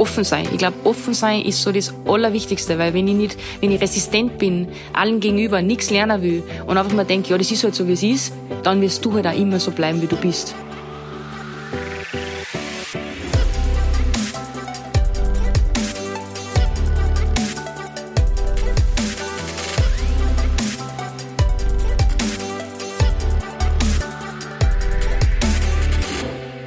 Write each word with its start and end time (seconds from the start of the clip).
offen 0.00 0.24
sein. 0.24 0.48
Ich 0.50 0.58
glaube, 0.58 0.76
offen 0.84 1.12
sein 1.12 1.42
ist 1.42 1.62
so 1.62 1.70
das 1.70 1.92
Allerwichtigste, 2.06 2.78
weil 2.78 2.94
wenn 2.94 3.06
ich 3.06 3.14
nicht, 3.14 3.36
wenn 3.60 3.70
ich 3.70 3.80
resistent 3.80 4.38
bin, 4.38 4.68
allen 4.94 5.20
gegenüber 5.20 5.60
nichts 5.60 5.90
lernen 5.90 6.22
will 6.22 6.42
und 6.66 6.78
einfach 6.78 6.94
mal 6.94 7.04
denke, 7.04 7.30
ja, 7.30 7.38
das 7.38 7.50
ist 7.52 7.62
halt 7.62 7.74
so, 7.74 7.86
wie 7.86 7.92
es 7.92 8.02
ist, 8.02 8.32
dann 8.62 8.80
wirst 8.80 9.04
du 9.04 9.12
halt 9.12 9.26
auch 9.26 9.38
immer 9.38 9.60
so 9.60 9.70
bleiben, 9.70 10.00
wie 10.00 10.06
du 10.06 10.16
bist. 10.16 10.54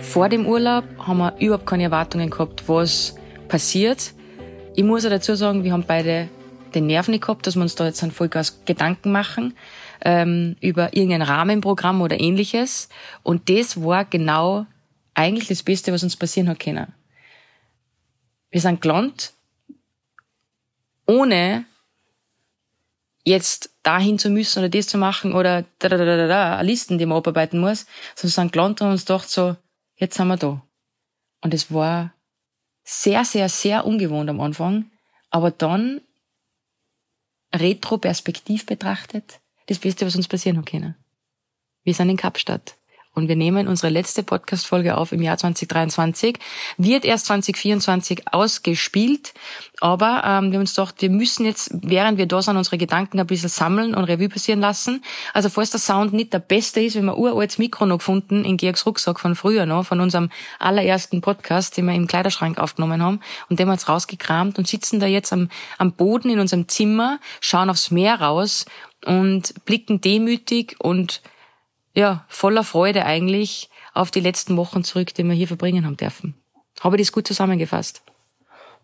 Vor 0.02 0.30
dem 0.30 0.45
Urlaub 0.45 0.84
haben 1.00 1.18
wir 1.18 1.34
überhaupt 1.40 1.66
keine 1.66 1.86
Erwartungen 1.86 2.30
gehabt, 2.30 2.63
was 2.68 3.16
passiert. 3.53 4.16
Ich 4.73 4.84
muss 4.84 5.05
auch 5.05 5.12
dazu 5.12 5.35
sagen, 5.35 5.63
wir 5.63 5.73
haben 5.73 5.85
beide 5.85 6.27
den 6.73 6.88
Nerv 6.88 7.07
nicht 7.07 7.21
gehabt, 7.21 7.45
dass 7.45 7.55
wir 7.55 7.62
uns 7.62 7.76
da 7.76 7.85
jetzt 7.85 8.02
ein 8.02 8.09
Vollgas 8.09 8.66
Gedanken 8.66 9.12
machen 9.12 9.55
ähm, 10.03 10.55
über 10.59 10.95
irgendein 10.95 11.21
Rahmenprogramm 11.21 12.02
oder 12.02 12.20
ähnliches. 12.20 12.89
Und 13.21 13.52
das 13.52 13.79
war 13.79 14.05
genau 14.05 14.66
eigentlich 15.13 15.49
das 15.49 15.62
Beste, 15.62 15.93
was 15.93 16.02
uns 16.02 16.17
passieren 16.17 16.49
hat 16.49 16.62
können. 16.62 16.91
Wir 18.49 18.59
sind 18.59 18.81
gelandet, 18.81 19.34
ohne 21.05 21.65
jetzt 23.23 23.70
dahin 23.84 24.17
zu 24.17 24.31
müssen 24.31 24.57
oder 24.57 24.70
das 24.70 24.88
zu 24.88 24.98
machen 24.98 25.31
oder 25.31 25.63
da, 25.77 25.90
da, 25.90 25.98
da, 25.98 26.05
da, 26.05 26.27
da, 26.27 26.62
Listen, 26.62 26.98
die 26.98 27.05
man 27.05 27.20
abarbeiten 27.20 27.59
muss, 27.59 27.85
sondern 28.15 28.34
sind 28.34 28.51
gelandet 28.51 28.81
und 28.81 28.88
uns 28.90 29.05
gedacht 29.05 29.29
so, 29.29 29.55
jetzt 29.98 30.17
sind 30.17 30.27
wir 30.27 30.38
da. 30.38 30.59
Und 31.41 31.54
es 31.54 31.71
war 31.71 32.13
sehr, 32.84 33.26
sehr, 33.26 33.49
sehr 33.49 33.85
ungewohnt 33.85 34.29
am 34.29 34.41
Anfang, 34.41 34.91
aber 35.29 35.51
dann 35.51 36.01
retroperspektiv 37.53 38.65
betrachtet, 38.65 39.39
das 39.67 39.79
Beste, 39.79 40.05
was 40.05 40.15
uns 40.15 40.27
passieren 40.27 40.57
hat 40.57 40.65
können. 40.65 40.95
Wir 41.84 41.93
sind 41.93 42.09
in 42.09 42.17
Kapstadt 42.17 42.76
und 43.16 43.28
wir 43.28 43.36
nehmen 43.36 43.68
unsere 43.68 43.92
letzte 43.92 44.24
Podcast-Folge 44.24 44.98
auf 44.98 45.12
im 45.12 45.22
Jahr 45.22 45.38
2023. 45.38 46.40
Wird 46.78 47.06
erst 47.06 47.28
2024 47.28 48.34
ausgespielt, 48.34 49.34
aber 49.82 50.24
ähm, 50.26 50.52
wir 50.52 50.58
haben 50.58 50.62
uns 50.62 50.76
gedacht, 50.76 50.96
wir 51.00 51.10
müssen 51.10 51.46
jetzt, 51.46 51.72
während 51.74 52.18
wir 52.18 52.26
da 52.26 52.41
sind, 52.41 52.58
unsere 52.58 52.78
Gedanken 52.78 53.20
ein 53.20 53.28
bisschen 53.28 53.50
sammeln 53.50 53.94
und 53.94 54.06
Revue 54.06 54.30
passieren 54.30 54.62
lassen. 54.62 55.04
Also 55.34 55.50
falls 55.50 55.70
der 55.70 55.80
Sound 55.80 56.14
nicht 56.14 56.34
der 56.34 56.40
beste 56.40 56.80
ist, 56.82 56.96
wenn 56.96 57.06
wir 57.06 57.18
uraltes 57.18 57.58
Mikro 57.58 57.86
noch 57.86 58.00
gefunden 58.00 58.46
in 58.46 58.58
Georgs 58.58 58.86
Rucksack 58.86 59.20
von 59.20 59.36
früher 59.36 59.66
noch, 59.66 59.86
von 59.86 60.00
unserem 60.00 60.30
allerersten 60.60 61.22
Podcast, 61.22 61.78
den 61.78 61.86
wir 61.86 61.94
im 61.94 62.08
Kleiderschrank 62.08 62.58
aufgenommen 62.58 63.04
haben 63.04 63.20
und 63.50 63.60
den 63.60 63.68
wir 63.68 63.74
jetzt 63.74 63.90
rausgekramt 63.90 64.58
und 64.58 64.68
sitzen 64.68 65.00
da 65.00 65.06
jetzt 65.06 65.31
am, 65.31 65.50
am 65.78 65.91
Boden 65.91 66.30
in 66.30 66.40
unserem 66.40 66.68
Zimmer, 66.68 67.19
schauen 67.41 67.69
aufs 67.69 67.91
Meer 67.91 68.22
raus 68.22 68.66
und 69.06 69.53
blicken 69.66 70.02
demütig 70.02 70.75
und 70.80 71.22
ja, 71.94 72.25
voller 72.28 72.63
Freude 72.63 73.06
eigentlich 73.06 73.69
auf 73.94 74.12
die 74.12 74.19
letzten 74.19 74.58
Wochen 74.58 74.84
zurück, 74.84 75.13
die 75.13 75.24
wir 75.24 75.34
hier 75.34 75.47
verbringen 75.47 75.86
haben 75.86 75.97
dürfen. 75.97 76.35
Habe 76.81 76.96
ich 76.96 77.03
das 77.03 77.12
gut 77.12 77.28
zusammengefasst? 77.28 78.02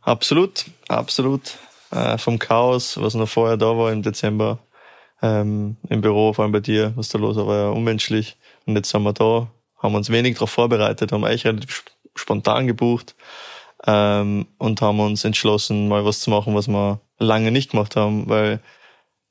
Absolut, 0.02 0.66
absolut. 0.88 1.58
Äh, 1.92 2.18
vom 2.18 2.38
Chaos, 2.38 3.02
was 3.02 3.16
noch 3.16 3.28
vorher 3.28 3.58
da 3.58 3.76
war 3.78 3.92
im 3.92 4.04
Dezember, 4.04 4.60
ähm, 5.22 5.78
im 5.90 6.02
Büro, 6.02 6.34
vor 6.34 6.44
allem 6.44 6.52
bei 6.52 6.60
dir, 6.60 6.94
was 6.96 7.10
da 7.10 7.18
los 7.18 7.36
war, 7.36 7.48
war 7.48 7.58
ja 7.58 7.70
unmenschlich. 7.70 8.38
Und 8.66 8.76
jetzt 8.76 8.90
sind 8.90 9.04
wir 9.04 9.14
da, 9.14 9.48
haben 9.80 9.96
uns 9.96 10.12
wenig 10.12 10.36
darauf 10.36 10.52
vorbereitet, 10.52 11.12
haben 11.12 11.26
eigentlich 11.26 11.46
relativ 11.46 11.84
spontan 12.16 12.68
gebucht 12.68 13.16
ähm, 13.88 14.48
und 14.58 14.82
haben 14.82 15.00
uns 15.00 15.24
entschlossen, 15.24 15.88
mal 15.88 16.06
was 16.06 16.20
zu 16.20 16.30
machen, 16.30 16.54
was 16.54 16.68
wir 16.68 17.02
lange 17.18 17.52
nicht 17.52 17.72
gemacht 17.72 17.96
haben, 17.96 18.30
weil 18.30 18.60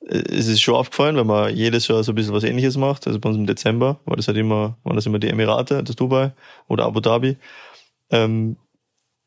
es 0.01 0.47
ist 0.47 0.61
schon 0.61 0.75
aufgefallen, 0.75 1.17
wenn 1.17 1.27
man 1.27 1.55
jedes 1.55 1.87
Jahr 1.87 2.03
so 2.03 2.11
ein 2.11 2.15
bisschen 2.15 2.33
was 2.33 2.43
ähnliches 2.43 2.77
macht. 2.77 3.05
Also 3.05 3.19
bei 3.19 3.29
uns 3.29 3.37
im 3.37 3.45
Dezember 3.45 3.99
war 4.05 4.15
das 4.15 4.27
halt 4.27 4.37
immer, 4.37 4.77
waren 4.83 4.95
das 4.95 5.05
immer 5.05 5.19
die 5.19 5.27
Emirate, 5.27 5.83
das 5.83 5.95
Dubai 5.95 6.33
oder 6.67 6.85
Abu 6.85 6.99
Dhabi. 6.99 7.37
Ähm, 8.09 8.57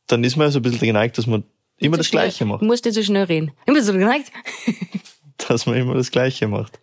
dann 0.06 0.24
ist 0.24 0.36
man 0.36 0.46
ja 0.46 0.50
so 0.50 0.58
ein 0.58 0.62
bisschen 0.62 0.80
geneigt, 0.80 1.18
dass 1.18 1.26
man 1.26 1.44
immer 1.76 1.98
das 1.98 2.06
schnell. 2.06 2.24
Gleiche 2.24 2.44
macht. 2.44 2.62
Du 2.62 2.66
musst 2.66 2.84
nicht 2.84 2.94
so 2.94 3.02
schnell 3.02 3.24
reden. 3.24 3.52
Immer 3.66 3.82
so 3.82 3.92
geneigt. 3.92 4.32
dass 5.48 5.66
man 5.66 5.76
immer 5.76 5.94
das 5.94 6.10
Gleiche 6.10 6.48
macht. 6.48 6.80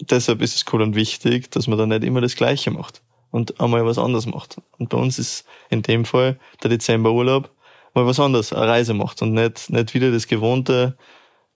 Deshalb 0.00 0.42
ist 0.42 0.56
es 0.56 0.64
cool 0.72 0.82
und 0.82 0.94
wichtig, 0.94 1.50
dass 1.50 1.66
man 1.66 1.78
dann 1.78 1.88
nicht 1.88 2.04
immer 2.04 2.20
das 2.20 2.36
Gleiche 2.36 2.70
macht 2.70 3.02
und 3.30 3.60
einmal 3.60 3.84
was 3.86 3.98
anderes 3.98 4.26
macht. 4.26 4.60
Und 4.78 4.90
bei 4.90 4.98
uns 4.98 5.18
ist 5.18 5.46
in 5.70 5.82
dem 5.82 6.04
Fall 6.04 6.38
der 6.62 6.70
Dezemberurlaub 6.70 7.50
mal 7.94 8.06
was 8.06 8.20
anderes, 8.20 8.52
eine 8.52 8.66
Reise 8.66 8.92
macht 8.92 9.22
und 9.22 9.32
nicht, 9.32 9.70
nicht 9.70 9.94
wieder 9.94 10.10
das 10.10 10.26
gewohnte, 10.26 10.96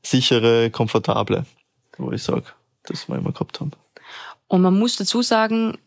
sichere, 0.03 0.71
komfortable, 0.71 1.45
wo 1.97 2.13
ich 2.13 2.23
sage, 2.23 2.45
das 2.85 3.09
wir 3.09 3.17
immer 3.17 3.33
gehabt 3.33 3.61
haben. 3.61 3.73
Und 4.47 4.63
man 4.63 4.79
muss 4.79 4.97
dazu 4.97 5.23
sagen, 5.23 5.79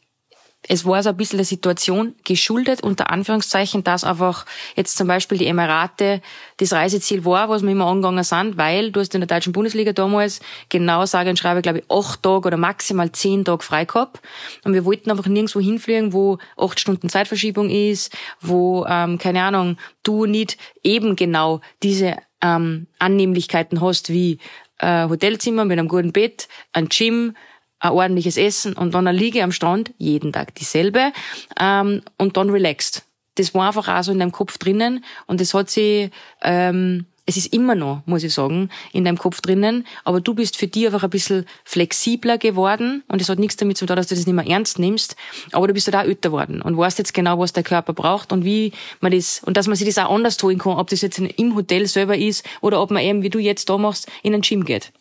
es 0.67 0.85
war 0.85 1.01
so 1.01 1.09
ein 1.09 1.17
bisschen 1.17 1.37
der 1.37 1.45
Situation 1.45 2.13
geschuldet, 2.23 2.83
unter 2.83 3.09
Anführungszeichen, 3.09 3.83
dass 3.83 4.03
einfach 4.03 4.45
jetzt 4.75 4.95
zum 4.95 5.07
Beispiel 5.07 5.39
die 5.39 5.47
Emirate 5.47 6.21
das 6.57 6.73
Reiseziel 6.73 7.25
war, 7.25 7.49
was 7.49 7.63
wir 7.63 7.71
immer 7.71 7.87
angegangen 7.87 8.23
sind, 8.23 8.57
weil 8.57 8.91
du 8.91 8.99
hast 8.99 9.15
in 9.15 9.21
der 9.21 9.27
deutschen 9.27 9.53
Bundesliga 9.53 9.91
damals 9.91 10.39
genau 10.69 11.05
sage 11.05 11.31
und 11.31 11.39
schreibe, 11.39 11.63
glaube 11.63 11.79
ich, 11.79 11.85
acht 11.89 12.21
Tage 12.21 12.47
oder 12.47 12.57
maximal 12.57 13.11
zehn 13.11 13.43
Tage 13.43 13.63
frei 13.63 13.85
gehabt. 13.85 14.21
Und 14.63 14.73
wir 14.73 14.85
wollten 14.85 15.09
einfach 15.09 15.25
nirgendwo 15.25 15.59
hinfliegen, 15.59 16.13
wo 16.13 16.37
acht 16.57 16.79
Stunden 16.79 17.09
Zeitverschiebung 17.09 17.69
ist, 17.69 18.15
wo, 18.39 18.85
ähm, 18.87 19.17
keine 19.17 19.43
Ahnung, 19.43 19.77
du 20.03 20.25
nicht 20.25 20.57
eben 20.83 21.15
genau 21.15 21.61
diese 21.81 22.17
ähm, 22.41 22.87
Annehmlichkeiten 22.99 23.81
hast 23.81 24.09
wie 24.09 24.39
äh, 24.79 25.07
Hotelzimmer 25.07 25.65
mit 25.65 25.77
einem 25.77 25.87
guten 25.87 26.11
Bett, 26.11 26.47
ein 26.73 26.89
Gym, 26.89 27.35
ein 27.79 27.91
ordentliches 27.91 28.37
Essen 28.37 28.73
und 28.73 28.93
dann 28.93 29.07
eine 29.07 29.17
Liege 29.17 29.43
am 29.43 29.51
Strand, 29.51 29.91
jeden 29.97 30.31
Tag 30.33 30.55
dieselbe, 30.55 31.11
ähm, 31.59 32.01
und 32.17 32.37
dann 32.37 32.49
relaxed. 32.49 33.03
Das 33.35 33.53
war 33.53 33.67
einfach 33.67 33.87
auch 33.87 34.03
so 34.03 34.11
in 34.11 34.19
deinem 34.19 34.31
Kopf 34.31 34.57
drinnen 34.57 35.03
und 35.25 35.39
das 35.39 35.53
hat 35.53 35.69
sie 35.69 36.11
ähm, 36.41 37.05
es 37.31 37.37
ist 37.37 37.53
immer 37.53 37.75
noch, 37.75 38.01
muss 38.05 38.23
ich 38.23 38.33
sagen, 38.33 38.69
in 38.91 39.05
deinem 39.05 39.17
Kopf 39.17 39.39
drinnen, 39.39 39.87
aber 40.03 40.19
du 40.19 40.33
bist 40.33 40.57
für 40.57 40.67
dich 40.67 40.85
einfach 40.85 41.03
ein 41.03 41.09
bisschen 41.09 41.45
flexibler 41.63 42.37
geworden 42.37 43.03
und 43.07 43.21
es 43.21 43.29
hat 43.29 43.39
nichts 43.39 43.55
damit 43.55 43.77
zu 43.77 43.85
tun, 43.85 43.95
dass 43.95 44.07
du 44.07 44.15
das 44.15 44.25
nicht 44.25 44.35
mehr 44.35 44.45
ernst 44.45 44.79
nimmst, 44.79 45.15
aber 45.53 45.67
du 45.67 45.73
bist 45.73 45.87
halt 45.87 45.95
auch 45.95 46.07
älter 46.07 46.29
geworden 46.29 46.61
und 46.61 46.77
weißt 46.77 46.99
jetzt 46.99 47.13
genau, 47.13 47.39
was 47.39 47.53
der 47.53 47.63
Körper 47.63 47.93
braucht 47.93 48.33
und 48.33 48.43
wie 48.43 48.73
man 48.99 49.13
das, 49.13 49.41
und 49.43 49.55
dass 49.55 49.67
man 49.67 49.77
sich 49.77 49.87
das 49.87 49.97
auch 49.97 50.13
anders 50.13 50.35
tun 50.35 50.57
kann, 50.57 50.77
ob 50.77 50.89
das 50.89 51.01
jetzt 51.01 51.19
im 51.19 51.55
Hotel 51.55 51.87
selber 51.87 52.17
ist 52.17 52.45
oder 52.59 52.81
ob 52.81 52.91
man 52.91 53.01
eben, 53.01 53.23
wie 53.23 53.29
du 53.29 53.39
jetzt 53.39 53.69
da 53.69 53.77
machst, 53.77 54.11
in 54.23 54.33
ein 54.33 54.41
Gym 54.41 54.65
geht. 54.65 54.91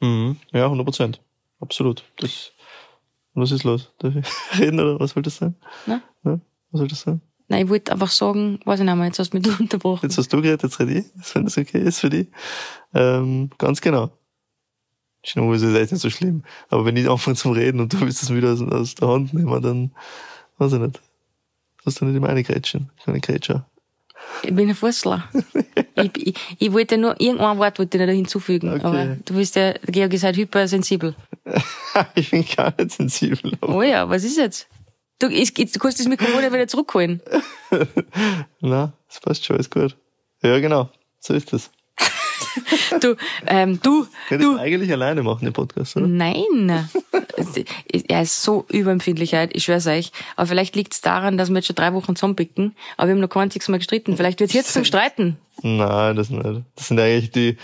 Mhm. 0.00 0.36
Ja, 0.52 0.64
100 0.64 0.86
Prozent. 0.86 1.20
Absolut. 1.60 2.04
Das, 2.16 2.52
was 3.34 3.50
ist 3.52 3.64
los? 3.64 3.92
Darf 3.98 4.14
ich 4.52 4.58
reden 4.58 4.80
oder 4.80 4.98
was 4.98 5.10
soll 5.10 5.22
das 5.22 5.36
sein? 5.36 5.54
Na? 5.86 6.00
Ja, 6.24 6.40
was 6.70 6.78
soll 6.78 6.88
das 6.88 7.02
sein? 7.02 7.20
Nein, 7.50 7.64
ich 7.64 7.68
wollte 7.68 7.90
einfach 7.90 8.12
sagen, 8.12 8.60
weiß 8.64 8.78
ich 8.78 8.86
nicht 8.86 8.94
mehr, 8.94 9.06
jetzt 9.06 9.18
hast 9.18 9.34
du 9.34 9.38
mich 9.38 9.60
unterbrochen. 9.60 10.06
Jetzt 10.06 10.16
hast 10.16 10.32
du 10.32 10.40
geredet, 10.40 10.62
jetzt 10.62 10.78
rede 10.78 11.00
ich, 11.00 11.04
wenn 11.34 11.44
das 11.44 11.58
okay 11.58 11.80
ist 11.80 11.98
für 11.98 12.08
dich. 12.08 12.28
Ähm, 12.94 13.50
ganz 13.58 13.80
genau. 13.80 14.12
Schnur 15.24 15.52
ist 15.56 15.64
echt 15.64 15.90
nicht 15.90 16.00
so 16.00 16.10
schlimm. 16.10 16.44
Aber 16.68 16.84
wenn 16.84 16.96
ich 16.96 17.10
anfange 17.10 17.36
zum 17.36 17.50
Reden 17.50 17.80
und 17.80 17.92
du 17.92 18.00
willst 18.00 18.22
es 18.22 18.32
wieder 18.32 18.52
aus, 18.52 18.62
aus, 18.62 18.94
der 18.94 19.08
Hand 19.08 19.34
nehmen, 19.34 19.60
dann, 19.62 19.90
weiß 20.58 20.74
ich 20.74 20.78
nicht. 20.78 21.00
Hast 21.84 22.00
du 22.00 22.04
nicht 22.04 22.16
immer 22.16 22.28
eine 22.28 22.44
Grätschen? 22.44 22.90
Keine 23.04 23.20
Grätscher. 23.20 23.66
Ich 24.44 24.54
bin 24.54 24.68
ein 24.68 24.76
Fussler. 24.76 25.24
ich, 25.96 26.28
ich, 26.28 26.34
ich 26.56 26.72
wollte 26.72 26.98
nur, 26.98 27.20
irgendein 27.20 27.58
Wort 27.58 27.80
wollte 27.80 27.98
ich 27.98 28.06
noch 28.06 28.12
hinzufügen. 28.12 28.74
Okay. 28.74 28.84
Aber 28.84 29.16
du 29.24 29.34
bist 29.34 29.56
ja, 29.56 29.72
Georg 29.86 30.14
ist 30.14 30.22
halt 30.22 30.36
hypersensibel. 30.36 31.16
ich 32.14 32.30
bin 32.30 32.44
gar 32.56 32.72
nicht 32.78 32.92
sensibel. 32.92 33.58
Oh 33.60 33.82
ja, 33.82 34.08
was 34.08 34.22
ist 34.22 34.38
jetzt? 34.38 34.68
Du, 35.20 35.28
ich, 35.28 35.52
du 35.52 35.78
kannst 35.78 36.00
das 36.00 36.08
Mikrofon 36.08 36.42
ja 36.42 36.52
wieder 36.52 36.66
zurückholen. 36.66 37.20
Na, 38.60 38.94
das 39.06 39.20
passt 39.20 39.44
schon, 39.44 39.56
ist 39.56 39.70
gut. 39.70 39.94
Ja, 40.42 40.58
genau. 40.58 40.88
So 41.18 41.34
ist 41.34 41.52
das. 41.52 41.70
du, 43.00 43.16
ähm, 43.46 43.78
du, 43.82 44.06
Kann 44.30 44.40
du. 44.40 44.56
eigentlich 44.56 44.90
alleine 44.90 45.22
machen, 45.22 45.44
den 45.44 45.52
Podcast, 45.52 45.96
oder? 45.96 46.06
Nein. 46.06 46.88
er 48.08 48.22
ist 48.22 48.42
so 48.42 48.64
überempfindlich, 48.70 49.34
ich 49.34 49.64
schwör's 49.64 49.86
euch. 49.86 50.10
Aber 50.36 50.46
vielleicht 50.46 50.74
liegt's 50.74 51.02
daran, 51.02 51.36
dass 51.36 51.50
wir 51.50 51.56
jetzt 51.56 51.66
schon 51.66 51.76
drei 51.76 51.92
Wochen 51.92 52.16
zusammenpicken, 52.16 52.74
aber 52.96 53.08
wir 53.08 53.14
haben 53.14 53.20
noch 53.20 53.28
kein 53.28 53.44
einziges 53.44 53.68
Mal 53.68 53.76
gestritten. 53.76 54.16
Vielleicht 54.16 54.40
wird's 54.40 54.54
jetzt 54.54 54.72
zum 54.72 54.86
Streiten. 54.86 55.36
Nein, 55.62 56.16
das 56.16 56.30
nicht. 56.30 56.62
Das 56.76 56.88
sind 56.88 56.98
eigentlich 56.98 57.30
die 57.30 57.58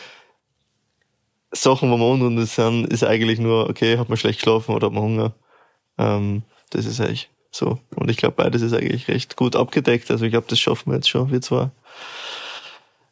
Sachen, 1.53 1.91
wo 1.91 1.97
wir 1.97 2.07
unrunde 2.07 2.45
sind, 2.45 2.87
ist 2.93 3.03
eigentlich 3.03 3.39
nur, 3.39 3.71
okay, 3.71 3.97
hat 3.97 4.11
man 4.11 4.19
schlecht 4.19 4.41
geschlafen 4.41 4.75
oder 4.75 4.89
hat 4.89 4.93
man 4.93 5.03
Hunger. 5.03 5.35
Ähm, 5.97 6.43
das 6.69 6.85
ist 6.85 7.01
eigentlich 7.01 7.31
so. 7.57 7.79
Und 7.95 8.11
ich 8.11 8.17
glaube, 8.17 8.35
beides 8.37 8.63
ist 8.63 8.73
eigentlich 8.73 9.09
recht 9.09 9.37
gut 9.37 9.57
abgedeckt. 9.57 10.11
Also 10.11 10.25
ich 10.25 10.31
glaube, 10.31 10.47
das 10.49 10.61
schaffen 10.61 10.91
wir 10.91 10.97
jetzt 10.97 11.09
schon, 11.09 11.31
wir 11.31 11.41
zwar. 11.41 11.71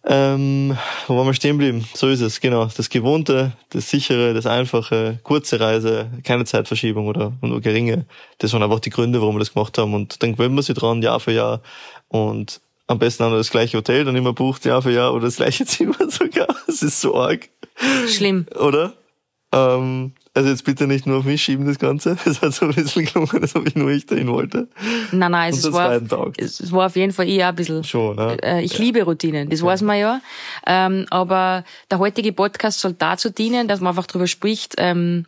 Ähm, 0.06 0.76
wo 1.06 1.17
waren 1.17 1.26
wir 1.26 1.32
stehen 1.32 1.58
geblieben? 1.58 1.87
So 1.94 2.08
ist 2.08 2.20
es, 2.20 2.41
genau. 2.41 2.69
Das 2.76 2.91
Gewohnte, 2.91 3.52
das 3.70 3.88
Sichere, 3.88 4.35
das 4.35 4.44
Einfache, 4.44 5.19
kurze 5.23 5.61
Reise, 5.61 6.11
keine 6.25 6.44
Zeitverschiebung 6.44 7.06
oder 7.06 7.32
nur 7.41 7.62
geringe. 7.62 8.05
Das 8.38 8.52
waren 8.52 8.62
einfach 8.62 8.81
die 8.81 8.91
Gründe, 8.91 9.23
warum 9.23 9.37
wir 9.37 9.38
das 9.38 9.55
gemacht 9.55 9.79
haben. 9.79 9.94
Und 9.94 10.23
dann 10.23 10.32
gewöhnen 10.32 10.55
wir 10.55 10.62
sich 10.62 10.76
dran, 10.76 11.00
Jahr 11.00 11.20
für 11.20 11.32
Jahr. 11.32 11.62
Und 12.08 12.61
am 12.87 12.99
besten 12.99 13.23
auch 13.23 13.31
noch 13.31 13.38
das 13.38 13.50
gleiche 13.50 13.79
Hotel 13.79 14.05
dann 14.05 14.14
immer 14.14 14.35
bucht, 14.35 14.67
Jahr 14.67 14.82
für 14.82 14.93
Jahr, 14.93 15.14
oder 15.14 15.25
das 15.25 15.37
gleiche 15.37 15.64
Zimmer 15.64 15.97
sogar. 16.11 16.49
Das 16.67 16.82
ist 16.82 17.00
so 17.00 17.17
arg. 17.17 17.49
Schlimm. 18.06 18.47
Oder? 18.61 18.93
Ähm, 19.54 20.12
also 20.34 20.48
jetzt 20.48 20.64
bitte 20.64 20.88
nicht 20.88 21.06
nur 21.06 21.18
auf 21.18 21.24
mich 21.24 21.42
schieben, 21.42 21.64
das 21.64 21.78
Ganze. 21.78 22.16
Es 22.26 22.42
hat 22.42 22.52
so 22.52 22.66
ein 22.66 22.74
bisschen 22.74 23.04
gelungen, 23.04 23.42
als 23.42 23.54
ob 23.54 23.68
ich 23.68 23.76
nur 23.76 23.90
ich 23.90 24.04
dahin 24.04 24.28
wollte. 24.28 24.68
Nein, 25.12 25.30
nein, 25.30 25.52
es, 25.52 25.62
das 25.62 25.72
war, 25.72 26.04
Tag. 26.06 26.34
es, 26.38 26.58
es 26.58 26.72
war 26.72 26.86
auf 26.86 26.96
jeden 26.96 27.12
Fall 27.12 27.28
eher 27.28 27.48
ein 27.48 27.54
bisschen. 27.54 27.84
Schon, 27.84 28.16
ne? 28.16 28.36
Äh, 28.42 28.64
ich 28.64 28.76
liebe 28.78 29.02
Routinen, 29.02 29.48
das 29.48 29.62
weiß 29.62 29.82
man 29.82 29.98
ja. 29.98 30.20
Ähm, 30.66 31.06
aber 31.10 31.64
der 31.90 32.00
heutige 32.00 32.32
Podcast 32.32 32.80
soll 32.80 32.94
dazu 32.94 33.30
dienen, 33.30 33.68
dass 33.68 33.80
man 33.80 33.90
einfach 33.90 34.06
drüber 34.06 34.26
spricht, 34.26 34.74
ähm, 34.78 35.26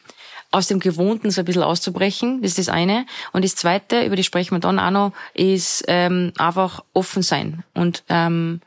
aus 0.50 0.67
dem 0.67 0.81
Gewohnten 0.81 1.31
so 1.31 1.43
ein 1.43 1.44
bisschen 1.44 1.62
auszubrechen. 1.62 2.43
Das 2.43 2.52
ist 2.52 2.58
das 2.58 2.69
eine. 2.69 3.06
Und 3.32 3.44
das 3.44 3.55
zweite, 3.55 4.05
über 4.05 4.17
das 4.17 4.26
sprechen 4.26 4.56
wir 4.56 4.61
dann 4.61 4.81
auch 4.81 4.90
noch, 4.90 5.12
ist 5.34 5.84
ähm, 5.87 6.32
einfach 6.38 6.82
offen 6.94 7.23
sein 7.23 7.62
und 7.75 8.02
ähm, 8.08 8.61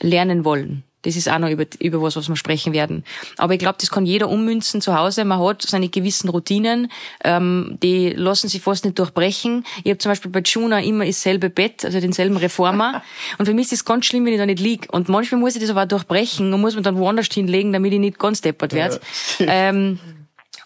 lernen 0.00 0.44
wollen. 0.44 0.84
Das 1.02 1.16
ist 1.16 1.28
auch 1.28 1.38
noch 1.38 1.50
über, 1.50 1.64
über 1.80 2.00
was, 2.02 2.16
was 2.16 2.28
wir 2.28 2.36
sprechen 2.36 2.72
werden. 2.72 3.04
Aber 3.36 3.54
ich 3.54 3.58
glaube, 3.58 3.76
das 3.80 3.90
kann 3.90 4.06
jeder 4.06 4.28
ummünzen 4.28 4.80
zu 4.80 4.96
Hause. 4.96 5.24
Man 5.24 5.40
hat 5.40 5.62
seine 5.62 5.88
gewissen 5.88 6.28
Routinen, 6.28 6.90
ähm, 7.24 7.78
die 7.82 8.10
lassen 8.10 8.48
sich 8.48 8.62
fast 8.62 8.84
nicht 8.84 8.98
durchbrechen. 8.98 9.64
Ich 9.84 9.90
habe 9.90 9.98
zum 9.98 10.10
Beispiel 10.10 10.30
bei 10.30 10.40
Juna 10.40 10.80
immer 10.80 11.04
dasselbe 11.04 11.50
Bett, 11.50 11.84
also 11.84 12.00
denselben 12.00 12.36
Reformer. 12.36 13.02
und 13.38 13.46
für 13.46 13.54
mich 13.54 13.66
ist 13.66 13.72
es 13.72 13.84
ganz 13.84 14.06
schlimm, 14.06 14.24
wenn 14.26 14.32
ich 14.32 14.38
da 14.38 14.46
nicht 14.46 14.60
lieg. 14.60 14.88
Und 14.92 15.08
manchmal 15.08 15.40
muss 15.40 15.54
ich 15.54 15.60
das 15.60 15.70
aber 15.70 15.82
auch 15.82 15.88
durchbrechen 15.88 16.52
und 16.52 16.60
muss 16.60 16.74
man 16.74 16.84
dann 16.84 16.96
woanders 16.96 17.26
hinlegen, 17.32 17.72
damit 17.72 17.92
ich 17.92 17.98
nicht 17.98 18.18
ganz 18.18 18.40
deppert 18.40 18.72
werde. 18.72 19.00
ähm, 19.40 19.98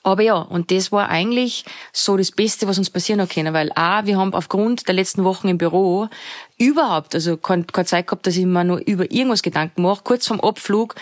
aber 0.06 0.22
ja, 0.22 0.36
und 0.36 0.70
das 0.70 0.92
war 0.92 1.08
eigentlich 1.08 1.64
so 1.92 2.16
das 2.16 2.30
Beste, 2.30 2.68
was 2.68 2.78
uns 2.78 2.90
passieren 2.90 3.20
hat 3.20 3.30
können, 3.30 3.52
weil 3.52 3.72
A, 3.74 4.06
wir 4.06 4.16
haben 4.16 4.34
aufgrund 4.34 4.86
der 4.86 4.94
letzten 4.94 5.24
Wochen 5.24 5.48
im 5.48 5.58
Büro 5.58 6.06
überhaupt, 6.58 7.16
also 7.16 7.36
keine, 7.36 7.64
keine 7.64 7.86
Zeit 7.86 8.06
gehabt, 8.06 8.24
dass 8.24 8.36
ich 8.36 8.46
mir 8.46 8.62
nur 8.62 8.78
über 8.86 9.10
irgendwas 9.10 9.42
Gedanken 9.42 9.82
mache. 9.82 10.02
Kurz 10.04 10.28
vorm 10.28 10.40
Abflug, 10.40 10.94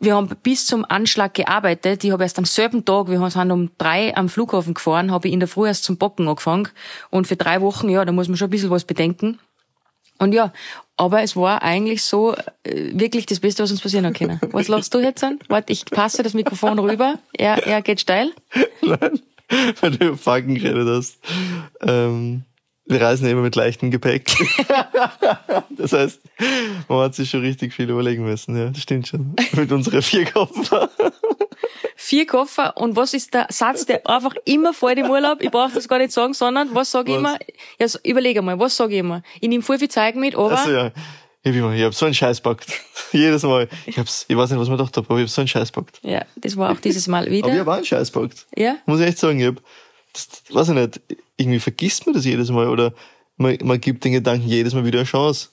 wir 0.00 0.16
haben 0.16 0.30
bis 0.42 0.64
zum 0.64 0.86
Anschlag 0.88 1.34
gearbeitet. 1.34 2.04
Ich 2.04 2.10
habe 2.10 2.22
erst 2.22 2.38
am 2.38 2.46
selben 2.46 2.86
Tag, 2.86 3.08
wir 3.08 3.30
sind 3.30 3.50
um 3.50 3.70
drei 3.76 4.16
am 4.16 4.30
Flughafen 4.30 4.72
gefahren, 4.72 5.12
habe 5.12 5.28
ich 5.28 5.34
in 5.34 5.40
der 5.40 5.48
Früh 5.48 5.66
erst 5.66 5.84
zum 5.84 5.98
Bocken 5.98 6.26
angefangen. 6.26 6.70
Und 7.10 7.26
für 7.26 7.36
drei 7.36 7.60
Wochen, 7.60 7.90
ja, 7.90 8.02
da 8.02 8.12
muss 8.12 8.28
man 8.28 8.38
schon 8.38 8.48
ein 8.48 8.50
bisschen 8.50 8.70
was 8.70 8.84
bedenken. 8.84 9.40
Und 10.22 10.32
ja, 10.32 10.52
aber 10.96 11.22
es 11.22 11.34
war 11.34 11.62
eigentlich 11.62 12.04
so 12.04 12.36
äh, 12.62 12.92
wirklich 12.92 13.26
das 13.26 13.40
Beste, 13.40 13.64
was 13.64 13.72
uns 13.72 13.80
passieren 13.80 14.06
hat 14.06 14.14
können. 14.14 14.38
Was 14.52 14.68
lachst 14.68 14.94
du 14.94 15.00
jetzt 15.00 15.24
an? 15.24 15.40
Warte, 15.48 15.72
ich 15.72 15.84
passe 15.84 16.22
das 16.22 16.32
Mikrofon 16.32 16.78
rüber. 16.78 17.18
Er, 17.36 17.66
er 17.66 17.82
geht 17.82 18.00
steil. 18.00 18.30
Nein, 18.82 19.18
weil 19.80 19.90
du 19.90 20.16
Fucken 20.16 20.54
geredet 20.54 20.86
hast. 20.86 21.18
Ähm, 21.80 22.44
wir 22.86 23.00
reisen 23.00 23.26
immer 23.26 23.42
mit 23.42 23.56
leichtem 23.56 23.90
Gepäck. 23.90 24.30
das 25.76 25.92
heißt, 25.92 26.20
man 26.88 26.98
hat 27.00 27.16
sich 27.16 27.28
schon 27.28 27.40
richtig 27.40 27.72
viel 27.74 27.90
überlegen 27.90 28.22
müssen. 28.22 28.56
Ja, 28.56 28.70
das 28.70 28.82
stimmt 28.82 29.08
schon. 29.08 29.34
Mit 29.54 29.72
unseren 29.72 30.02
vier 30.02 30.26
Koffer. 30.26 30.88
Vier 31.96 32.26
Koffer 32.26 32.76
und 32.76 32.96
was 32.96 33.14
ist 33.14 33.34
der 33.34 33.46
Satz, 33.50 33.86
der 33.86 34.06
einfach 34.08 34.34
immer 34.44 34.72
vor 34.74 34.94
dem 34.94 35.10
Urlaub, 35.10 35.42
ich 35.42 35.50
brauche 35.50 35.72
das 35.72 35.88
gar 35.88 35.98
nicht 35.98 36.12
sagen, 36.12 36.34
sondern 36.34 36.74
was 36.74 36.90
sage 36.90 37.12
ich 37.12 37.18
immer? 37.18 37.38
Ja, 37.78 37.88
so, 37.88 37.98
überlege 38.04 38.42
mal, 38.42 38.58
was 38.58 38.76
sage 38.76 38.94
ich 38.94 39.00
immer? 39.00 39.22
Ich 39.40 39.48
nehme 39.48 39.62
voll 39.62 39.78
viel 39.78 39.88
Zeug 39.88 40.14
mit, 40.16 40.34
aber 40.34 40.58
Also 40.58 40.70
ja, 40.70 40.86
ich 41.42 41.50
hab, 41.50 41.54
immer, 41.56 41.72
ich 41.74 41.82
hab 41.82 41.94
so 41.94 42.06
einen 42.06 42.14
Scheiß 42.14 42.40
packt. 42.40 42.66
Jedes 43.12 43.42
Mal. 43.42 43.68
Ich 43.86 43.98
hab's, 43.98 44.24
ich 44.28 44.36
weiß 44.36 44.50
nicht, 44.50 44.60
was 44.60 44.68
man 44.68 44.78
gedacht 44.78 44.96
hab, 44.96 45.10
aber 45.10 45.18
ich 45.18 45.24
hab 45.24 45.30
so 45.30 45.40
einen 45.40 45.48
Scheiß 45.48 45.72
packt. 45.72 46.00
ja, 46.02 46.24
das 46.36 46.56
war 46.56 46.70
auch 46.72 46.80
dieses 46.80 47.08
Mal 47.08 47.22
Aber 47.24 47.30
ich 47.30 47.44
wieder. 47.44 47.58
hab 47.60 47.68
auch 47.68 47.72
einen 47.74 47.84
Scheiß 47.84 48.10
packt. 48.10 48.46
Ja, 48.56 48.76
Muss 48.86 49.00
ich 49.00 49.06
echt 49.06 49.18
sagen, 49.18 49.40
ich 49.40 49.46
hab, 49.46 49.56
das, 50.12 50.28
weiß 50.50 50.68
ich 50.68 50.74
nicht, 50.74 51.00
irgendwie 51.36 51.58
vergisst 51.60 52.06
man 52.06 52.14
das 52.14 52.24
jedes 52.24 52.50
Mal 52.50 52.68
oder 52.68 52.92
man, 53.36 53.58
man 53.62 53.80
gibt 53.80 54.04
den 54.04 54.12
Gedanken 54.12 54.46
jedes 54.46 54.74
Mal 54.74 54.84
wieder 54.84 55.00
eine 55.00 55.08
Chance. 55.08 55.48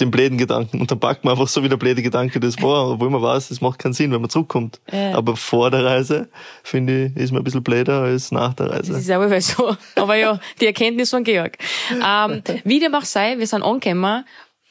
Den 0.00 0.10
bläden 0.10 0.38
Gedanken. 0.38 0.80
Und 0.80 0.90
dann 0.90 0.98
packt 0.98 1.24
man 1.24 1.32
einfach 1.32 1.48
so 1.48 1.62
wie 1.62 1.68
der 1.68 1.76
bläde 1.76 2.02
Gedanke 2.02 2.40
das 2.40 2.60
war, 2.62 2.90
obwohl 2.92 3.10
man 3.10 3.22
weiß, 3.22 3.48
das 3.48 3.60
macht 3.60 3.78
keinen 3.78 3.92
Sinn, 3.92 4.12
wenn 4.12 4.20
man 4.20 4.30
zurückkommt. 4.30 4.80
Ja. 4.90 5.14
Aber 5.14 5.36
vor 5.36 5.70
der 5.70 5.84
Reise, 5.84 6.28
finde 6.62 7.06
ich, 7.06 7.16
ist 7.16 7.32
man 7.32 7.42
ein 7.42 7.44
bisschen 7.44 7.62
bläder 7.62 8.02
als 8.02 8.32
nach 8.32 8.54
der 8.54 8.66
das 8.66 8.88
Reise. 8.88 8.98
ist 8.98 9.10
aber 9.10 9.30
weil 9.30 9.40
so. 9.40 9.76
Aber 9.96 10.16
ja, 10.16 10.40
die 10.60 10.66
Erkenntnis 10.66 11.10
von 11.10 11.24
Georg. 11.24 11.58
Ähm, 11.90 12.42
wie 12.64 12.80
dem 12.80 12.94
auch 12.94 13.04
sei, 13.04 13.38
wir 13.38 13.46
sind 13.46 13.62
angekommen, 13.62 14.24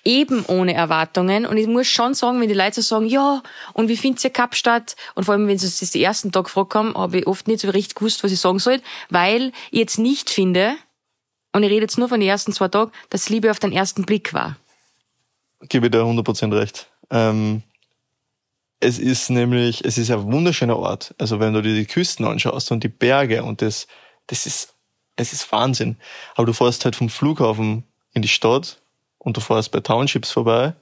eben 0.05 0.45
ohne 0.47 0.73
Erwartungen. 0.73 1.45
Und 1.45 1.57
ich 1.57 1.67
muss 1.67 1.87
schon 1.87 2.13
sagen, 2.13 2.41
wenn 2.41 2.47
die 2.47 2.55
Leute 2.55 2.81
so 2.81 2.95
sagen, 2.95 3.05
ja, 3.07 3.43
und 3.73 3.89
wie 3.89 3.97
findet 3.97 4.23
ihr 4.23 4.29
Kapstadt? 4.29 4.95
Und 5.15 5.25
vor 5.25 5.33
allem, 5.33 5.47
wenn 5.47 5.57
sie 5.57 5.67
es 5.67 5.79
das 5.79 5.91
den 5.91 6.01
ersten 6.01 6.31
Tag 6.31 6.45
gefragt 6.45 6.75
haben, 6.75 6.95
habe 6.95 7.19
ich 7.19 7.27
oft 7.27 7.47
nicht 7.47 7.61
so 7.61 7.69
richtig 7.69 7.95
gewusst, 7.95 8.23
was 8.23 8.31
ich 8.31 8.39
sagen 8.39 8.59
soll, 8.59 8.81
weil 9.09 9.51
ich 9.71 9.79
jetzt 9.79 9.99
nicht 9.99 10.29
finde, 10.29 10.73
und 11.53 11.63
ich 11.63 11.69
rede 11.69 11.81
jetzt 11.81 11.97
nur 11.97 12.09
von 12.09 12.19
den 12.19 12.29
ersten 12.29 12.53
zwei 12.53 12.67
Tagen, 12.67 12.91
dass 13.09 13.29
Liebe 13.29 13.51
auf 13.51 13.59
den 13.59 13.71
ersten 13.71 14.03
Blick 14.03 14.33
war. 14.33 14.57
Gebe 15.67 15.89
dir 15.89 16.01
100% 16.01 16.55
recht. 16.55 16.87
Ähm, 17.09 17.63
es 18.79 18.97
ist 18.97 19.29
nämlich, 19.29 19.83
es 19.83 19.97
ist 19.97 20.09
ein 20.09 20.31
wunderschöner 20.31 20.77
Ort. 20.77 21.13
Also 21.17 21.39
wenn 21.39 21.53
du 21.53 21.61
dir 21.61 21.73
die 21.73 21.85
Küsten 21.85 22.25
anschaust 22.25 22.71
und 22.71 22.83
die 22.83 22.89
Berge 22.89 23.43
und 23.43 23.61
das, 23.61 23.87
das 24.27 24.45
ist, 24.45 24.73
es 25.15 25.33
ist 25.33 25.51
Wahnsinn. 25.51 25.97
Aber 26.35 26.45
du 26.45 26.53
fährst 26.53 26.85
halt 26.85 26.95
vom 26.95 27.09
Flughafen 27.09 27.83
in 28.13 28.21
die 28.21 28.27
Stadt 28.29 28.79
und 29.17 29.35
du 29.35 29.41
fährst 29.41 29.71
bei 29.71 29.81
Townships 29.81 30.31
vorbei 30.31 30.73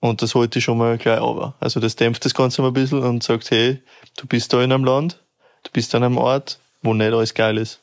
und 0.00 0.22
das 0.22 0.34
holt 0.34 0.54
dich 0.54 0.64
schon 0.64 0.78
mal 0.78 0.96
gleich 0.96 1.20
over. 1.20 1.54
Also 1.60 1.80
das 1.80 1.96
dämpft 1.96 2.24
das 2.24 2.34
Ganze 2.34 2.62
mal 2.62 2.68
ein 2.68 2.74
bisschen 2.74 3.02
und 3.02 3.22
sagt, 3.22 3.50
hey, 3.50 3.82
du 4.16 4.26
bist 4.26 4.52
da 4.52 4.62
in 4.62 4.72
einem 4.72 4.84
Land, 4.84 5.22
du 5.64 5.70
bist 5.72 5.94
an 5.94 6.04
einem 6.04 6.16
Ort, 6.16 6.60
wo 6.82 6.94
nicht 6.94 7.12
alles 7.12 7.34
geil 7.34 7.58
ist. 7.58 7.80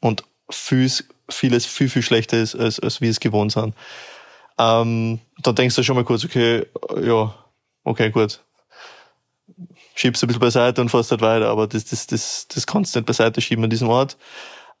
Und 0.00 0.24
vieles, 0.50 1.04
vieles 1.28 1.66
viel, 1.66 1.88
viel 1.88 2.02
schlechter 2.02 2.38
ist, 2.38 2.54
als, 2.54 2.80
als 2.80 3.00
wir 3.00 3.10
es 3.10 3.20
gewohnt 3.20 3.52
sind. 3.52 3.74
Ähm, 4.58 5.20
dann 5.42 5.54
denkst 5.54 5.76
du 5.76 5.82
schon 5.82 5.96
mal 5.96 6.04
kurz, 6.04 6.24
okay, 6.24 6.66
ja, 7.02 7.34
okay, 7.84 8.10
gut. 8.10 8.40
Schiebst 9.94 10.22
ein 10.22 10.28
bisschen 10.28 10.40
beiseite 10.40 10.80
und 10.80 10.90
fährst 10.90 11.10
halt 11.10 11.20
weiter, 11.20 11.48
aber 11.48 11.66
das, 11.66 11.84
das, 11.86 12.06
das, 12.06 12.46
das 12.48 12.66
kannst 12.66 12.94
du 12.94 13.00
nicht 13.00 13.06
beiseite 13.06 13.40
schieben 13.40 13.64
an 13.64 13.70
diesem 13.70 13.88
Ort. 13.88 14.16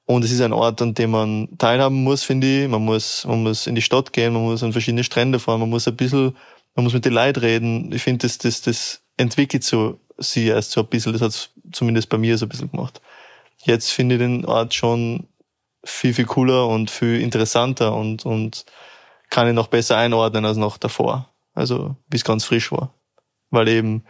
Und 0.04 0.24
es 0.24 0.30
ist 0.30 0.40
ein 0.40 0.52
Ort, 0.52 0.80
an 0.80 0.94
dem 0.94 1.10
man 1.10 1.48
teilhaben 1.58 2.02
muss, 2.02 2.22
finde 2.22 2.46
ich. 2.46 2.68
Man 2.68 2.84
muss, 2.84 3.24
man 3.26 3.42
muss 3.42 3.66
in 3.66 3.74
die 3.74 3.82
Stadt 3.82 4.12
gehen, 4.12 4.32
man 4.32 4.42
muss 4.42 4.62
an 4.62 4.72
verschiedene 4.72 5.04
Strände 5.04 5.38
fahren, 5.38 5.60
man 5.60 5.68
muss 5.68 5.86
ein 5.86 5.96
bisschen, 5.96 6.34
man 6.74 6.84
muss 6.84 6.94
mit 6.94 7.04
den 7.04 7.12
Leuten 7.12 7.40
reden. 7.40 7.92
Ich 7.92 8.02
finde, 8.02 8.26
das, 8.26 8.38
das, 8.38 8.62
das 8.62 9.02
entwickelt 9.16 9.64
so 9.64 10.00
sie 10.18 10.46
erst 10.46 10.72
so 10.72 10.80
ein 10.80 10.86
bisschen, 10.86 11.12
das 11.12 11.22
hat 11.22 11.50
zumindest 11.72 12.08
bei 12.08 12.18
mir 12.18 12.36
so 12.36 12.46
ein 12.46 12.48
bisschen 12.48 12.70
gemacht. 12.70 13.00
Jetzt 13.58 13.90
finde 13.90 14.16
ich 14.16 14.20
den 14.20 14.44
Ort 14.44 14.74
schon 14.74 15.28
viel, 15.84 16.14
viel 16.14 16.26
cooler 16.26 16.68
und 16.68 16.90
viel 16.90 17.20
interessanter 17.20 17.94
und, 17.94 18.26
und 18.26 18.64
kann 19.30 19.48
ihn 19.48 19.54
noch 19.54 19.68
besser 19.68 19.96
einordnen 19.96 20.44
als 20.44 20.56
noch 20.56 20.78
davor. 20.78 21.32
Also, 21.54 21.96
wie 22.08 22.16
es 22.16 22.24
ganz 22.24 22.44
frisch 22.44 22.70
war. 22.72 22.94
Weil 23.50 23.68
eben 23.68 24.04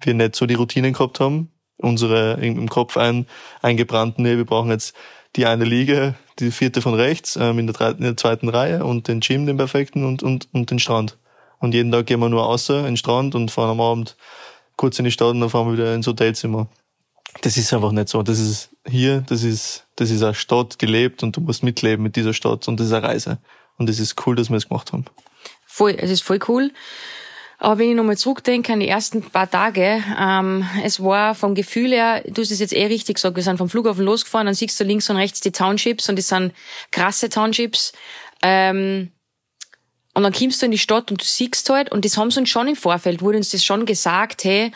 wir 0.00 0.14
nicht 0.14 0.36
so 0.36 0.46
die 0.46 0.54
Routinen 0.54 0.92
gehabt 0.92 1.20
haben, 1.20 1.50
unsere 1.76 2.34
im 2.34 2.58
im 2.58 2.68
Kopf 2.68 2.96
ein, 2.96 3.26
eingebrannten, 3.62 4.24
nee, 4.24 4.36
wir 4.36 4.44
brauchen 4.44 4.70
jetzt 4.70 4.94
die 5.36 5.46
eine 5.46 5.64
Liege, 5.64 6.14
die 6.38 6.50
vierte 6.50 6.80
von 6.80 6.94
rechts, 6.94 7.36
ähm, 7.36 7.58
in, 7.58 7.66
der 7.66 7.74
drei- 7.74 7.90
in 7.90 8.02
der 8.02 8.16
zweiten 8.16 8.48
Reihe 8.48 8.84
und 8.84 9.08
den 9.08 9.20
Gym, 9.20 9.46
den 9.46 9.56
perfekten 9.56 10.04
und, 10.04 10.22
und, 10.22 10.48
und 10.52 10.70
den 10.70 10.78
Strand. 10.78 11.18
Und 11.58 11.74
jeden 11.74 11.90
Tag 11.90 12.06
gehen 12.06 12.20
wir 12.20 12.28
nur 12.28 12.46
außer 12.46 12.80
in 12.80 12.84
den 12.84 12.96
Strand 12.96 13.34
und 13.34 13.50
fahren 13.50 13.70
am 13.70 13.80
Abend 13.80 14.16
kurz 14.76 14.98
in 14.98 15.04
die 15.04 15.10
Stadt 15.10 15.30
und 15.30 15.40
dann 15.40 15.50
fahren 15.50 15.66
wir 15.68 15.74
wieder 15.74 15.94
ins 15.94 16.06
Hotelzimmer. 16.06 16.68
Das 17.42 17.56
ist 17.56 17.72
einfach 17.72 17.92
nicht 17.92 18.08
so. 18.08 18.22
Das 18.22 18.38
ist 18.38 18.70
hier, 18.86 19.22
das 19.22 19.42
ist, 19.42 19.86
das 19.96 20.10
ist 20.10 20.22
eine 20.22 20.34
Stadt 20.34 20.78
gelebt 20.78 21.22
und 21.22 21.36
du 21.36 21.40
musst 21.40 21.62
mitleben 21.62 22.02
mit 22.02 22.16
dieser 22.16 22.32
Stadt 22.32 22.68
und 22.68 22.78
das 22.78 22.88
ist 22.88 22.92
eine 22.92 23.06
Reise. 23.06 23.38
Und 23.78 23.88
es 23.88 23.98
ist 23.98 24.26
cool, 24.26 24.36
dass 24.36 24.50
wir 24.50 24.56
es 24.56 24.68
gemacht 24.68 24.92
haben. 24.92 25.04
Voll, 25.66 25.96
es 25.98 26.10
ist 26.10 26.22
voll 26.22 26.38
cool. 26.48 26.70
Aber 27.58 27.78
wenn 27.78 27.90
ich 27.90 27.96
nochmal 27.96 28.18
zurückdenke 28.18 28.72
an 28.72 28.80
die 28.80 28.88
ersten 28.88 29.22
paar 29.22 29.50
Tage, 29.50 30.02
ähm, 30.20 30.68
es 30.84 31.02
war 31.02 31.34
vom 31.34 31.54
Gefühl 31.54 31.92
her, 31.92 32.22
du 32.26 32.42
hast 32.42 32.50
es 32.50 32.58
jetzt 32.58 32.72
eh 32.72 32.86
richtig 32.86 33.16
gesagt, 33.16 33.36
wir 33.36 33.42
sind 33.42 33.58
vom 33.58 33.68
Flughafen 33.68 34.04
losgefahren, 34.04 34.46
dann 34.46 34.54
siehst 34.54 34.78
du 34.78 34.84
links 34.84 35.08
und 35.08 35.16
rechts 35.16 35.40
die 35.40 35.52
Townships 35.52 36.08
und 36.08 36.16
das 36.16 36.28
sind 36.28 36.52
krasse 36.90 37.28
Townships. 37.28 37.92
Ähm, 38.42 39.12
und 40.14 40.22
dann 40.22 40.32
kommst 40.32 40.62
du 40.62 40.66
in 40.66 40.72
die 40.72 40.78
Stadt 40.78 41.10
und 41.10 41.20
du 41.20 41.24
siehst 41.24 41.68
halt, 41.70 41.90
und 41.90 42.04
das 42.04 42.16
haben 42.16 42.30
sie 42.30 42.40
uns 42.40 42.48
schon 42.48 42.68
im 42.68 42.76
Vorfeld, 42.76 43.20
wurde 43.20 43.38
uns 43.38 43.50
das 43.50 43.64
schon 43.64 43.84
gesagt, 43.84 44.44
hey, 44.44 44.70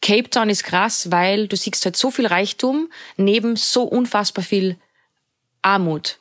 Cape 0.00 0.30
Town 0.30 0.48
ist 0.48 0.62
krass, 0.62 1.10
weil 1.10 1.48
du 1.48 1.56
siehst 1.56 1.84
halt 1.84 1.96
so 1.96 2.10
viel 2.10 2.26
Reichtum 2.26 2.88
neben 3.16 3.56
so 3.56 3.82
unfassbar 3.82 4.44
viel 4.44 4.76
Armut. 5.62 6.19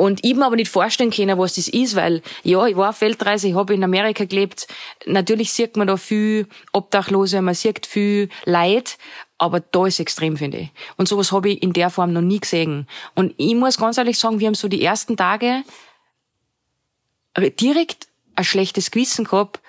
Und 0.00 0.24
ich 0.24 0.34
mir 0.34 0.46
aber 0.46 0.56
nicht 0.56 0.70
vorstellen 0.70 1.10
können, 1.10 1.36
was 1.36 1.56
das 1.56 1.68
ist, 1.68 1.94
weil, 1.94 2.22
ja, 2.42 2.66
ich 2.66 2.74
war 2.74 2.88
auf 2.88 3.02
Weltreise, 3.02 3.48
ich 3.48 3.54
habe 3.54 3.74
in 3.74 3.84
Amerika 3.84 4.24
gelebt. 4.24 4.66
Natürlich 5.04 5.52
sieht 5.52 5.76
man 5.76 5.88
da 5.88 5.98
viel 5.98 6.46
Obdachlose, 6.72 7.42
man 7.42 7.54
sieht 7.54 7.84
viel 7.84 8.30
Leid, 8.46 8.96
aber 9.36 9.60
da 9.60 9.84
ist 9.84 10.00
extrem, 10.00 10.38
finde 10.38 10.56
ich. 10.56 10.70
Und 10.96 11.06
sowas 11.06 11.32
habe 11.32 11.50
ich 11.50 11.62
in 11.62 11.74
der 11.74 11.90
Form 11.90 12.14
noch 12.14 12.22
nie 12.22 12.40
gesehen. 12.40 12.88
Und 13.14 13.34
ich 13.36 13.54
muss 13.54 13.76
ganz 13.76 13.98
ehrlich 13.98 14.18
sagen, 14.18 14.40
wir 14.40 14.46
haben 14.46 14.54
so 14.54 14.68
die 14.68 14.82
ersten 14.82 15.18
Tage 15.18 15.64
direkt 17.36 18.08
ein 18.36 18.44
schlechtes 18.44 18.90
Gewissen 18.90 19.26
gehabt, 19.26 19.60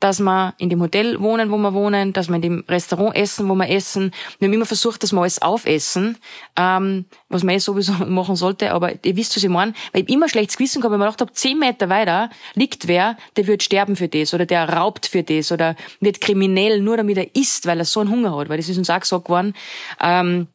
dass 0.00 0.18
wir 0.18 0.54
in 0.56 0.70
dem 0.70 0.80
Hotel 0.80 1.20
wohnen, 1.20 1.50
wo 1.50 1.58
wir 1.58 1.74
wohnen, 1.74 2.14
dass 2.14 2.28
wir 2.28 2.36
in 2.36 2.42
dem 2.42 2.64
Restaurant 2.68 3.14
essen, 3.14 3.48
wo 3.48 3.54
wir 3.54 3.68
essen. 3.68 4.12
Wir 4.38 4.48
haben 4.48 4.54
immer 4.54 4.66
versucht, 4.66 5.02
dass 5.02 5.12
wir 5.12 5.20
alles 5.20 5.42
aufessen, 5.42 6.16
ähm, 6.56 7.04
was 7.28 7.44
man 7.44 7.54
eh 7.54 7.58
sowieso 7.58 7.92
machen 8.06 8.34
sollte, 8.34 8.72
aber 8.72 8.92
ihr 9.04 9.16
wisst, 9.16 9.36
was 9.36 9.44
ich 9.44 9.50
meine. 9.50 9.74
Weil 9.92 10.02
ich 10.02 10.08
immer 10.08 10.28
schlechtes 10.28 10.56
Gewissen 10.56 10.80
gehabt, 10.80 10.92
weil 10.92 10.98
ich 10.98 11.00
mir 11.00 11.06
gedacht 11.06 11.20
habe, 11.20 11.32
zehn 11.34 11.58
Meter 11.58 11.90
weiter 11.90 12.30
liegt 12.54 12.88
wer, 12.88 13.16
der 13.36 13.46
wird 13.46 13.62
sterben 13.62 13.94
für 13.94 14.08
das 14.08 14.32
oder 14.32 14.46
der 14.46 14.68
raubt 14.68 15.06
für 15.06 15.22
das 15.22 15.52
oder 15.52 15.76
wird 16.00 16.20
kriminell, 16.20 16.80
nur 16.80 16.96
damit 16.96 17.18
er 17.18 17.36
isst, 17.36 17.66
weil 17.66 17.78
er 17.78 17.84
so 17.84 18.00
einen 18.00 18.10
Hunger 18.10 18.36
hat, 18.36 18.48
weil 18.48 18.56
das 18.56 18.68
ist 18.70 18.78
uns 18.78 18.88
auch 18.88 19.00
gesagt 19.00 19.28
worden. 19.28 19.54
Ähm, 20.00 20.48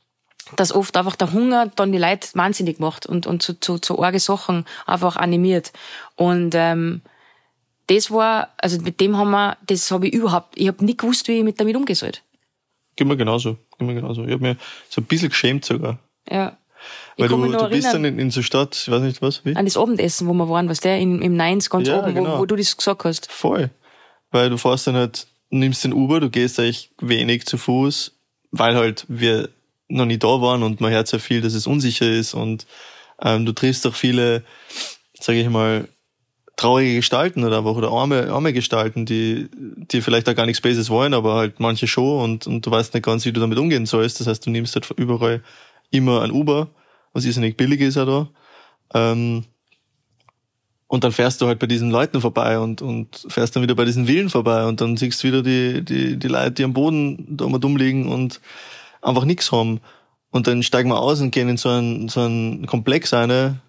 dass 0.55 0.73
oft 0.73 0.95
einfach 0.95 1.15
der 1.15 1.33
Hunger 1.33 1.71
dann 1.75 1.91
die 1.91 1.97
Leute 1.97 2.27
wahnsinnig 2.33 2.79
macht 2.79 3.05
und, 3.05 3.25
und 3.25 3.41
zu, 3.41 3.59
zu, 3.59 3.79
zu 3.79 4.01
arge 4.01 4.19
Sachen 4.19 4.65
einfach 4.85 5.15
animiert. 5.15 5.71
Und 6.15 6.53
ähm, 6.53 7.01
das 7.87 8.11
war, 8.11 8.49
also 8.57 8.81
mit 8.81 8.99
dem 8.99 9.17
haben 9.17 9.31
wir, 9.31 9.57
das 9.67 9.89
habe 9.91 10.07
ich 10.07 10.13
überhaupt, 10.13 10.57
ich 10.57 10.67
habe 10.67 10.83
nicht 10.83 10.99
gewusst, 10.99 11.27
wie 11.27 11.39
ich 11.39 11.43
mit 11.43 11.59
damit 11.59 11.75
umgehen 11.75 11.95
soll. 11.95 12.11
Geht 12.95 13.07
mir 13.07 13.17
genauso, 13.17 13.57
geht 13.77 13.87
mir 13.87 13.95
genauso. 13.95 14.23
Ich 14.23 14.31
habe 14.31 14.41
mir 14.41 14.57
so 14.89 15.01
ein 15.01 15.05
bisschen 15.05 15.29
geschämt 15.29 15.65
sogar. 15.65 15.99
Ja. 16.29 16.57
Weil 17.17 17.29
du, 17.29 17.51
du 17.51 17.69
bist 17.69 17.93
dann 17.93 18.05
in, 18.05 18.19
in 18.19 18.31
so 18.31 18.41
Stadt, 18.41 18.75
ich 18.75 18.91
weiß 18.91 19.01
nicht 19.01 19.21
was, 19.21 19.45
wie? 19.45 19.55
An 19.55 19.65
das 19.65 19.77
Abendessen, 19.77 20.27
wo 20.27 20.33
wir 20.33 20.49
waren, 20.49 20.69
was 20.69 20.81
der, 20.81 20.99
im, 20.99 21.21
im 21.21 21.35
Neins 21.35 21.69
ganz 21.69 21.87
ja, 21.87 21.99
oben, 21.99 22.13
genau. 22.13 22.35
wo, 22.35 22.39
wo 22.39 22.45
du 22.45 22.55
das 22.55 22.75
gesagt 22.75 23.03
hast. 23.05 23.31
Voll. 23.31 23.69
Weil 24.31 24.49
du 24.49 24.57
fährst 24.57 24.87
dann 24.87 24.95
halt, 24.95 25.27
nimmst 25.49 25.83
den 25.83 25.93
Uber, 25.93 26.19
du 26.19 26.29
gehst 26.29 26.59
eigentlich 26.59 26.91
wenig 26.99 27.45
zu 27.45 27.57
Fuß, 27.57 28.13
weil 28.51 28.75
halt 28.75 29.05
wir 29.07 29.49
noch 29.87 30.05
nie 30.05 30.17
da 30.17 30.41
waren 30.41 30.63
und 30.63 30.81
man 30.81 30.91
hört 30.91 31.07
sehr 31.07 31.19
viel, 31.19 31.41
dass 31.41 31.53
es 31.53 31.67
unsicher 31.67 32.09
ist 32.09 32.33
und 32.33 32.65
ähm, 33.21 33.45
du 33.45 33.53
triffst 33.53 33.85
auch 33.87 33.95
viele, 33.95 34.43
sage 35.13 35.39
ich 35.39 35.49
mal, 35.49 35.87
traurige 36.55 36.95
Gestalten 36.95 37.43
oder 37.43 37.57
einfach 37.59 37.75
oder 37.75 37.91
arme, 37.91 38.31
arme 38.31 38.53
Gestalten, 38.53 39.05
die, 39.05 39.49
die 39.53 40.01
vielleicht 40.01 40.29
auch 40.29 40.35
gar 40.35 40.45
nichts 40.45 40.61
Bases 40.61 40.89
wollen, 40.89 41.13
aber 41.13 41.35
halt 41.35 41.59
manche 41.59 41.87
schon 41.87 42.21
und, 42.21 42.47
und 42.47 42.65
du 42.65 42.71
weißt 42.71 42.93
nicht 42.93 43.05
ganz, 43.05 43.25
wie 43.25 43.31
du 43.31 43.41
damit 43.41 43.57
umgehen 43.57 43.85
sollst. 43.85 44.19
Das 44.19 44.27
heißt, 44.27 44.45
du 44.45 44.49
nimmst 44.49 44.75
halt 44.75 44.89
überall 44.97 45.43
immer 45.91 46.21
ein 46.21 46.31
Uber, 46.31 46.69
was 47.13 47.25
ist 47.25 47.37
nicht 47.37 47.57
billig 47.57 47.81
ist 47.81 47.95
ja 47.95 48.05
da. 48.05 48.29
Ähm, 48.93 49.43
und 50.87 51.03
dann 51.03 51.11
fährst 51.11 51.41
du 51.41 51.47
halt 51.47 51.59
bei 51.59 51.67
diesen 51.67 51.89
Leuten 51.89 52.21
vorbei 52.21 52.59
und, 52.59 52.81
und 52.81 53.25
fährst 53.27 53.55
dann 53.55 53.63
wieder 53.63 53.75
bei 53.75 53.85
diesen 53.85 54.05
Villen 54.05 54.29
vorbei 54.29 54.65
und 54.65 54.79
dann 54.81 54.97
siehst 54.97 55.23
du 55.23 55.27
wieder 55.27 55.41
die, 55.41 55.83
die, 55.83 56.17
die 56.17 56.27
Leute, 56.27 56.51
die 56.51 56.63
am 56.63 56.73
Boden 56.73 57.35
da 57.35 57.47
mal 57.47 57.59
dumm 57.59 57.75
liegen 57.75 58.11
und 58.11 58.39
einfach 59.01 59.25
nichts 59.25 59.51
haben. 59.51 59.81
Und 60.31 60.47
dann 60.47 60.63
steigen 60.63 60.89
wir 60.89 60.99
aus 60.99 61.21
und 61.21 61.31
gehen 61.31 61.49
in 61.49 61.57
so 61.57 61.69
einen, 61.69 62.07
so 62.07 62.21
einen 62.21 62.65
Komplex 62.65 63.13
eine, 63.13 63.59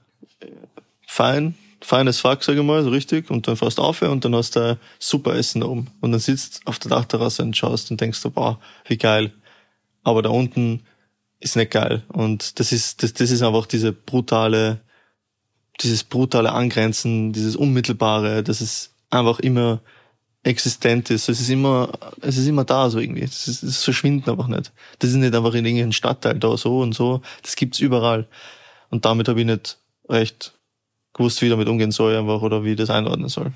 fein, 1.07 1.55
feines 1.87 2.21
Fuck, 2.21 2.43
sag 2.43 2.57
ich 2.57 2.63
mal, 2.63 2.83
so 2.83 2.91
richtig, 2.91 3.31
und 3.31 3.47
dann 3.47 3.57
fährst 3.57 3.79
du 3.79 3.83
auf 3.83 4.03
und 4.03 4.25
dann 4.25 4.35
hast 4.35 4.57
du 4.57 4.79
super 4.99 5.35
Essen 5.37 5.61
da 5.61 5.69
oben. 5.69 5.87
Und 6.01 6.13
dann 6.13 6.21
sitzt 6.21 6.61
auf 6.67 6.79
der 6.79 6.91
Dachterrasse 6.91 7.43
und 7.43 7.57
schaust 7.57 7.91
und 7.91 8.01
denkst 8.01 8.21
wow, 8.35 8.57
wie 8.87 8.99
geil. 8.99 9.33
Aber 10.03 10.23
da 10.23 10.31
unten 10.31 10.83
ist 11.39 11.57
nicht 11.57 11.71
geil. 11.71 12.03
Und 12.09 12.59
das 12.59 12.73
ist, 12.73 13.03
das, 13.03 13.13
das 13.13 13.31
ist 13.31 13.43
einfach 13.43 13.67
diese 13.67 13.93
brutale, 13.93 14.81
dieses 15.81 16.03
brutale 16.03 16.53
Angrenzen, 16.53 17.33
dieses 17.33 17.55
Unmittelbare, 17.55 18.43
das 18.43 18.61
ist 18.61 18.93
einfach 19.11 19.39
immer 19.39 19.81
existent 20.43 21.11
ist. 21.11 21.29
Es 21.29 21.41
ist 21.41 21.51
immer, 21.51 21.91
es 22.21 22.37
ist 22.37 22.47
immer 22.47 22.65
da 22.65 22.91
so 22.91 22.99
irgendwie. 22.99 23.23
Das, 23.23 23.47
ist, 23.49 23.63
das 23.63 23.85
verschwindet 23.85 24.29
einfach 24.29 24.49
nicht. 24.49 24.73
Das 24.99 25.11
ist 25.11 25.17
nicht 25.17 25.35
einfach 25.35 25.55
in 25.55 25.67
irgendeinem 25.67 25.93
Stadtteil 25.93 26.39
da 26.39 26.57
so 26.57 26.81
und 26.81 26.95
so. 26.95 27.21
Das 27.43 27.57
gibt's 27.57 27.81
überall. 27.81 28.29
Und 28.91 29.05
damit 29.05 29.29
habe 29.29 29.41
ich 29.41 29.47
nicht 29.47 29.79
recht 30.09 30.56
gewusst, 31.17 31.43
wie 31.43 31.49
damit 31.49 31.69
umgehen 31.69 31.91
soll 31.91 32.17
einfach 32.17 32.43
oder 32.43 32.65
wie 32.65 32.73
ich 32.73 32.77
das 32.77 32.91
einordnen 32.91 33.29
soll. 33.29 33.53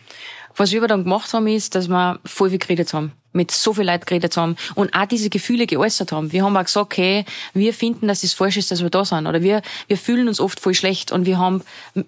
Was 0.57 0.73
wir 0.73 0.81
aber 0.81 0.89
dann 0.89 1.05
gemacht 1.05 1.33
haben, 1.33 1.47
ist, 1.47 1.75
dass 1.75 1.89
wir 1.89 2.19
voll 2.25 2.51
viel 2.51 2.59
geredet 2.59 2.93
haben. 2.93 3.13
Mit 3.33 3.53
so 3.53 3.73
viel 3.73 3.85
Leuten 3.85 4.07
geredet 4.07 4.37
haben 4.37 4.57
und 4.75 4.93
auch 4.93 5.07
diese 5.07 5.31
Gefühle 5.31 5.67
geäußert 5.67 6.11
haben. 6.11 6.33
Wir 6.33 6.45
haben 6.45 6.57
auch 6.57 6.65
gesagt, 6.65 6.87
okay, 6.87 7.25
wir 7.55 7.73
finden, 7.73 8.09
dass 8.09 8.25
es 8.25 8.35
falsch 8.35 8.57
ist, 8.57 8.73
dass 8.73 8.83
wir 8.83 8.91
da 8.91 9.05
sind. 9.05 9.29
Oder 9.29 9.41
wir, 9.41 9.63
wir 9.87 9.97
fühlen 9.97 10.27
uns 10.27 10.41
oft 10.41 10.59
voll 10.59 10.75
schlecht 10.75 11.13
und 11.13 11.27
wir 11.27 11.39
haben, 11.39 11.63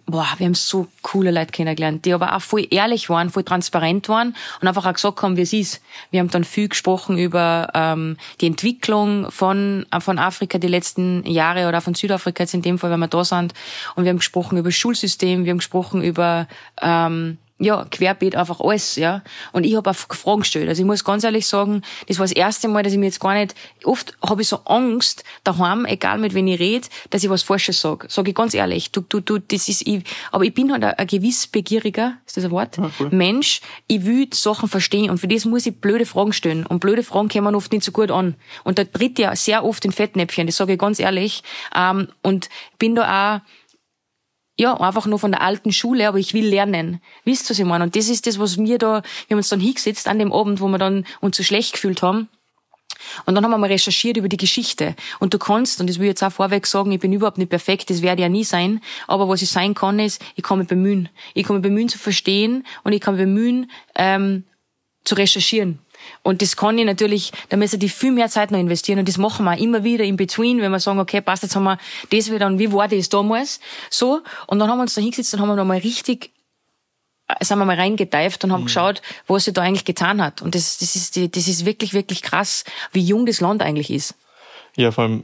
boah, 0.07 0.27
wir 0.39 0.47
haben 0.47 0.55
so 0.55 0.89
coole 1.03 1.31
Leute 1.31 1.53
kennengelernt, 1.53 2.05
die 2.07 2.13
aber 2.13 2.35
auch 2.35 2.43
voll 2.43 2.67
ehrlich 2.71 3.09
waren, 3.09 3.31
voll 3.31 3.45
transparent 3.45 4.09
waren 4.09 4.35
und 4.61 4.67
einfach 4.67 4.85
auch 4.85 4.95
gesagt 4.95 5.23
haben, 5.23 5.37
wie 5.37 5.43
es 5.43 5.53
ist. 5.53 5.81
Wir 6.11 6.19
haben 6.19 6.31
dann 6.31 6.43
viel 6.43 6.69
gesprochen 6.69 7.17
über 7.17 7.69
ähm, 7.73 8.17
die 8.41 8.49
Entwicklung 8.49 9.31
von, 9.31 9.87
von 10.01 10.19
Afrika 10.19 10.59
die 10.59 10.67
letzten 10.67 11.25
Jahre 11.25 11.69
oder 11.69 11.81
von 11.81 11.95
Südafrika 11.95 12.43
jetzt 12.43 12.55
in 12.55 12.63
dem 12.63 12.81
Fall, 12.81 12.91
wenn 12.91 12.99
wir 12.99 13.07
da 13.07 13.25
sind. 13.25 13.55
Und 13.95 14.03
wir 14.03 14.11
haben 14.11 14.19
gesprochen 14.19 14.59
über 14.59 14.73
Schulsystem, 14.73 15.45
wir 15.45 15.53
haben 15.53 15.59
gesprochen 15.59 16.03
über 16.03 16.49
ähm, 16.81 17.39
ja, 17.63 17.87
querbeet 17.91 18.35
einfach 18.37 18.61
alles, 18.61 18.97
ja. 18.97 19.23
Und 19.53 19.65
ich 19.65 19.77
habe 19.77 19.91
auch 19.91 19.95
Fragen 19.95 20.41
gestellt. 20.41 20.69
Also 20.69 20.83
ich 20.83 20.87
muss 20.87 21.05
ganz 21.05 21.25
ehrlich 21.25 21.47
sagen, 21.47 21.83
das 22.09 22.19
war 22.19 22.25
das 22.25 22.33
erste 22.33 22.69
Mal, 22.69 22.83
dass 22.83 22.93
ich 22.93 22.99
mir 22.99 23.07
jetzt 23.07 23.21
gar 23.21 23.35
nicht, 23.35 23.55
oft 23.85 24.15
habe 24.27 24.43
ich 24.43 24.49
so 24.49 24.59
Angst 24.65 25.23
daheim, 25.45 25.85
egal 25.85 26.19
mit 26.19 26.35
wem 26.35 26.47
ich 26.49 26.59
rede, 26.59 26.89
dass 27.11 27.23
ich 27.23 27.31
was 27.31 27.43
Falsches 27.43 27.81
sage. 27.81 28.07
Sage 28.09 28.31
ich 28.31 28.37
ganz 28.37 28.55
ehrlich. 28.55 28.91
Du, 28.91 29.01
du, 29.01 29.21
du, 29.21 29.39
das 29.39 29.69
ist, 29.69 29.87
ich, 29.87 30.03
aber 30.33 30.45
ich 30.45 30.55
bin 30.55 30.73
halt 30.73 30.83
ein, 30.83 30.95
ein 30.95 31.07
gewiss 31.07 31.47
begieriger, 31.47 32.19
ist 32.27 32.37
das 32.37 32.45
ein 32.45 32.51
Wort? 32.51 32.77
Ja, 32.79 32.91
cool. 32.99 33.09
Mensch. 33.11 33.61
Ich 33.87 34.05
will 34.05 34.29
Sachen 34.33 34.69
verstehen 34.69 35.11
und 35.11 35.19
für 35.19 35.29
das 35.29 35.45
muss 35.45 35.67
ich 35.67 35.77
blöde 35.81 36.07
Fragen 36.07 36.33
stellen. 36.33 36.67
Und 36.67 36.81
blöde 36.81 37.03
Fragen 37.03 37.29
kommen 37.29 37.55
oft 37.55 37.73
nicht 37.73 37.85
so 37.85 37.93
gut 37.93 38.11
an. 38.11 38.35
Und 38.65 38.79
da 38.79 38.85
tritt 38.85 39.19
ja 39.19 39.37
sehr 39.37 39.65
oft 39.65 39.85
in 39.85 39.93
Fettnäpfchen, 39.93 40.47
das 40.47 40.57
sage 40.57 40.73
ich 40.73 40.79
ganz 40.79 40.99
ehrlich. 40.99 41.43
Ähm, 41.75 42.09
und 42.23 42.49
bin 42.79 42.95
da 42.95 43.37
auch, 43.37 43.41
ja, 44.59 44.75
einfach 44.75 45.07
nur 45.07 45.19
von 45.19 45.33
der 45.33 45.41
alten 45.41 45.73
Schule, 45.73 46.07
aber 46.09 46.19
ich 46.19 46.35
will 46.35 46.47
lernen. 46.47 47.01
Wisst 47.25 47.47
ihr, 47.47 47.51
was 47.51 47.59
ich 47.59 47.65
meine? 47.65 47.85
Und 47.85 47.97
das 47.97 48.09
ist 48.09 48.27
das, 48.27 48.39
was 48.39 48.59
wir 48.59 48.79
da, 48.79 49.03
wir 49.27 49.35
haben 49.35 49.39
uns 49.39 49.49
dann 49.49 49.61
hingesetzt 49.61 50.09
an 50.09 50.19
dem 50.19 50.33
Abend, 50.33 50.61
wo 50.61 50.69
wir 50.69 50.79
dann 50.79 51.07
uns 51.21 51.37
so 51.37 51.43
schlecht 51.43 51.73
gefühlt 51.73 52.03
haben. 52.03 52.29
Und 53.27 53.35
dann 53.35 53.45
haben 53.45 53.51
wir 53.51 53.59
mal 53.59 53.71
recherchiert 53.71 54.17
über 54.17 54.29
die 54.29 54.37
Geschichte. 54.37 54.95
Und 55.19 55.35
du 55.35 55.39
kannst, 55.39 55.81
und 55.81 55.89
das 55.89 55.99
will 55.99 56.05
ich 56.05 56.11
jetzt 56.11 56.23
auch 56.23 56.33
vorweg 56.33 56.67
sagen, 56.67 56.93
ich 56.93 57.01
bin 57.01 57.13
überhaupt 57.13 57.39
nicht 57.39 57.49
perfekt, 57.49 57.91
das 57.91 58.03
werde 58.03 58.21
ich 58.21 58.25
ja 58.25 58.29
nie 58.29 58.45
sein. 58.45 58.81
Aber 59.09 59.29
was 59.29 59.43
ich 59.43 59.51
sein 59.51 59.75
kann, 59.75 59.99
ist, 59.99 60.23
ich 60.37 60.45
kann 60.45 60.59
mich 60.59 60.69
bemühen. 60.69 61.09
Ich 61.35 61.47
kann 61.47 61.57
mich 61.57 61.63
bemühen 61.63 61.89
zu 61.89 61.99
verstehen 61.99 62.65
und 62.85 62.93
ich 62.93 63.01
kann 63.01 63.15
mich 63.15 63.25
bemühen, 63.25 63.71
ähm, 63.97 64.45
zu 65.05 65.15
recherchieren. 65.15 65.81
Und 66.23 66.43
das 66.43 66.57
kann 66.57 66.79
ich 66.79 66.85
natürlich, 66.85 67.33
da 67.49 67.57
müssen 67.57 67.81
die 67.81 67.89
viel 67.89 68.13
mehr 68.13 68.29
Zeit 68.29 68.51
noch 68.51 68.59
investieren. 68.59 68.99
Und 68.99 69.09
das 69.09 69.19
machen 69.19 69.45
wir 69.45 69.57
immer 69.59 69.85
wieder 69.85 70.05
in 70.05 70.17
between, 70.17 70.61
wenn 70.61 70.71
wir 70.71 70.81
sagen, 70.81 71.01
okay, 71.01 71.21
passt, 71.21 71.43
jetzt 71.43 71.57
haben 71.57 71.65
wir 71.65 71.79
das 72.11 72.31
wieder 72.31 72.47
und 72.47 72.59
wie 72.59 72.73
war 72.73 72.89
das 72.89 73.09
damals? 73.09 73.61
So. 73.91 74.23
Und 74.47 74.59
dann 74.59 74.69
haben 74.69 74.79
wir 74.79 74.83
uns 74.83 74.95
da 74.95 75.01
hingesetzt 75.01 75.35
und 75.35 75.41
haben 75.41 75.49
wir 75.49 75.57
nochmal 75.57 75.79
richtig 75.79 76.31
äh, 77.29 77.45
sind 77.45 77.59
wir 77.59 77.65
mal 77.65 77.77
reingeteift 77.77 78.45
und 78.45 78.53
haben 78.53 78.63
mhm. 78.63 78.67
geschaut, 78.67 79.03
was 79.27 79.45
sie 79.45 79.53
da 79.53 79.63
eigentlich 79.63 79.85
getan 79.85 80.23
hat. 80.23 80.43
Und 80.43 80.55
das, 80.55 80.79
das, 80.79 80.97
ist, 80.97 81.17
das 81.17 81.49
ist 81.49 81.65
wirklich, 81.65 81.95
wirklich 81.95 82.23
krass, 82.23 82.65
wie 82.93 83.01
jung 83.01 83.27
das 83.27 83.41
Land 83.41 83.63
eigentlich 83.63 83.91
ist. 83.91 84.15
Ja, 84.77 84.91
vor 84.91 85.05
allem, 85.05 85.23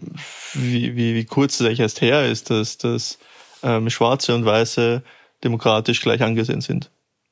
wie, 0.53 0.95
wie, 0.95 1.15
wie 1.15 1.25
kurz 1.25 1.61
es 1.61 1.67
eigentlich 1.67 1.81
erst 1.81 2.01
her 2.01 2.27
ist, 2.27 2.51
dass, 2.51 2.77
dass 2.77 3.19
ähm, 3.63 3.89
Schwarze 3.89 4.35
und 4.35 4.45
Weiße 4.45 5.03
demokratisch 5.43 6.01
gleich 6.01 6.23
angesehen 6.23 6.61
sind. 6.61 6.91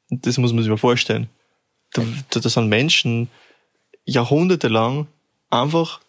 Das 0.08 0.38
muss 0.38 0.52
man 0.52 0.62
sich 0.62 0.70
mal 0.70 0.78
vorstellen. 0.78 1.28
Da, 1.96 2.40
da 2.40 2.48
sind 2.48 2.68
Menschen 2.68 3.28
jahrhundertelang 4.04 5.06
einfach 5.50 6.00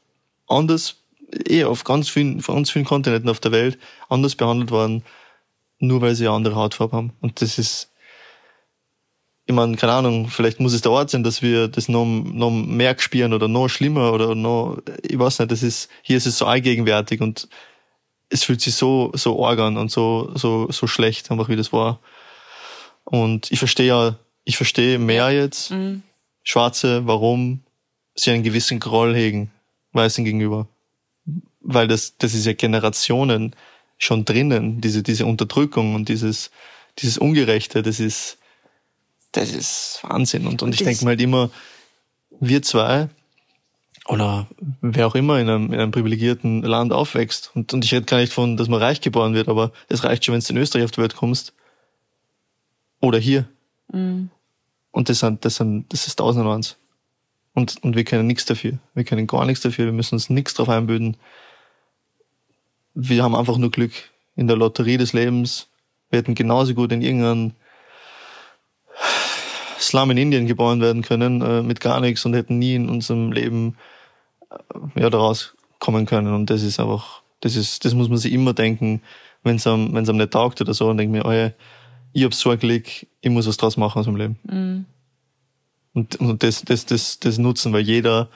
anders, 0.47 0.97
eh 1.47 1.63
auf 1.63 1.83
ganz 1.83 2.09
vielen, 2.09 2.39
auf 2.39 2.47
ganz 2.47 2.69
vielen 2.69 2.85
Kontinenten 2.85 3.29
auf 3.29 3.39
der 3.39 3.51
Welt 3.51 3.77
anders 4.09 4.35
behandelt 4.35 4.71
worden, 4.71 5.03
nur 5.79 6.01
weil 6.01 6.15
sie 6.15 6.27
eine 6.27 6.35
andere 6.35 6.55
Hautfarbe 6.55 6.95
haben. 6.95 7.13
Und 7.21 7.41
das 7.41 7.57
ist, 7.57 7.91
ich 9.45 9.53
meine, 9.53 9.75
keine 9.75 9.93
Ahnung, 9.93 10.29
vielleicht 10.29 10.59
muss 10.59 10.73
es 10.73 10.81
der 10.81 10.91
Ort 10.91 11.09
sein, 11.09 11.23
dass 11.23 11.41
wir 11.41 11.67
das 11.67 11.89
noch, 11.89 12.05
noch 12.05 12.51
mehr 12.51 12.95
spüren 12.99 13.33
oder 13.33 13.47
noch 13.47 13.67
schlimmer 13.67 14.13
oder 14.13 14.35
noch, 14.35 14.77
ich 15.01 15.17
weiß 15.17 15.39
nicht, 15.39 15.51
das 15.51 15.63
ist, 15.63 15.89
hier 16.01 16.17
ist 16.17 16.27
es 16.27 16.37
so 16.37 16.45
allgegenwärtig 16.45 17.21
und 17.21 17.47
es 18.29 18.43
fühlt 18.43 18.61
sich 18.61 18.75
so, 18.75 19.11
so 19.15 19.45
arg 19.45 19.59
an 19.59 19.77
und 19.77 19.89
so, 19.89 20.31
so, 20.35 20.69
so 20.71 20.85
schlecht, 20.87 21.31
einfach 21.31 21.49
wie 21.49 21.55
das 21.55 21.71
war. 21.71 21.99
Und 23.05 23.51
ich 23.51 23.59
verstehe 23.59 23.87
ja 23.87 24.15
ich 24.47 24.55
verstehe 24.55 24.97
mehr 24.97 25.29
jetzt, 25.31 25.71
mhm. 25.71 26.03
Schwarze, 26.41 27.05
warum 27.05 27.63
sie 28.15 28.31
einen 28.31 28.43
gewissen 28.43 28.79
Groll 28.79 29.13
hegen, 29.13 29.51
Weißen 29.91 30.23
gegenüber. 30.23 30.69
Weil 31.59 31.89
das, 31.89 32.17
das 32.17 32.33
ist 32.33 32.45
ja 32.45 32.53
Generationen 32.53 33.53
schon 33.97 34.23
drinnen, 34.23 34.79
diese, 34.79 35.03
diese 35.03 35.25
Unterdrückung 35.25 35.95
und 35.95 36.07
dieses, 36.07 36.49
dieses 36.99 37.17
Ungerechte, 37.17 37.83
das 37.83 37.99
ist, 37.99 38.37
das 39.33 39.51
ist 39.51 39.99
Wahnsinn. 40.03 40.47
Und, 40.47 40.63
und 40.63 40.73
ich 40.73 40.81
denke 40.81 41.03
mal 41.03 41.11
halt 41.11 41.21
immer, 41.21 41.51
wir 42.39 42.61
zwei, 42.61 43.09
oder 44.07 44.47
wer 44.79 45.07
auch 45.07 45.15
immer 45.15 45.41
in 45.41 45.49
einem, 45.49 45.73
in 45.73 45.79
einem 45.81 45.91
privilegierten 45.91 46.61
Land 46.61 46.93
aufwächst, 46.93 47.51
und, 47.53 47.73
und 47.73 47.83
ich 47.83 47.93
rede 47.93 48.05
gar 48.05 48.19
nicht 48.19 48.31
von, 48.31 48.55
dass 48.55 48.69
man 48.69 48.81
reich 48.81 49.01
geboren 49.01 49.33
wird, 49.33 49.49
aber 49.49 49.73
es 49.89 50.05
reicht 50.05 50.23
schon, 50.23 50.35
wenn 50.35 50.41
du 50.41 50.53
in 50.53 50.57
Österreich 50.57 50.85
auf 50.85 50.91
die 50.91 51.01
Welt 51.01 51.17
kommst. 51.17 51.53
Oder 53.01 53.19
hier. 53.19 53.49
Mhm. 53.91 54.29
Und 54.97 55.09
das, 55.09 55.19
sind, 55.19 55.45
das, 55.45 55.57
sind, 55.57 55.93
das 55.93 56.07
ist 56.07 56.15
tausend 56.15 56.43
und 56.43 56.51
eins. 56.51 56.75
Und, 57.53 57.77
wir 57.83 58.03
können 58.03 58.25
nichts 58.25 58.45
dafür. 58.45 58.79
Wir 58.95 59.03
können 59.03 59.27
gar 59.27 59.45
nichts 59.45 59.61
dafür. 59.61 59.85
Wir 59.85 59.91
müssen 59.91 60.15
uns 60.15 60.31
nichts 60.31 60.55
drauf 60.55 60.69
einbilden. 60.69 61.17
Wir 62.95 63.21
haben 63.21 63.35
einfach 63.35 63.57
nur 63.57 63.69
Glück 63.69 63.91
in 64.35 64.47
der 64.47 64.57
Lotterie 64.57 64.97
des 64.97 65.13
Lebens. 65.13 65.67
Wir 66.09 66.17
hätten 66.17 66.33
genauso 66.33 66.73
gut 66.73 66.91
in 66.91 67.03
irgendeinem 67.03 67.51
Slum 69.79 70.09
in 70.09 70.17
Indien 70.17 70.47
geboren 70.47 70.81
werden 70.81 71.03
können, 71.03 71.43
äh, 71.43 71.61
mit 71.61 71.79
gar 71.79 71.99
nichts 71.99 72.25
und 72.25 72.33
hätten 72.33 72.57
nie 72.57 72.73
in 72.73 72.89
unserem 72.89 73.31
Leben 73.31 73.77
äh, 74.49 75.01
ja, 75.01 75.11
daraus 75.11 75.53
kommen 75.77 76.07
können. 76.07 76.33
Und 76.33 76.49
das 76.49 76.63
ist 76.63 76.79
einfach, 76.79 77.21
das 77.41 77.55
ist, 77.55 77.85
das 77.85 77.93
muss 77.93 78.09
man 78.09 78.17
sich 78.17 78.33
immer 78.33 78.55
denken, 78.55 79.03
wenn 79.43 79.57
es 79.57 79.67
einem, 79.67 79.93
wenn's 79.93 80.09
einem 80.09 80.17
nicht 80.17 80.31
taugt 80.31 80.59
oder 80.59 80.73
so, 80.73 80.89
und 80.89 80.97
denke 80.97 81.11
mir, 81.11 81.23
oh 81.23 81.31
ja, 81.31 81.51
ich 82.17 82.23
hab 82.23 82.33
so 82.33 82.57
Glück, 82.57 82.87
ich 83.21 83.29
muss 83.29 83.47
was 83.47 83.57
draus 83.57 83.77
machen 83.77 83.99
aus 83.99 84.07
meinem 84.07 84.15
Leben. 84.15 84.39
Mhm. 84.43 84.85
Und, 85.93 86.15
und 86.15 86.41
das, 86.41 86.63
das, 86.63 86.85
das, 86.87 87.19
das 87.19 87.37
nutzen, 87.37 87.73
weil 87.73 87.81
jeder 87.81 88.29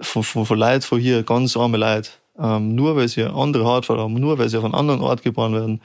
von, 0.00 0.22
von, 0.22 0.46
von 0.46 0.56
Leid 0.56 0.84
von 0.84 1.00
hier, 1.00 1.24
ganz 1.24 1.56
arme 1.56 1.76
Leid, 1.76 2.20
ähm, 2.38 2.76
nur 2.76 2.94
weil 2.94 3.08
sie 3.08 3.24
eine 3.24 3.34
andere 3.34 3.64
Hautfarbe 3.64 4.02
haben, 4.02 4.14
nur 4.14 4.38
weil 4.38 4.48
sie 4.48 4.56
auf 4.56 4.64
einem 4.64 4.76
anderen 4.76 5.00
Ort 5.00 5.22
geboren 5.22 5.54
werden, 5.54 5.82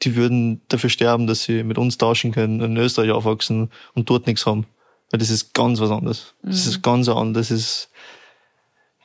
die 0.00 0.16
würden 0.16 0.62
dafür 0.68 0.88
sterben, 0.88 1.26
dass 1.26 1.44
sie 1.44 1.62
mit 1.62 1.76
uns 1.76 1.98
tauschen 1.98 2.32
können, 2.32 2.60
in 2.62 2.76
Österreich 2.78 3.10
aufwachsen 3.10 3.70
und 3.94 4.08
dort 4.08 4.26
nichts 4.26 4.46
haben. 4.46 4.66
Weil 5.10 5.18
das 5.18 5.28
ist 5.28 5.52
ganz 5.52 5.78
was 5.78 5.90
anderes. 5.90 6.32
Das 6.42 6.66
ist 6.66 6.82
ganz 6.82 7.06
anders. 7.08 7.48
Das 7.48 7.58
ist, 7.58 7.90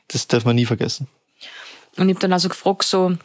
das 0.08 0.27
darf 0.27 0.46
man 0.46 0.56
nie 0.56 0.65
vergessen. 0.65 1.08
Und 1.98 2.08
ich 2.08 2.15
hab 2.15 2.22
dann 2.22 2.32
also 2.32 2.48
gefragt, 2.48 2.84
so, 2.84 3.17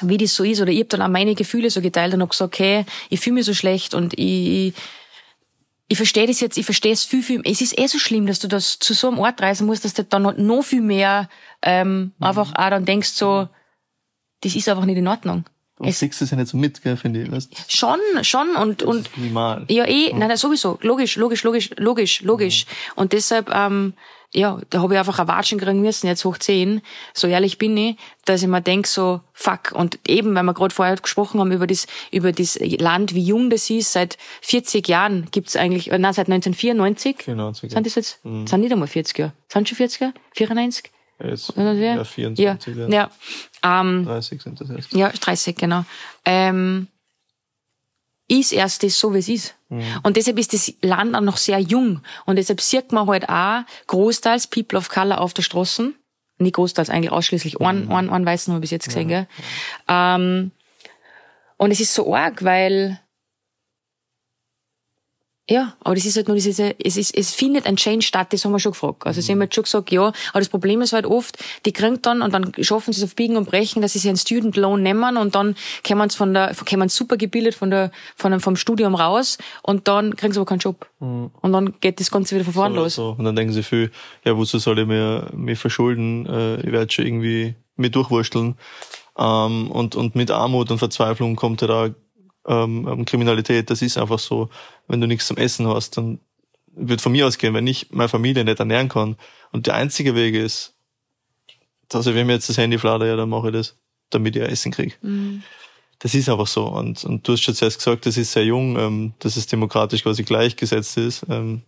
wie 0.00 0.18
das 0.18 0.34
so 0.34 0.44
ist, 0.44 0.60
oder 0.60 0.70
ich 0.70 0.80
hab 0.80 0.88
dann 0.90 1.02
auch 1.02 1.08
meine 1.08 1.34
Gefühle 1.34 1.70
so 1.70 1.80
geteilt 1.80 2.14
und 2.14 2.22
hab 2.22 2.30
gesagt, 2.30 2.54
okay, 2.54 2.84
ich 3.10 3.20
fühle 3.20 3.34
mich 3.34 3.46
so 3.46 3.54
schlecht 3.54 3.94
und 3.94 4.18
ich, 4.18 4.74
ich 5.88 5.96
verstehe 5.96 6.26
das 6.26 6.40
jetzt, 6.40 6.56
ich 6.56 6.64
verstehe 6.64 6.92
es 6.92 7.04
viel, 7.04 7.22
viel, 7.22 7.40
es 7.44 7.60
ist 7.60 7.78
eh 7.78 7.86
so 7.86 7.98
schlimm, 7.98 8.26
dass 8.26 8.38
du 8.38 8.48
das 8.48 8.78
zu 8.78 8.94
so 8.94 9.08
einem 9.08 9.18
Ort 9.18 9.40
reisen 9.40 9.66
musst, 9.66 9.84
dass 9.84 9.94
du 9.94 10.04
dann 10.04 10.22
noch 10.22 10.62
viel 10.62 10.80
mehr 10.80 11.28
ähm, 11.62 12.12
mhm. 12.18 12.24
einfach 12.26 12.54
auch 12.54 12.70
dann 12.70 12.84
denkst 12.84 13.10
so, 13.10 13.48
das 14.40 14.54
ist 14.54 14.68
einfach 14.68 14.84
nicht 14.84 14.98
in 14.98 15.08
Ordnung. 15.08 15.44
Du 15.76 15.84
es, 15.84 15.98
siehst 15.98 16.22
es 16.22 16.30
ja 16.30 16.36
nicht 16.36 16.48
so 16.48 16.56
mit, 16.56 16.82
gell, 16.82 16.96
finde 16.96 17.22
ich. 17.22 17.32
Weißt? 17.32 17.52
Schon, 17.68 17.98
schon 18.22 18.54
und 18.54 18.82
das 18.82 18.88
und 18.88 19.16
minimal. 19.16 19.64
ja 19.68 19.84
eh, 19.86 20.12
mhm. 20.12 20.20
nein, 20.20 20.36
sowieso, 20.36 20.78
logisch, 20.82 21.16
logisch, 21.16 21.42
logisch, 21.42 21.70
logisch, 21.76 22.22
logisch. 22.22 22.66
Mhm. 22.66 22.92
Und 23.00 23.12
deshalb 23.12 23.50
ähm, 23.52 23.94
ja, 24.34 24.60
da 24.70 24.82
habe 24.82 24.94
ich 24.94 24.98
einfach 24.98 25.18
ein 25.20 25.28
Watschen 25.28 25.58
kriegen 25.58 25.80
müssen, 25.80 26.08
jetzt 26.08 26.24
hoch 26.24 26.38
zehn. 26.38 26.82
So 27.12 27.28
ehrlich 27.28 27.56
bin 27.58 27.76
ich, 27.76 27.96
dass 28.24 28.42
ich 28.42 28.48
mir 28.48 28.60
denk 28.60 28.86
so, 28.86 29.20
fuck. 29.32 29.72
Und 29.72 29.98
eben, 30.08 30.34
weil 30.34 30.42
wir 30.42 30.54
gerade 30.54 30.74
vorher 30.74 30.96
gesprochen 30.96 31.40
haben 31.40 31.52
über 31.52 31.66
das, 31.66 31.86
über 32.10 32.32
das 32.32 32.58
Land, 32.60 33.14
wie 33.14 33.22
jung 33.22 33.48
das 33.48 33.70
ist, 33.70 33.92
seit 33.92 34.18
40 34.42 34.88
Jahren 34.88 35.28
gibt's 35.30 35.54
eigentlich, 35.56 35.92
äh, 35.92 35.98
nein, 35.98 36.12
seit 36.12 36.28
1994. 36.28 37.22
94. 37.22 37.70
Sind 37.70 37.86
das 37.86 37.94
jetzt, 37.94 38.24
mhm. 38.24 38.46
sind 38.46 38.60
nicht 38.60 38.72
einmal 38.72 38.88
40 38.88 39.18
Jahre. 39.18 39.32
Sind 39.48 39.68
schon 39.68 39.76
40 39.76 40.00
Jahre? 40.00 40.14
94? 40.32 40.90
Jetzt, 41.22 41.56
ja, 41.56 42.04
24. 42.04 42.76
Ja, 42.76 42.88
ja. 42.88 43.10
Ähm, 43.62 44.04
30 44.04 44.42
sind 44.42 44.60
das 44.60 44.68
jetzt. 44.68 44.92
Ja, 44.92 45.10
30, 45.10 45.56
genau. 45.56 45.84
Ähm, 46.24 46.88
ist 48.28 48.52
erst 48.52 48.82
das 48.82 48.98
so, 48.98 49.12
wie 49.14 49.18
es 49.18 49.28
ist. 49.28 49.54
Mhm. 49.68 49.82
Und 50.02 50.16
deshalb 50.16 50.38
ist 50.38 50.52
das 50.52 50.72
Land 50.82 51.14
auch 51.14 51.20
noch 51.20 51.36
sehr 51.36 51.58
jung. 51.58 52.00
Und 52.24 52.36
deshalb 52.36 52.60
sieht 52.60 52.92
man 52.92 53.06
halt 53.06 53.28
auch 53.28 53.62
großteils 53.86 54.46
People 54.46 54.78
of 54.78 54.88
Color 54.88 55.20
auf 55.20 55.34
der 55.34 55.42
Straßen. 55.42 55.94
Nicht 56.38 56.54
großteils, 56.54 56.90
eigentlich 56.90 57.12
ausschließlich 57.12 57.58
mhm. 57.58 57.66
einen, 57.66 57.92
einen, 57.92 58.10
einen 58.10 58.26
Weißen 58.26 58.52
habe 58.52 58.64
ich 58.64 58.70
bis 58.70 58.70
jetzt 58.70 58.86
gesehen, 58.86 59.08
gell? 59.08 59.26
Ähm, 59.88 60.52
und 61.56 61.70
es 61.70 61.80
ist 61.80 61.94
so 61.94 62.14
arg, 62.14 62.42
weil 62.44 63.00
ja, 65.48 65.74
aber 65.80 65.94
das 65.94 66.06
ist 66.06 66.16
halt 66.16 66.28
nur 66.28 66.36
diese, 66.36 66.74
es 66.82 66.96
ist, 66.96 67.14
es 67.14 67.34
findet 67.34 67.66
ein 67.66 67.76
Change 67.76 68.02
statt, 68.02 68.32
das 68.32 68.44
haben 68.44 68.52
wir 68.52 68.58
schon 68.58 68.72
gefragt. 68.72 69.06
Also, 69.06 69.20
sie 69.20 69.32
haben 69.32 69.40
halt 69.40 69.54
schon 69.54 69.64
gesagt, 69.64 69.90
ja, 69.90 70.06
aber 70.30 70.38
das 70.38 70.48
Problem 70.48 70.80
ist 70.80 70.94
halt 70.94 71.04
oft, 71.04 71.36
die 71.66 71.72
kriegen 71.72 72.00
dann, 72.00 72.22
und 72.22 72.32
dann 72.32 72.52
schaffen 72.60 72.94
sie 72.94 73.02
es 73.02 73.04
auf 73.04 73.14
Biegen 73.14 73.36
und 73.36 73.44
Brechen, 73.44 73.82
dass 73.82 73.92
sie 73.92 73.98
sich 73.98 74.08
einen 74.08 74.16
Student 74.16 74.56
Loan 74.56 74.82
nehmen 74.82 75.18
und 75.18 75.34
dann 75.34 75.54
kommen 75.86 76.08
sie 76.08 76.16
von 76.16 76.32
der, 76.32 76.54
kommen 76.54 76.88
super 76.88 77.18
gebildet 77.18 77.54
von 77.54 77.70
der, 77.70 77.90
von 78.16 78.30
dem, 78.32 78.40
vom 78.40 78.56
Studium 78.56 78.94
raus 78.94 79.36
und 79.62 79.86
dann 79.86 80.16
kriegen 80.16 80.32
sie 80.32 80.38
aber 80.40 80.46
keinen 80.46 80.60
Job. 80.60 80.88
Mhm. 81.00 81.30
Und 81.42 81.52
dann 81.52 81.74
geht 81.80 82.00
das 82.00 82.10
Ganze 82.10 82.34
wieder 82.36 82.44
von 82.46 82.54
vorne 82.54 82.76
los. 82.76 82.94
So. 82.94 83.14
Und 83.18 83.24
dann 83.24 83.36
denken 83.36 83.52
sie 83.52 83.62
viel, 83.62 83.90
ja, 84.24 84.36
wozu 84.38 84.58
soll 84.58 84.78
ich 84.78 84.86
mir, 84.86 85.30
mir 85.34 85.56
verschulden? 85.56 86.24
Äh, 86.26 86.60
ich 86.62 86.72
werde 86.72 86.90
schon 86.90 87.04
irgendwie 87.04 87.54
mir 87.76 87.90
durchwursteln. 87.90 88.56
Ähm, 89.18 89.70
und, 89.70 89.94
und 89.94 90.14
mit 90.14 90.30
Armut 90.30 90.70
und 90.70 90.78
Verzweiflung 90.78 91.36
kommt 91.36 91.60
ja 91.60 91.66
da 91.66 91.90
ähm, 92.46 92.86
ähm, 92.88 93.04
Kriminalität. 93.04 93.70
Das 93.70 93.82
ist 93.82 93.98
einfach 93.98 94.18
so. 94.18 94.50
Wenn 94.88 95.00
du 95.00 95.06
nichts 95.06 95.26
zum 95.26 95.36
Essen 95.36 95.66
hast, 95.68 95.96
dann 95.96 96.20
wird 96.76 97.00
von 97.00 97.12
mir 97.12 97.26
ausgehen, 97.26 97.54
wenn 97.54 97.66
ich 97.66 97.90
meine 97.90 98.08
Familie 98.08 98.44
nicht 98.44 98.58
ernähren 98.58 98.88
kann 98.88 99.16
und 99.52 99.66
der 99.66 99.74
einzige 99.74 100.14
Weg 100.14 100.34
ist, 100.34 100.74
also 101.92 102.14
wenn 102.14 102.26
mir 102.26 102.34
jetzt 102.34 102.48
das 102.48 102.58
Handy 102.58 102.78
flattert, 102.78 103.08
ja, 103.08 103.16
dann 103.16 103.28
mache 103.28 103.48
ich 103.48 103.54
das, 103.54 103.76
damit 104.10 104.34
ich 104.36 104.42
Essen 104.42 104.72
kriege. 104.72 104.94
Mhm. 105.02 105.42
Das 106.00 106.14
ist 106.14 106.28
einfach 106.28 106.46
so. 106.46 106.66
Und, 106.66 107.04
und 107.04 107.26
du 107.26 107.32
hast 107.32 107.42
schon 107.42 107.54
zuerst 107.54 107.78
gesagt, 107.78 108.06
das 108.06 108.16
ist 108.16 108.32
sehr 108.32 108.44
jung, 108.44 108.76
ähm, 108.78 109.14
dass 109.20 109.36
es 109.36 109.46
demokratisch 109.46 110.02
quasi 110.02 110.24
gleichgesetzt 110.24 110.96
ist. 110.96 111.24
Ähm, 111.30 111.62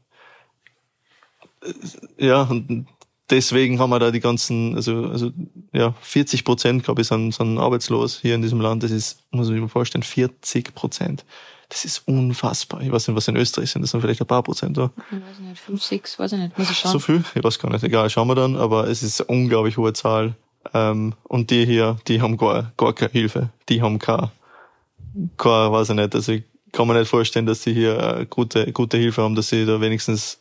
ja, 2.19 2.43
und 2.43 2.87
deswegen 3.31 3.79
haben 3.79 3.91
wir 3.91 3.99
da 3.99 4.11
die 4.11 4.21
ganzen, 4.21 4.75
also, 4.77 5.07
also 5.07 5.31
ja, 5.73 5.95
40 6.01 6.45
Prozent, 6.45 6.85
glaube 6.85 7.03
ich, 7.03 7.09
sind, 7.09 7.33
sind 7.33 7.59
arbeitslos 7.59 8.21
hier 8.21 8.35
in 8.35 8.43
diesem 8.43 8.61
Land. 8.61 8.83
Das 8.83 8.91
ist, 8.91 9.21
muss 9.31 9.47
man 9.47 9.55
sich 9.55 9.61
mal 9.61 9.69
vorstellen, 9.69 10.03
40 10.03 10.75
Prozent. 10.75 11.25
Das 11.69 11.85
ist 11.85 12.07
unfassbar. 12.07 12.81
Ich 12.83 12.93
weiß 12.93 13.09
nicht, 13.09 13.17
was 13.17 13.27
in 13.27 13.37
Österreich 13.37 13.71
sind. 13.71 13.83
Das 13.83 13.91
sind 13.91 14.01
vielleicht 14.01 14.21
ein 14.21 14.27
paar 14.27 14.43
Prozent 14.43 14.77
da. 14.77 14.93
Ich 15.11 15.17
weiß 15.17 15.41
nicht, 15.41 15.61
5, 15.61 15.83
6, 15.83 16.19
weiß 16.19 16.33
ich 16.33 16.39
nicht. 16.39 16.59
Muss 16.59 16.71
ich 16.71 16.79
schauen. 16.79 16.93
So 16.93 16.99
viel? 17.01 17.25
Ich 17.35 17.43
weiß 17.43 17.59
gar 17.59 17.73
nicht. 17.73 17.83
Egal, 17.83 18.09
schauen 18.09 18.29
wir 18.29 18.37
dann. 18.37 18.57
Aber 18.57 18.87
es 18.87 19.03
ist 19.03 19.21
eine 19.21 19.37
unglaublich 19.37 19.77
hohe 19.77 19.93
Zahl. 19.93 20.37
Ähm, 20.75 21.15
und 21.25 21.51
die 21.51 21.67
hier, 21.67 21.97
die 22.07 22.21
haben 22.21 22.37
gar, 22.37 22.73
gar 22.77 22.93
keine 22.93 23.11
Hilfe. 23.11 23.51
Die 23.69 23.83
haben 23.83 23.99
keine, 23.99 24.31
keine, 25.37 25.73
weiß 25.73 25.91
ich 25.91 25.97
nicht. 25.97 26.15
Also 26.15 26.33
ich 26.33 26.45
kann 26.71 26.87
mir 26.87 26.99
nicht 26.99 27.09
vorstellen, 27.09 27.47
dass 27.47 27.65
sie 27.65 27.75
hier 27.75 28.27
gute, 28.31 28.71
gute 28.73 28.97
Hilfe 28.97 29.23
haben, 29.23 29.35
dass 29.35 29.49
sie 29.49 29.67
da 29.67 29.81
wenigstens 29.81 30.39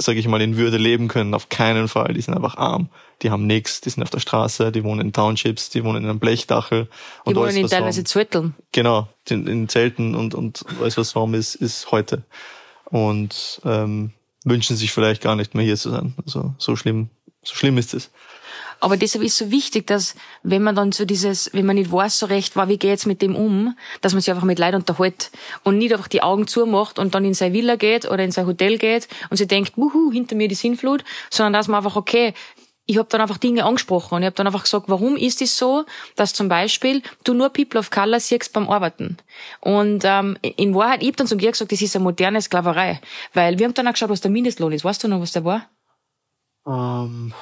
sage 0.00 0.18
ich 0.18 0.28
mal, 0.28 0.40
in 0.40 0.56
Würde 0.56 0.76
leben 0.76 1.08
können. 1.08 1.34
Auf 1.34 1.48
keinen 1.48 1.88
Fall. 1.88 2.14
Die 2.14 2.20
sind 2.20 2.34
einfach 2.34 2.56
arm. 2.56 2.88
Die 3.22 3.30
haben 3.30 3.46
nichts. 3.46 3.80
Die 3.80 3.90
sind 3.90 4.02
auf 4.02 4.10
der 4.10 4.20
Straße. 4.20 4.72
Die 4.72 4.84
wohnen 4.84 5.00
in 5.00 5.12
Townships. 5.12 5.70
Die 5.70 5.84
wohnen 5.84 6.02
in 6.02 6.10
einem 6.10 6.18
Blechdachel. 6.18 6.88
Und 7.24 7.36
die 7.36 7.40
wohnen 7.40 7.56
in 7.56 7.68
teilweise 7.68 8.04
Zwetteln. 8.04 8.54
Genau. 8.72 9.08
In, 9.28 9.46
in 9.46 9.68
Zelten 9.68 10.14
und, 10.14 10.34
und 10.34 10.64
alles, 10.80 10.96
was 10.96 11.14
warm 11.14 11.34
ist, 11.34 11.54
ist 11.54 11.90
heute. 11.90 12.24
Und 12.84 13.60
ähm, 13.64 14.12
wünschen 14.44 14.76
sich 14.76 14.92
vielleicht 14.92 15.22
gar 15.22 15.36
nicht 15.36 15.54
mehr 15.54 15.64
hier 15.64 15.76
zu 15.76 15.90
sein. 15.90 16.14
Also 16.24 16.54
so 16.58 16.76
schlimm, 16.76 17.10
so 17.42 17.54
schlimm 17.54 17.78
ist 17.78 17.94
es. 17.94 18.10
Aber 18.80 18.96
deshalb 18.96 19.22
ist 19.22 19.36
so 19.36 19.50
wichtig, 19.50 19.86
dass 19.86 20.14
wenn 20.42 20.62
man 20.62 20.74
dann 20.74 20.92
so 20.92 21.04
dieses, 21.04 21.52
wenn 21.52 21.66
man 21.66 21.76
nicht 21.76 21.92
weiß 21.92 22.18
so 22.18 22.26
recht, 22.26 22.56
war, 22.56 22.68
wie 22.68 22.78
geht 22.78 22.90
jetzt 22.90 23.06
mit 23.06 23.20
dem 23.20 23.36
um, 23.36 23.76
dass 24.00 24.14
man 24.14 24.22
sich 24.22 24.30
einfach 24.30 24.44
mit 24.44 24.58
Leid 24.58 24.74
unterhält 24.74 25.30
und 25.64 25.78
nicht 25.78 25.92
einfach 25.92 26.08
die 26.08 26.22
Augen 26.22 26.46
zumacht 26.46 26.98
und 26.98 27.14
dann 27.14 27.24
in 27.24 27.34
seine 27.34 27.52
Villa 27.52 27.76
geht 27.76 28.10
oder 28.10 28.24
in 28.24 28.32
sein 28.32 28.46
Hotel 28.46 28.78
geht 28.78 29.06
und 29.28 29.36
sie 29.36 29.46
denkt, 29.46 29.76
wuhu, 29.76 30.10
hinter 30.10 30.34
mir 30.34 30.48
die 30.48 30.54
Sinnflut, 30.54 31.04
sondern 31.28 31.52
dass 31.52 31.68
man 31.68 31.78
einfach, 31.78 31.96
okay, 31.96 32.32
ich 32.86 32.98
habe 32.98 33.08
dann 33.08 33.20
einfach 33.20 33.38
Dinge 33.38 33.64
angesprochen 33.64 34.16
und 34.16 34.22
ich 34.22 34.26
habe 34.26 34.34
dann 34.34 34.48
einfach 34.48 34.64
gesagt, 34.64 34.88
warum 34.88 35.16
ist 35.16 35.40
es 35.42 35.56
so, 35.56 35.84
dass 36.16 36.32
zum 36.32 36.48
Beispiel 36.48 37.02
du 37.22 37.34
nur 37.34 37.50
People 37.50 37.78
of 37.78 37.90
Color 37.90 38.18
siehst 38.18 38.52
beim 38.52 38.68
Arbeiten. 38.68 39.18
Und 39.60 40.02
ähm, 40.04 40.36
in 40.42 40.74
Wahrheit, 40.74 41.02
ich 41.02 41.08
habe 41.08 41.16
dann 41.16 41.28
zu 41.28 41.36
dir 41.36 41.52
gesagt, 41.52 41.70
das 41.70 41.82
ist 41.82 41.94
eine 41.94 42.02
moderne 42.02 42.42
Sklaverei. 42.42 43.00
Weil 43.32 43.60
wir 43.60 43.66
haben 43.66 43.74
dann 43.74 43.86
auch 43.86 43.92
geschaut, 43.92 44.08
was 44.08 44.22
der 44.22 44.32
Mindestlohn 44.32 44.72
ist. 44.72 44.84
Weißt 44.84 45.04
du 45.04 45.08
noch, 45.08 45.20
was 45.20 45.30
der 45.30 45.44
war? 45.44 45.68
Um, 46.64 46.74
ähm, 46.74 47.34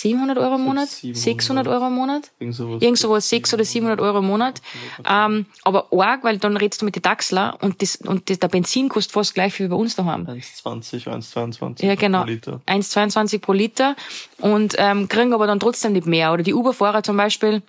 700 0.00 0.38
Euro 0.38 0.56
im 0.56 0.62
Monat, 0.62 0.88
700, 0.88 1.22
600 1.22 1.68
Euro 1.68 1.86
im 1.86 1.94
Monat, 1.94 2.30
irgend 2.38 2.54
sowas, 2.54 2.82
irgend 2.82 2.98
sowas 2.98 3.28
600 3.28 3.54
oder 3.54 3.64
700 3.64 4.00
Euro 4.00 4.18
im 4.18 4.26
Monat. 4.26 4.60
Ähm, 5.08 5.46
aber 5.64 5.88
arg, 5.92 6.22
weil 6.24 6.38
dann 6.38 6.56
redest 6.56 6.82
du 6.82 6.84
mit 6.84 6.96
den 6.96 7.02
Taxler 7.02 7.56
und, 7.62 7.80
das, 7.80 7.96
und 7.96 8.28
das, 8.28 8.38
der 8.38 8.48
Benzin 8.48 8.88
kostet 8.88 9.12
fast 9.12 9.34
gleich 9.34 9.58
wie 9.58 9.68
bei 9.68 9.76
uns 9.76 9.96
daheim. 9.96 10.26
1,20, 10.26 11.06
1,22 11.06 11.84
ja, 11.84 11.94
genau, 11.94 12.22
pro 12.22 12.30
Liter. 12.30 12.60
1,22 12.66 13.38
pro 13.38 13.52
Liter 13.52 13.96
und 14.38 14.74
ähm, 14.78 15.08
kriegen 15.08 15.32
aber 15.32 15.46
dann 15.46 15.60
trotzdem 15.60 15.92
nicht 15.92 16.06
mehr. 16.06 16.32
Oder 16.32 16.42
die 16.42 16.54
Uberfahrer 16.54 17.02
zum 17.02 17.16
Beispiel, 17.16 17.62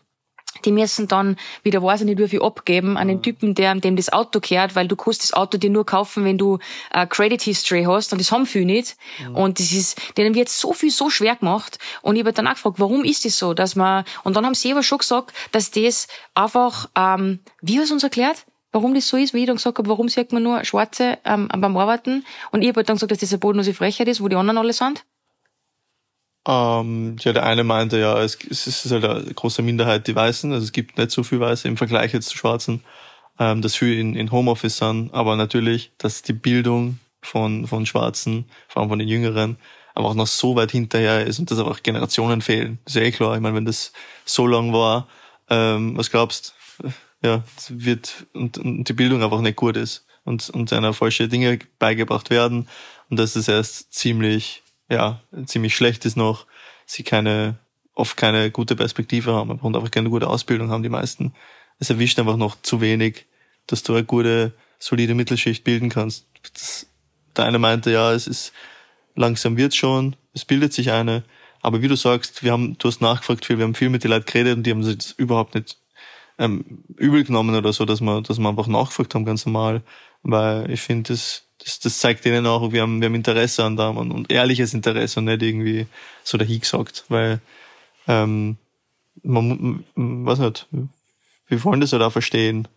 die 0.65 0.71
müssen 0.71 1.07
dann 1.07 1.37
wieder 1.63 1.81
weiß 1.81 2.01
ich 2.01 2.05
nicht 2.05 2.19
wie 2.19 2.27
viel 2.27 2.41
abgeben 2.41 2.97
an 2.97 3.07
den 3.07 3.21
Typen, 3.21 3.55
der 3.55 3.75
dem 3.75 3.95
das 3.95 4.11
Auto 4.11 4.39
kehrt, 4.39 4.75
weil 4.75 4.87
du 4.87 4.95
kannst 4.95 5.23
das 5.23 5.33
Auto 5.33 5.57
dir 5.57 5.69
nur 5.69 5.85
kaufen, 5.85 6.25
wenn 6.25 6.37
du 6.37 6.59
äh, 6.91 7.05
Credit 7.05 7.41
History 7.41 7.83
hast 7.83 8.11
und 8.11 8.19
das 8.19 8.31
haben 8.31 8.45
viele 8.45 8.65
nicht. 8.65 8.97
Mhm. 9.27 9.35
Und 9.35 9.59
das 9.59 9.71
ist, 9.71 10.17
denen 10.17 10.35
wird 10.35 10.49
so 10.49 10.73
viel 10.73 10.91
so 10.91 11.09
schwer 11.09 11.35
gemacht. 11.35 11.79
Und 12.01 12.15
ich 12.15 12.21
habe 12.21 12.33
dann 12.33 12.47
auch 12.47 12.53
gefragt, 12.53 12.79
warum 12.79 13.03
ist 13.03 13.25
das 13.25 13.37
so, 13.37 13.53
dass 13.53 13.75
man, 13.75 14.03
und 14.23 14.35
dann 14.35 14.45
haben 14.45 14.55
sie 14.55 14.71
aber 14.71 14.83
schon 14.83 14.99
gesagt, 14.99 15.33
dass 15.51 15.71
das 15.71 16.07
einfach, 16.33 16.89
ähm, 16.95 17.39
wie 17.61 17.79
hast 17.79 17.89
du 17.89 17.95
uns 17.95 18.03
erklärt? 18.03 18.45
Warum 18.71 18.93
das 18.93 19.07
so 19.07 19.17
ist, 19.17 19.33
wie 19.33 19.41
ich 19.41 19.47
dann 19.47 19.55
gesagt 19.55 19.77
habe, 19.77 19.89
warum 19.89 20.09
sieht 20.09 20.33
man 20.33 20.43
nur 20.43 20.63
Schwarze 20.65 21.17
ähm, 21.25 21.47
beim 21.47 21.77
Arbeiten? 21.77 22.25
Und 22.51 22.61
ich 22.61 22.67
habe 22.67 22.79
halt 22.79 22.89
dann 22.89 22.97
gesagt, 22.97 23.11
dass 23.11 23.19
das 23.19 23.31
eine 23.31 23.39
bodenlose 23.39 23.73
Frechheit 23.73 24.07
ist, 24.07 24.21
wo 24.21 24.27
die 24.27 24.35
anderen 24.35 24.57
alle 24.57 24.73
sind. 24.73 25.03
Ähm, 26.47 27.17
ja, 27.19 27.33
der 27.33 27.45
eine 27.45 27.63
meinte 27.63 27.99
ja, 27.99 28.21
es, 28.21 28.37
es 28.49 28.67
ist 28.67 28.91
halt 28.91 29.03
eine 29.03 29.33
große 29.33 29.61
Minderheit, 29.61 30.07
die 30.07 30.15
Weißen, 30.15 30.53
also 30.53 30.63
es 30.63 30.71
gibt 30.71 30.97
nicht 30.97 31.11
so 31.11 31.23
viel 31.23 31.39
Weiße 31.39 31.67
im 31.67 31.77
Vergleich 31.77 32.13
jetzt 32.13 32.29
zu 32.29 32.37
Schwarzen, 32.37 32.83
ähm, 33.37 33.61
dass 33.61 33.75
viele 33.75 33.99
in, 33.99 34.15
in 34.15 34.31
Homeoffice 34.31 34.77
sind, 34.77 35.13
aber 35.13 35.35
natürlich, 35.35 35.91
dass 35.97 36.21
die 36.21 36.33
Bildung 36.33 36.99
von, 37.21 37.67
von 37.67 37.85
Schwarzen, 37.85 38.45
vor 38.69 38.81
allem 38.81 38.89
von 38.89 38.99
den 38.99 39.09
Jüngeren, 39.09 39.57
aber 39.93 40.09
auch 40.09 40.15
noch 40.15 40.27
so 40.27 40.55
weit 40.55 40.71
hinterher 40.71 41.25
ist 41.25 41.39
und 41.39 41.51
dass 41.51 41.59
einfach 41.59 41.83
Generationen 41.83 42.41
fehlen. 42.41 42.79
Das 42.85 42.95
ist 42.95 43.01
ja 43.01 43.07
eh 43.07 43.11
klar. 43.11 43.35
Ich 43.35 43.41
meine, 43.41 43.55
wenn 43.55 43.65
das 43.65 43.91
so 44.25 44.47
lang 44.47 44.71
war, 44.71 45.07
ähm, 45.49 45.97
was 45.97 46.11
glaubst 46.11 46.55
ja, 47.23 47.43
wird 47.69 48.27
und, 48.33 48.57
und 48.57 48.83
die 48.85 48.93
Bildung 48.93 49.23
einfach 49.23 49.41
nicht 49.41 49.55
gut 49.55 49.75
ist 49.75 50.05
und, 50.23 50.49
und 50.51 50.71
einer 50.71 50.93
falsche 50.93 51.27
Dinge 51.27 51.59
beigebracht 51.79 52.29
werden 52.29 52.67
und 53.09 53.17
dass 53.17 53.35
es 53.35 53.47
erst 53.47 53.93
ziemlich, 53.93 54.63
ja, 54.89 55.21
ziemlich 55.45 55.75
schlecht 55.75 56.05
ist 56.05 56.17
noch, 56.17 56.45
sie 56.85 57.03
keine, 57.03 57.57
oft 57.93 58.17
keine 58.17 58.51
gute 58.51 58.75
Perspektive 58.75 59.33
haben 59.33 59.51
und 59.51 59.75
einfach 59.75 59.91
keine 59.91 60.09
gute 60.09 60.27
Ausbildung 60.27 60.69
haben, 60.69 60.83
die 60.83 60.89
meisten. 60.89 61.33
Es 61.79 61.89
erwischt 61.89 62.19
einfach 62.19 62.37
noch 62.37 62.61
zu 62.61 62.81
wenig, 62.81 63.25
dass 63.67 63.83
du 63.83 63.93
eine 63.93 64.03
gute, 64.03 64.53
solide 64.79 65.13
Mittelschicht 65.13 65.63
bilden 65.63 65.89
kannst. 65.89 66.27
Das, 66.53 66.87
der 67.35 67.45
eine 67.45 67.59
meinte, 67.59 67.91
ja, 67.91 68.13
es 68.13 68.27
ist, 68.27 68.53
langsam 69.15 69.57
wird 69.57 69.75
schon, 69.75 70.15
es 70.33 70.45
bildet 70.45 70.73
sich 70.73 70.91
eine, 70.91 71.23
aber 71.61 71.81
wie 71.81 71.87
du 71.87 71.95
sagst, 71.95 72.43
wir 72.43 72.51
haben, 72.51 72.77
du 72.77 72.87
hast 72.87 73.01
nachgefragt 73.01 73.45
viel, 73.45 73.57
wir 73.57 73.65
haben 73.65 73.75
viel 73.75 73.89
mit 73.89 74.03
den 74.03 74.11
Leuten 74.11 74.25
geredet 74.25 74.57
und 74.57 74.63
die 74.63 74.71
haben 74.71 74.83
sich 74.83 74.93
jetzt 74.93 75.19
überhaupt 75.19 75.55
nicht 75.55 75.77
ähm, 76.37 76.83
übel 76.95 77.23
genommen 77.23 77.55
oder 77.55 77.73
so, 77.73 77.85
dass 77.85 77.99
wir, 78.01 78.21
dass 78.21 78.37
wir 78.39 78.47
einfach 78.47 78.67
nachgefragt 78.67 79.15
haben, 79.15 79.25
ganz 79.25 79.45
normal. 79.45 79.81
Weil 80.23 80.69
ich 80.71 80.81
finde, 80.81 81.13
das, 81.13 81.46
das, 81.63 81.79
das 81.79 81.99
zeigt 81.99 82.25
denen 82.25 82.45
auch, 82.45 82.71
wir 82.71 82.81
haben, 82.81 83.01
wir 83.01 83.07
haben 83.07 83.15
Interesse 83.15 83.63
an 83.63 83.75
da 83.75 83.89
und, 83.89 84.31
ehrliches 84.31 84.73
Interesse 84.73 85.19
und 85.19 85.25
nicht 85.25 85.41
irgendwie 85.41 85.87
so 86.23 86.37
dahin 86.37 86.59
gesagt. 86.59 87.05
Weil 87.09 87.41
ähm, 88.07 88.57
man, 89.23 89.83
weiß 89.95 90.39
nicht, 90.39 90.67
wir 91.47 91.63
wollen 91.63 91.81
das 91.81 91.93
halt 91.93 92.03
auch 92.03 92.11
verstehen. 92.11 92.67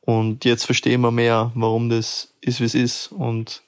Und 0.00 0.44
jetzt 0.44 0.64
verstehen 0.64 1.02
wir 1.02 1.10
mehr, 1.10 1.52
warum 1.54 1.90
das 1.90 2.32
ist, 2.40 2.60
wie 2.60 2.64
es 2.64 2.74
ist. 2.74 3.12
Und 3.12 3.62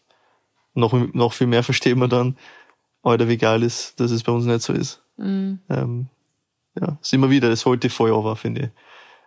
noch, 0.74 0.92
noch 1.12 1.32
viel 1.32 1.46
mehr 1.46 1.62
verstehen 1.62 1.98
wir 1.98 2.08
dann, 2.08 2.36
Alter, 3.02 3.28
wie 3.28 3.38
geil 3.38 3.62
ist, 3.62 3.98
dass 4.00 4.10
es 4.10 4.22
bei 4.22 4.32
uns 4.32 4.44
nicht 4.44 4.62
so 4.62 4.72
ist. 4.72 5.02
Mhm. 5.16 5.60
Ähm, 5.68 6.08
ja, 6.80 6.98
ist 7.00 7.12
immer 7.12 7.30
wieder, 7.30 7.48
das 7.48 7.66
holt 7.66 7.82
die 7.82 7.88
voll 7.88 8.10
over, 8.10 8.36
finde 8.36 8.72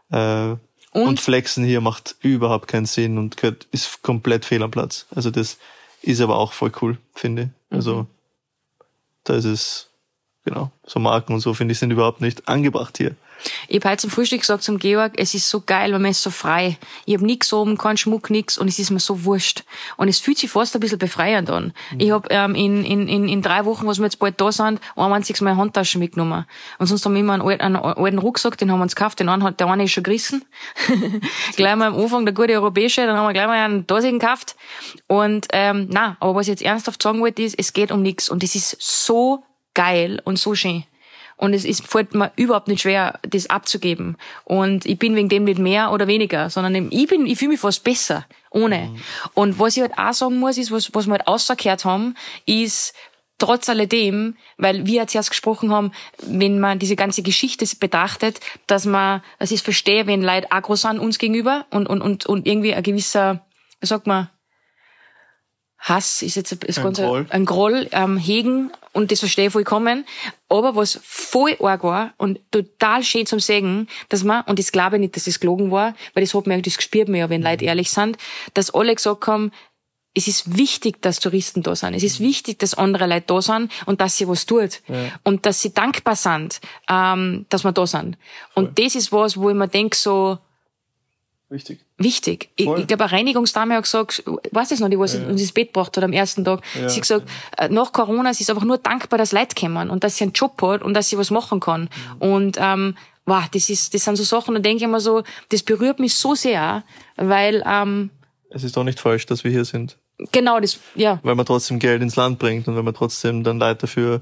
ich. 0.10 0.16
Äh, 0.16 0.56
und? 0.94 1.08
und? 1.08 1.20
Flexen 1.20 1.64
hier 1.64 1.82
macht 1.82 2.16
überhaupt 2.22 2.68
keinen 2.68 2.86
Sinn 2.86 3.18
und 3.18 3.36
ist 3.72 4.02
komplett 4.04 4.46
fehl 4.46 4.64
am 4.64 4.72
Platz. 4.72 5.06
Also 5.14 5.32
das 5.32 5.58
ist 6.02 6.22
aber 6.22 6.38
auch 6.38 6.54
voll 6.54 6.72
cool, 6.82 6.98
finde 7.16 7.44
ich. 7.44 7.50
Also 7.76 7.96
mhm. 7.96 8.08
da 9.24 9.36
ist 9.36 9.46
es, 9.46 9.90
genau, 10.46 10.72
so 10.86 11.00
Marken 11.00 11.34
und 11.34 11.40
so, 11.40 11.54
finde 11.54 11.72
ich, 11.72 11.80
sind 11.80 11.92
überhaupt 11.92 12.22
nicht 12.22 12.48
angebracht 12.48 12.98
hier. 12.98 13.16
Ich 13.68 13.78
habe 13.78 13.90
heute 13.90 14.02
zum 14.02 14.10
Frühstück 14.10 14.42
gesagt 14.42 14.64
zum 14.64 14.78
Georg, 14.80 15.14
es 15.18 15.34
ist 15.34 15.50
so 15.50 15.62
geil, 15.62 15.92
weil 15.92 16.00
man 16.00 16.12
ist 16.12 16.22
so 16.22 16.30
frei. 16.30 16.78
Ich 17.06 17.16
habe 17.16 17.26
nix 17.26 17.52
oben, 17.54 17.78
keinen 17.78 17.98
Schmuck, 17.98 18.30
nix 18.30 18.58
und 18.58 18.68
es 18.68 18.80
ist 18.80 18.92
mir 18.92 19.00
so 19.00 19.24
wurscht. 19.24 19.64
Und 19.98 20.08
es 20.08 20.20
fühlt 20.20 20.38
sich 20.38 20.50
fast 20.50 20.76
ein 20.76 20.80
bisschen 20.80 21.00
befreiend 21.00 21.50
an. 21.50 21.74
Mhm. 21.92 22.00
Ich 22.00 22.12
habe 22.12 22.28
ähm, 22.32 22.56
in, 22.56 22.84
in, 22.84 23.08
in, 23.08 23.28
in 23.28 23.42
drei 23.42 23.66
Wochen, 23.66 23.88
was 23.88 24.00
wir 24.00 24.06
jetzt 24.06 24.20
bald 24.20 24.40
da 24.40 24.52
sind, 24.52 24.80
ein 24.96 25.14
einziges 25.14 25.42
Mal 25.42 25.52
eine 25.52 25.60
Handtasche 25.60 26.00
mitgenommen. 26.00 26.46
Und 26.80 26.88
sonst 26.88 27.06
haben 27.06 27.14
wir 27.14 27.22
immer 27.22 27.34
einen 27.34 27.44
alten, 27.44 27.62
einen 27.62 27.76
alten 27.76 28.18
Rucksack, 28.20 28.58
den 28.58 28.72
haben 28.72 28.80
wir 28.80 28.84
uns 28.84 28.96
gekauft, 28.96 29.20
den 29.20 29.30
einen 29.30 29.44
hat, 29.44 29.60
der 29.60 29.68
eine 29.68 29.84
ist 29.84 29.92
schon 29.92 30.04
gerissen. 30.04 30.46
gleich 31.56 31.76
mal 31.76 31.88
am 31.88 32.00
Anfang 32.00 32.26
der 32.26 32.34
gute 32.34 32.54
europäische, 32.54 33.06
dann 33.06 33.18
haben 33.18 33.28
wir 33.28 33.34
gleich 33.34 33.48
mal 33.48 33.64
einen 33.64 33.88
Dosigen 33.88 34.20
gekauft. 34.20 34.56
Und 35.08 35.48
ähm, 35.54 35.88
na, 35.90 36.18
aber 36.20 36.36
was 36.36 36.48
ich 36.48 36.52
jetzt 36.52 36.64
ernsthaft 36.64 37.02
sagen 37.02 37.20
wollte, 37.20 37.42
ist, 37.42 37.58
es 37.58 37.74
geht 37.74 37.92
um 37.92 38.02
nix. 38.02 38.30
Und 38.30 38.44
es 38.44 38.56
ist 38.56 38.78
so 38.80 39.44
geil 39.74 40.22
und 40.24 40.40
so 40.40 40.56
schön. 40.56 40.84
Und 41.44 41.54
es 41.54 41.66
ist, 41.66 41.86
fällt 41.86 42.16
mir 42.16 42.32
überhaupt 42.38 42.70
nicht 42.70 42.84
schwer, 42.84 43.20
das 43.24 43.50
abzugeben. 43.50 44.16
Und 44.46 44.86
ich 44.86 44.98
bin 44.98 45.14
wegen 45.14 45.28
dem 45.28 45.44
nicht 45.44 45.60
mehr 45.60 45.92
oder 45.92 46.08
weniger, 46.08 46.50
sondern 46.50 46.90
ich 46.90 47.08
bin, 47.08 47.26
ich 47.26 47.38
fühle 47.38 47.52
mich 47.52 47.60
fast 47.60 47.84
besser, 47.84 48.26
ohne. 48.50 48.84
Mhm. 48.84 49.02
Und 49.34 49.60
was 49.60 49.76
ich 49.76 49.82
halt 49.82 49.98
auch 49.98 50.14
sagen 50.14 50.40
muss, 50.40 50.58
ist, 50.58 50.72
was, 50.72 50.96
was 50.96 51.06
wir 51.06 51.12
halt 51.12 51.28
ausgehört 51.28 51.84
haben, 51.84 52.16
ist, 52.46 52.94
trotz 53.40 53.68
alledem, 53.68 54.38
weil 54.58 54.86
wir 54.86 55.02
jetzt 55.02 55.16
erst 55.16 55.32
gesprochen 55.32 55.70
haben, 55.74 55.92
wenn 56.22 56.62
man 56.62 56.80
diese 56.80 56.96
ganze 56.96 57.24
Geschichte 57.24 57.66
betrachtet, 57.78 58.40
dass 58.68 58.86
man, 58.86 59.22
dass 59.38 59.52
ich 59.52 59.64
verstehe, 59.64 60.08
wenn 60.08 60.22
Leute 60.22 60.50
aggro 60.50 60.78
sind 60.78 60.98
uns 60.98 61.18
gegenüber 61.18 61.66
und, 61.72 61.88
und, 61.88 62.02
und, 62.02 62.26
und 62.26 62.48
irgendwie 62.48 62.74
ein 62.74 62.84
gewisser, 62.84 63.46
wie 63.82 63.88
sagt 63.88 64.08
man, 64.08 64.30
Hass 65.84 66.22
ist 66.22 66.36
jetzt 66.36 66.52
ist 66.52 66.78
ein, 66.78 66.84
ganz 66.84 66.98
Groll. 66.98 67.26
ein 67.30 67.46
Groll 67.46 67.90
ähm, 67.92 68.18
hegen 68.18 68.72
und 68.94 69.12
das 69.12 69.20
verstehe 69.20 69.48
ich 69.48 69.54
vollkommen. 69.54 70.06
Aber 70.48 70.78
was 70.78 70.98
voll 71.04 71.58
arg 71.60 71.84
war 71.84 72.14
und 72.18 72.40
total 72.52 73.04
schön 73.04 73.26
zum 73.26 73.42
Sehen, 73.42 73.90
dass 74.08 74.24
man, 74.24 74.44
und 74.46 74.60
das 74.60 74.72
glaube 74.72 74.96
ich 74.96 75.02
nicht, 75.02 75.16
dass 75.18 75.26
das 75.26 75.42
gelogen 75.42 75.72
war, 75.72 75.94
weil 76.14 76.24
das 76.24 76.34
hat 76.34 76.48
man, 76.48 76.62
das 76.62 76.78
gespürt 76.78 77.10
man 77.10 77.18
ja, 77.18 77.30
wenn 77.30 77.42
Leute 77.42 77.66
ehrlich 77.66 77.92
sind, 77.92 78.18
dass 78.54 78.74
alle 78.74 78.96
gesagt 78.96 79.28
haben, 79.28 79.52
es 80.16 80.28
ist 80.28 80.58
wichtig, 80.58 81.02
dass 81.02 81.20
Touristen 81.20 81.64
da 81.64 81.76
sind. 81.76 81.96
Es 81.96 82.04
ist 82.04 82.20
wichtig, 82.20 82.60
dass 82.60 82.76
andere 82.76 83.08
Leute 83.08 83.26
da 83.28 83.42
sind 83.42 83.72
und 83.86 84.00
dass 84.00 84.18
sie 84.18 84.28
was 84.28 84.46
tut. 84.46 84.82
Ja. 84.88 85.12
Und 85.24 85.46
dass 85.46 85.62
sie 85.62 85.74
dankbar 85.74 86.16
sind, 86.16 86.62
ähm, 86.88 87.46
dass 87.50 87.64
wir 87.64 87.72
da 87.72 87.86
sind. 87.88 88.18
Voll. 88.54 88.64
Und 88.64 88.80
das 88.80 88.96
ist 88.96 89.12
was, 89.12 89.36
wo 89.38 89.50
ich 89.50 89.56
mir 89.56 89.68
denke, 89.68 89.98
so, 89.98 90.38
Wichtig. 91.54 91.82
Wichtig. 92.00 92.50
Ich, 92.56 92.68
ich 92.68 92.88
glaube, 92.88 93.04
eine 93.04 93.12
Reinigungsdame 93.12 93.76
hat 93.76 93.84
gesagt, 93.84 94.24
weiß 94.52 94.70
das 94.70 94.80
noch, 94.80 94.90
die 94.90 94.98
was 94.98 95.14
ja. 95.14 95.24
uns 95.28 95.40
ins 95.40 95.52
Bett 95.52 95.68
gebracht 95.68 95.96
hat 95.96 96.04
am 96.04 96.12
ersten 96.12 96.44
Tag. 96.44 96.62
Ja. 96.74 96.90
Sie 96.90 96.96
hat 96.96 97.02
gesagt, 97.02 97.30
äh, 97.60 97.70
nach 97.70 97.92
Corona, 97.92 98.34
sie 98.34 98.42
ist 98.42 98.50
einfach 98.50 98.64
nur 98.64 98.80
dankbar, 98.80 99.20
dass 99.20 99.32
Leute 99.34 99.54
kommen 99.54 99.92
und 99.92 100.04
dass 100.04 100.18
sie 100.18 100.24
einen 100.24 100.34
Job 100.34 100.60
hat 100.64 100.82
und 100.82 100.96
dass 100.96 101.10
sie 101.10 101.18
was 101.20 101.30
machen 101.30 101.60
kann. 101.60 101.82
Mhm. 101.82 102.22
Und, 102.22 102.58
ähm, 102.60 102.96
wow, 103.28 103.44
das 103.54 103.70
ist, 103.70 103.94
das 103.94 104.04
sind 104.04 104.16
so 104.16 104.24
Sachen, 104.24 104.56
da 104.56 104.62
denke 104.62 104.78
ich 104.78 104.84
immer 104.84 105.00
so, 105.00 105.22
das 105.50 105.62
berührt 105.62 106.00
mich 106.00 106.16
so 106.16 106.34
sehr, 106.34 106.84
weil, 107.18 107.64
ähm, 107.68 108.10
Es 108.50 108.64
ist 108.64 108.76
doch 108.76 108.84
nicht 108.84 109.00
falsch, 109.00 109.28
dass 109.28 109.44
wir 109.44 109.52
hier 109.52 109.66
sind. 109.66 109.98
Genau, 110.32 110.60
das, 110.60 110.80
ja. 110.96 111.20
Weil 111.22 111.36
man 111.36 111.46
trotzdem 111.46 111.78
Geld 111.78 112.02
ins 112.02 112.16
Land 112.16 112.40
bringt 112.40 112.68
und 112.68 112.76
wenn 112.76 112.86
man 112.86 112.96
trotzdem 112.96 113.44
dann 113.44 113.60
Leute 113.60 113.82
dafür 113.82 114.22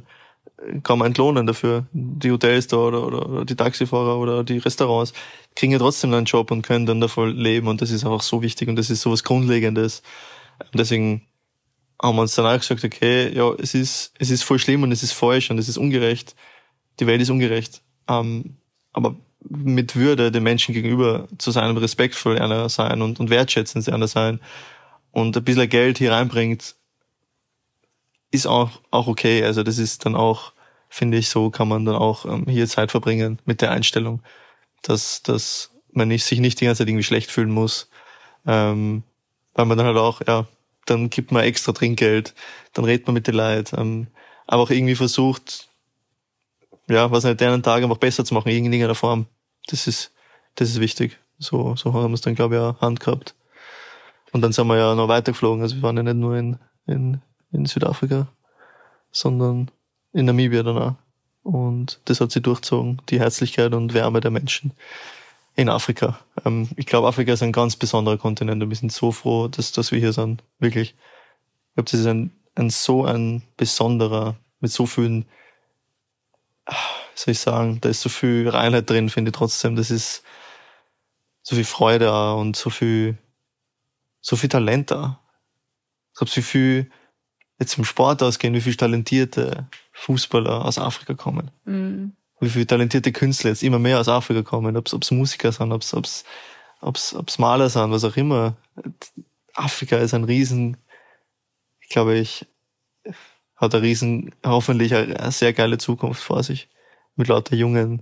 kann 0.84 1.00
man 1.00 1.08
entlohnen 1.08 1.48
dafür. 1.48 1.86
Die 1.92 2.32
Hotels 2.32 2.68
da 2.68 2.78
oder, 2.78 3.06
oder 3.06 3.46
die 3.46 3.56
Taxifahrer 3.56 4.18
oder 4.18 4.44
die 4.44 4.60
Restaurants 4.60 5.14
kriegen 5.56 5.72
ja 5.72 5.80
trotzdem 5.80 6.14
einen 6.14 6.26
Job 6.26 6.52
und 6.52 6.62
können 6.62 6.86
dann 6.86 7.02
davon 7.02 7.36
leben 7.36 7.68
und 7.68 7.82
das 7.82 7.92
ist 7.92 8.06
einfach 8.06 8.22
so 8.22 8.42
wichtig 8.42 8.70
und 8.70 8.76
das 8.76 8.90
ist 8.90 9.02
so 9.02 9.12
was 9.12 9.24
Grundlegendes. 9.24 10.04
Und 10.60 10.80
deswegen 10.80 11.28
haben 12.02 12.16
wir 12.16 12.22
uns 12.22 12.36
dann 12.36 12.46
auch 12.46 12.58
gesagt, 12.60 12.84
okay, 12.84 13.34
ja, 13.34 13.52
es 13.60 13.74
ist, 13.74 14.14
es 14.20 14.30
ist 14.30 14.44
voll 14.44 14.60
schlimm 14.60 14.84
und 14.84 14.92
es 14.92 15.04
ist 15.04 15.14
falsch 15.14 15.52
und 15.52 15.58
es 15.58 15.70
ist 15.70 15.78
ungerecht. 15.78 16.36
Die 17.00 17.08
Welt 17.08 17.22
ist 17.22 17.30
ungerecht. 17.30 17.82
Ähm, 18.08 18.58
aber 18.94 19.16
mit 19.48 19.96
Würde 19.96 20.32
den 20.32 20.44
Menschen 20.44 20.74
gegenüber 20.74 21.28
zu 21.38 21.52
sein, 21.52 21.76
respektvoll 21.76 22.38
einer 22.40 22.70
sein 22.70 23.02
und, 23.02 23.20
und 23.20 23.30
wertschätzend 23.30 23.90
einer 23.90 24.08
sein 24.08 24.40
und 25.12 25.36
ein 25.36 25.44
bisschen 25.44 25.70
Geld 25.70 25.98
hier 25.98 26.12
reinbringt, 26.12 26.76
ist 28.32 28.48
auch, 28.48 28.72
auch 28.90 29.08
okay. 29.08 29.44
Also 29.44 29.64
das 29.64 29.78
ist 29.78 30.06
dann 30.06 30.16
auch, 30.16 30.54
finde 30.90 31.18
ich, 31.18 31.30
so 31.30 31.50
kann 31.50 31.68
man 31.68 31.86
dann 31.86 31.96
auch 31.96 32.26
ähm, 32.26 32.46
hier 32.48 32.68
Zeit 32.68 32.92
verbringen 32.92 33.40
mit 33.46 33.62
der 33.62 33.72
Einstellung, 33.72 34.22
dass, 34.82 35.22
dass 35.24 35.72
man 35.92 36.08
nicht, 36.08 36.24
sich 36.24 36.40
nicht 36.40 36.60
die 36.60 36.66
ganze 36.66 36.80
Zeit 36.80 36.90
irgendwie 36.90 37.04
schlecht 37.04 37.30
fühlen 37.30 37.52
muss. 37.52 37.90
Ähm, 38.46 39.04
weil 39.54 39.66
man 39.66 39.78
dann 39.78 39.88
halt 39.88 39.98
auch, 39.98 40.22
ja, 40.26 40.48
dann 40.86 41.10
gibt 41.10 41.32
man 41.32 41.44
extra 41.44 41.74
Trinkgeld, 41.74 42.34
dann 42.74 42.86
redet 42.86 43.06
man 43.06 43.14
mit 43.14 43.28
den 43.28 43.36
Leuten, 43.36 43.80
ähm, 43.80 44.08
aber 44.48 44.64
auch 44.64 44.70
irgendwie 44.70 44.96
versucht, 44.96 45.70
ja, 46.90 47.12
was 47.12 47.24
nicht, 47.24 47.40
deren 47.40 47.64
Tag 47.64 47.84
einfach 47.84 47.98
besser 47.98 48.26
zu 48.26 48.34
machen, 48.34 48.50
in 48.50 48.66
irgendeiner 48.66 48.96
Form. 48.96 49.28
Das 49.68 49.88
ist, 49.88 50.12
das 50.56 50.70
ist 50.70 50.80
wichtig. 50.80 51.18
So, 51.38 51.76
so 51.76 51.94
haben 51.94 52.12
wir 52.12 52.16
es 52.16 52.22
dann, 52.22 52.36
glaube 52.36 52.56
ich, 52.56 52.62
auch 52.62 52.82
Hand 52.82 53.00
gehabt. 53.00 53.36
Und 54.32 54.42
dann 54.42 54.52
sind 54.52 54.68
wir 54.68 54.78
ja 54.78 54.96
noch 54.96 55.08
weitergeflogen. 55.08 55.62
Also 55.62 55.76
wir 55.76 55.84
waren 55.84 55.98
ja 55.98 56.04
nicht 56.04 56.16
nur 56.16 56.36
in, 56.36 56.58
in 56.88 57.22
in 57.52 57.66
Südafrika, 57.66 58.28
sondern 59.12 59.70
in 60.14 60.26
Namibia 60.26 60.64
danach. 60.64 60.96
Und 61.44 62.00
das 62.06 62.22
hat 62.22 62.32
sie 62.32 62.42
durchzogen, 62.42 63.02
die 63.10 63.20
Herzlichkeit 63.20 63.74
und 63.74 63.94
Wärme 63.94 64.22
der 64.22 64.32
Menschen 64.32 64.74
in 65.56 65.70
Afrika. 65.70 66.20
Ähm, 66.46 66.70
ich 66.76 66.86
glaube, 66.86 67.08
Afrika 67.08 67.34
ist 67.34 67.44
ein 67.44 67.52
ganz 67.52 67.76
besonderer 67.76 68.18
Kontinent 68.18 68.62
und 68.62 68.70
wir 68.70 68.78
sind 68.78 68.92
so 68.92 69.12
froh, 69.12 69.48
dass, 69.48 69.72
dass 69.72 69.92
wir 69.92 70.00
hier 70.00 70.14
sind. 70.14 70.44
Wirklich. 70.60 70.96
Ich 71.70 71.76
glaube, 71.76 71.90
das 71.90 72.00
ist 72.00 72.06
ein, 72.06 72.32
ein 72.56 72.70
so 72.70 73.06
ein 73.06 73.44
besonderer, 73.58 74.36
mit 74.60 74.72
so 74.72 74.86
vielen, 74.86 75.26
soll 77.16 77.32
ich 77.32 77.40
sagen, 77.40 77.80
da 77.82 77.90
ist 77.90 78.02
so 78.02 78.10
viel 78.10 78.48
Reinheit 78.48 78.90
drin, 78.90 79.10
finde 79.10 79.30
ich 79.30 79.36
trotzdem. 79.36 79.76
Das 79.76 79.90
ist 79.90 80.24
so 81.42 81.56
viel 81.56 81.66
Freude 81.66 82.36
und 82.36 82.56
so 82.56 82.70
viel, 82.70 83.18
so 84.22 84.36
viel 84.36 84.50
Talent 84.50 84.92
da. 84.92 85.20
Ich 86.12 86.20
glaube, 86.20 86.32
so 86.32 86.42
viel 86.42 86.92
jetzt 87.62 87.78
im 87.78 87.86
Sport 87.86 88.22
ausgehen, 88.24 88.54
wie 88.54 88.62
viele 88.62 88.76
talentierte 88.76 89.68
Fußballer 89.94 90.66
aus 90.66 90.78
Afrika 90.78 91.14
kommen. 91.14 91.52
Mhm. 91.64 92.12
Wie 92.40 92.50
viele 92.50 92.66
talentierte 92.66 93.12
Künstler 93.12 93.52
jetzt 93.52 93.62
immer 93.62 93.78
mehr 93.78 94.00
aus 94.00 94.10
Afrika 94.10 94.42
kommen, 94.42 94.76
ob 94.76 94.88
es 94.88 95.12
Musiker 95.12 95.52
sind, 95.52 95.72
ob 95.72 95.84
es 95.84 97.38
Maler 97.38 97.70
sind, 97.70 97.92
was 97.92 98.04
auch 98.04 98.18
immer. 98.18 98.56
Afrika 99.54 99.98
ist 99.98 100.16
ein 100.16 100.24
riesen, 100.24 100.78
ich 101.82 101.90
glaube 101.90 102.18
ich, 102.18 102.48
hat 103.56 103.76
ein 103.76 103.82
riesen, 103.82 104.34
hoffentlich 104.44 104.96
eine 104.96 105.32
sehr 105.32 105.54
geile 105.54 105.78
Zukunft 105.78 106.24
vor 106.24 106.42
sich. 106.42 106.68
Mit 107.16 107.28
lauter 107.28 107.56
jungen, 107.56 108.02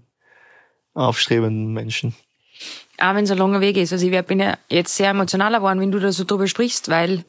aufstrebenden 0.93 1.73
Menschen. 1.73 2.15
Auch 2.97 3.15
wenn 3.15 3.25
es 3.25 3.31
ein 3.31 3.37
langer 3.37 3.59
Weg 3.59 3.75
ist. 3.75 3.91
Also 3.91 4.07
ich 4.07 4.25
bin 4.25 4.39
ja 4.39 4.57
jetzt 4.69 4.95
sehr 4.95 5.09
emotionaler 5.09 5.57
geworden, 5.57 5.81
wenn 5.81 5.91
du 5.91 5.99
da 5.99 6.13
so 6.13 6.23
drüber 6.23 6.47
sprichst, 6.47 6.87
weil 6.87 7.25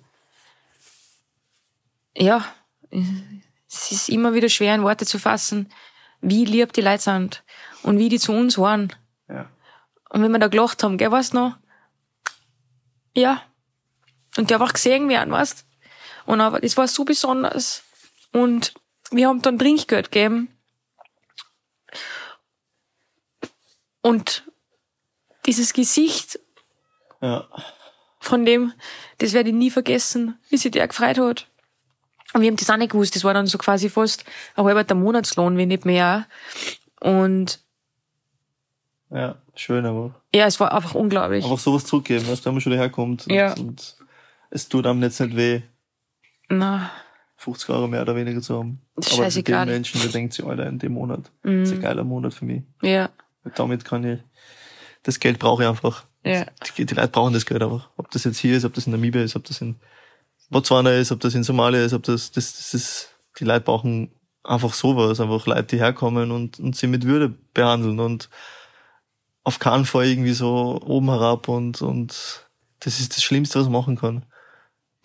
ja, 2.16 2.44
es 2.90 3.92
ist 3.92 4.08
immer 4.08 4.34
wieder 4.34 4.48
schwer 4.48 4.74
in 4.74 4.82
Worte 4.82 5.06
zu 5.06 5.18
fassen, 5.18 5.72
wie 6.20 6.44
lieb 6.44 6.72
die 6.72 6.80
Leute 6.80 7.02
sind 7.02 7.44
und 7.82 7.98
wie 7.98 8.08
die 8.08 8.18
zu 8.18 8.32
uns 8.32 8.58
waren. 8.58 8.92
Ja. 9.28 9.48
Und 10.10 10.22
wenn 10.22 10.32
wir 10.32 10.38
da 10.38 10.48
gelacht 10.48 10.82
haben, 10.82 10.98
gell, 10.98 11.10
weißt 11.10 11.32
du 11.32 11.38
noch? 11.38 11.56
Ja. 13.16 13.42
und 14.36 14.48
die 14.50 14.54
einfach 14.54 14.72
gesehen 14.72 15.08
werden, 15.08 15.32
weißt 15.32 15.66
Und 16.26 16.40
aber 16.40 16.60
das 16.60 16.76
war 16.76 16.86
so 16.86 17.04
besonders. 17.04 17.82
Und 18.32 18.74
wir 19.10 19.26
haben 19.28 19.42
dann 19.42 19.58
Trinkgeld 19.58 20.12
gegeben. 20.12 20.56
Und 24.02 24.44
dieses 25.46 25.72
Gesicht 25.72 26.38
Ja. 27.20 27.48
von 28.20 28.44
dem, 28.46 28.72
das 29.18 29.32
werde 29.32 29.50
ich 29.50 29.54
nie 29.54 29.70
vergessen, 29.70 30.38
wie 30.48 30.56
sich 30.56 30.70
der 30.70 30.88
gefreut 30.88 31.18
hat. 31.18 31.49
Und 32.32 32.42
wir 32.42 32.48
haben 32.48 32.56
das 32.56 32.70
auch 32.70 32.76
nicht 32.76 32.92
gewusst. 32.92 33.16
Das 33.16 33.24
war 33.24 33.34
dann 33.34 33.46
so 33.46 33.58
quasi 33.58 33.88
fast 33.88 34.24
ein 34.56 34.64
halber 34.64 34.84
der 34.84 34.96
Monatslohn, 34.96 35.56
wenn 35.56 35.68
nicht 35.68 35.84
mehr. 35.84 36.26
Und 37.00 37.60
Ja, 39.10 39.36
schön, 39.56 39.84
aber 39.86 40.14
ja, 40.34 40.46
es 40.46 40.60
war 40.60 40.72
einfach 40.72 40.94
unglaublich. 40.94 41.44
einfach 41.44 41.58
sowas 41.58 41.84
zurückgeben, 41.84 42.28
weißt 42.28 42.42
du, 42.42 42.46
wenn 42.46 42.54
man 42.54 42.60
schon 42.60 42.72
daherkommt. 42.72 43.26
Und, 43.26 43.32
Ja. 43.32 43.52
und 43.54 43.96
es 44.50 44.68
tut 44.68 44.86
einem 44.86 45.02
jetzt 45.02 45.20
nicht 45.20 45.36
weh, 45.36 45.62
Na, 46.48 46.90
50 47.36 47.70
Euro 47.70 47.88
mehr 47.88 48.02
oder 48.02 48.14
weniger 48.16 48.40
zu 48.42 48.58
haben. 48.58 48.80
Ist 48.96 49.12
aber 49.12 49.24
scheißegal. 49.24 49.66
den 49.66 49.72
Menschen, 49.74 50.00
der 50.00 50.10
denkt 50.10 50.34
sich, 50.34 50.44
Alter, 50.44 50.66
in 50.66 50.78
dem 50.78 50.92
Monat, 50.92 51.30
Mhm. 51.42 51.60
das 51.60 51.70
ist 51.70 51.76
ein 51.76 51.80
geiler 51.82 52.04
Monat 52.04 52.34
für 52.34 52.44
mich. 52.44 52.62
ja, 52.82 53.08
Und 53.44 53.58
damit 53.58 53.84
kann 53.84 54.04
ich, 54.04 54.20
das 55.02 55.18
Geld 55.18 55.38
brauche 55.38 55.62
ich 55.64 55.68
einfach. 55.68 56.04
ja, 56.24 56.44
Die, 56.76 56.84
die 56.84 56.94
Leute 56.94 57.08
brauchen 57.08 57.32
das 57.32 57.46
Geld 57.46 57.62
einfach. 57.62 57.88
Ob 57.96 58.10
das 58.10 58.24
jetzt 58.24 58.38
hier 58.38 58.56
ist, 58.56 58.64
ob 58.64 58.74
das 58.74 58.86
in 58.86 58.92
Namibia 58.92 59.22
ist, 59.22 59.34
ob 59.36 59.44
das 59.44 59.60
in 59.62 59.76
Botswana 60.50 60.90
ist, 60.92 61.12
ob 61.12 61.20
das 61.20 61.34
in 61.34 61.44
Somalia 61.44 61.84
ist, 61.84 61.92
ob 61.92 62.02
das, 62.02 62.32
das, 62.32 62.54
das 62.56 62.74
ist, 62.74 63.14
die 63.38 63.44
Leute 63.44 63.60
brauchen 63.62 64.10
einfach 64.42 64.72
sowas, 64.72 65.20
einfach 65.20 65.46
Leute, 65.46 65.62
die 65.64 65.78
herkommen 65.78 66.30
und, 66.30 66.58
und 66.58 66.76
sie 66.76 66.86
mit 66.86 67.04
Würde 67.04 67.30
behandeln 67.54 68.00
und 68.00 68.28
auf 69.44 69.58
keinen 69.58 69.84
Fall 69.84 70.06
irgendwie 70.06 70.32
so 70.32 70.80
oben 70.84 71.08
herab 71.08 71.48
und, 71.48 71.80
und 71.82 72.46
das 72.80 73.00
ist 73.00 73.16
das 73.16 73.22
Schlimmste, 73.22 73.58
was 73.58 73.66
man 73.66 73.72
machen 73.72 73.96
kann. 73.96 74.26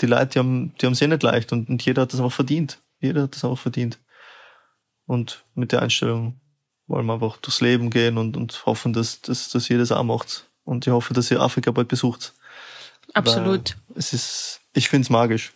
Die 0.01 0.08
Leute, 0.08 0.27
die 0.27 0.39
haben, 0.39 0.73
die 0.75 0.86
haben 0.86 0.93
es 0.93 1.01
eh 1.01 1.08
nicht 1.08 1.23
leicht 1.23 1.53
und, 1.53 1.69
und 1.69 1.86
jeder 1.86 2.03
hat 2.03 2.13
das 2.13 2.19
einfach 2.19 2.36
verdient. 2.36 2.81
Jeder 2.99 3.23
hat 3.23 3.36
das 3.36 3.45
einfach 3.45 3.60
verdient. 3.60 3.99
Und 5.05 5.45
mit 5.53 5.71
der 5.71 5.81
Einstellung 5.81 6.39
wollen 6.88 7.05
wir 7.05 7.13
einfach 7.13 7.38
durchs 7.38 7.62
Leben 7.62 7.89
gehen 7.89 8.17
und, 8.17 8.36
und 8.36 8.65
hoffen, 8.65 8.93
dass, 8.93 9.21
dass, 9.21 9.49
dass 9.49 9.69
ihr 9.69 9.77
das 9.77 9.91
auch 9.91 10.03
macht. 10.03 10.49
Und 10.63 10.88
ich 10.88 10.93
hoffe, 10.93 11.13
dass 11.13 11.31
ihr 11.31 11.41
Afrika 11.41 11.71
bald 11.71 11.88
besucht. 11.88 12.34
Absolut. 13.15 13.75
Es 13.95 14.13
ist, 14.13 14.62
ich 14.73 14.89
find's 14.89 15.10
magisch. 15.10 15.54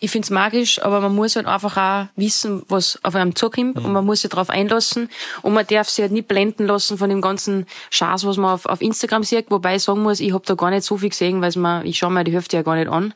Ich 0.00 0.12
find's 0.12 0.30
magisch, 0.30 0.80
aber 0.80 1.00
man 1.00 1.14
muss 1.14 1.34
halt 1.34 1.46
einfach 1.46 1.76
auch 1.76 2.06
wissen, 2.14 2.62
was 2.68 3.00
auf 3.02 3.16
einem 3.16 3.34
zukommt 3.34 3.78
und 3.78 3.92
man 3.92 4.06
muss 4.06 4.20
sich 4.22 4.30
darauf 4.30 4.48
einlassen 4.48 5.08
und 5.42 5.54
man 5.54 5.66
darf 5.66 5.88
sich 5.88 6.02
halt 6.02 6.12
nicht 6.12 6.28
blenden 6.28 6.66
lassen 6.66 6.98
von 6.98 7.10
dem 7.10 7.20
ganzen 7.20 7.66
Schaß, 7.90 8.24
was 8.24 8.36
man 8.36 8.54
auf, 8.54 8.66
auf 8.66 8.80
Instagram 8.80 9.24
sieht, 9.24 9.50
wobei 9.50 9.74
ich 9.74 9.82
sagen 9.82 10.02
muss, 10.02 10.20
ich 10.20 10.32
hab 10.32 10.46
da 10.46 10.54
gar 10.54 10.70
nicht 10.70 10.84
so 10.84 10.98
viel 10.98 11.08
gesehen, 11.08 11.42
weil 11.42 11.50
man, 11.56 11.84
ich 11.84 11.98
schaue 11.98 12.12
mir 12.12 12.22
die 12.22 12.32
Hälfte 12.32 12.56
ja 12.56 12.62
gar 12.62 12.76
nicht 12.76 12.88
an. 12.88 13.12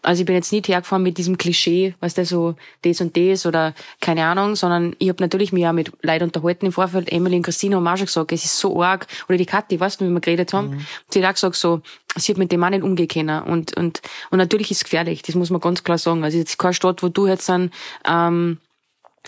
Also 0.00 0.20
ich 0.20 0.26
bin 0.26 0.34
jetzt 0.34 0.52
nicht 0.52 0.68
hergefahren 0.68 1.02
mit 1.02 1.18
diesem 1.18 1.36
Klischee, 1.36 1.94
was 2.00 2.14
der 2.14 2.24
so 2.24 2.54
das 2.80 3.02
und 3.02 3.14
das 3.14 3.44
oder 3.44 3.74
keine 4.00 4.24
Ahnung, 4.24 4.56
sondern 4.56 4.96
ich 4.98 5.10
hab 5.10 5.20
natürlich 5.20 5.52
mich 5.52 5.66
auch 5.66 5.72
mit 5.72 5.92
Leuten 6.00 6.24
unterhalten 6.24 6.64
im 6.64 6.72
Vorfeld. 6.72 7.12
Emily 7.12 7.36
und 7.36 7.42
Christine 7.42 7.76
haben 7.76 7.86
auch 7.86 7.98
schon 7.98 8.06
gesagt, 8.06 8.32
es 8.32 8.46
ist 8.46 8.58
so 8.58 8.82
arg. 8.82 9.06
Oder 9.28 9.36
die 9.36 9.46
Kathi, 9.46 9.78
weißt 9.78 10.00
du, 10.00 10.06
wie 10.06 10.10
wir 10.10 10.20
geredet 10.20 10.54
haben, 10.54 10.86
sie 11.10 11.22
hat 11.22 11.28
auch 11.28 11.34
gesagt 11.34 11.56
so, 11.56 11.82
sie 12.16 12.32
hat 12.32 12.38
mit 12.38 12.52
dem 12.52 12.62
auch 12.64 12.70
nicht 12.70 12.82
umgehen 12.82 13.08
können. 13.08 13.42
Und, 13.42 13.76
und, 13.76 14.02
und 14.30 14.38
natürlich 14.38 14.70
ist 14.70 14.78
es 14.78 14.84
gefährlich, 14.84 15.22
das 15.22 15.34
muss 15.34 15.50
man 15.50 15.60
ganz 15.60 15.84
klar 15.84 15.98
sagen. 15.98 16.24
Also 16.24 16.38
jetzt 16.38 16.58
keine 16.58 16.74
Stadt, 16.74 17.02
wo 17.02 17.08
du 17.08 17.26
jetzt 17.26 17.48
dann 17.48 17.70
ähm, 18.06 18.58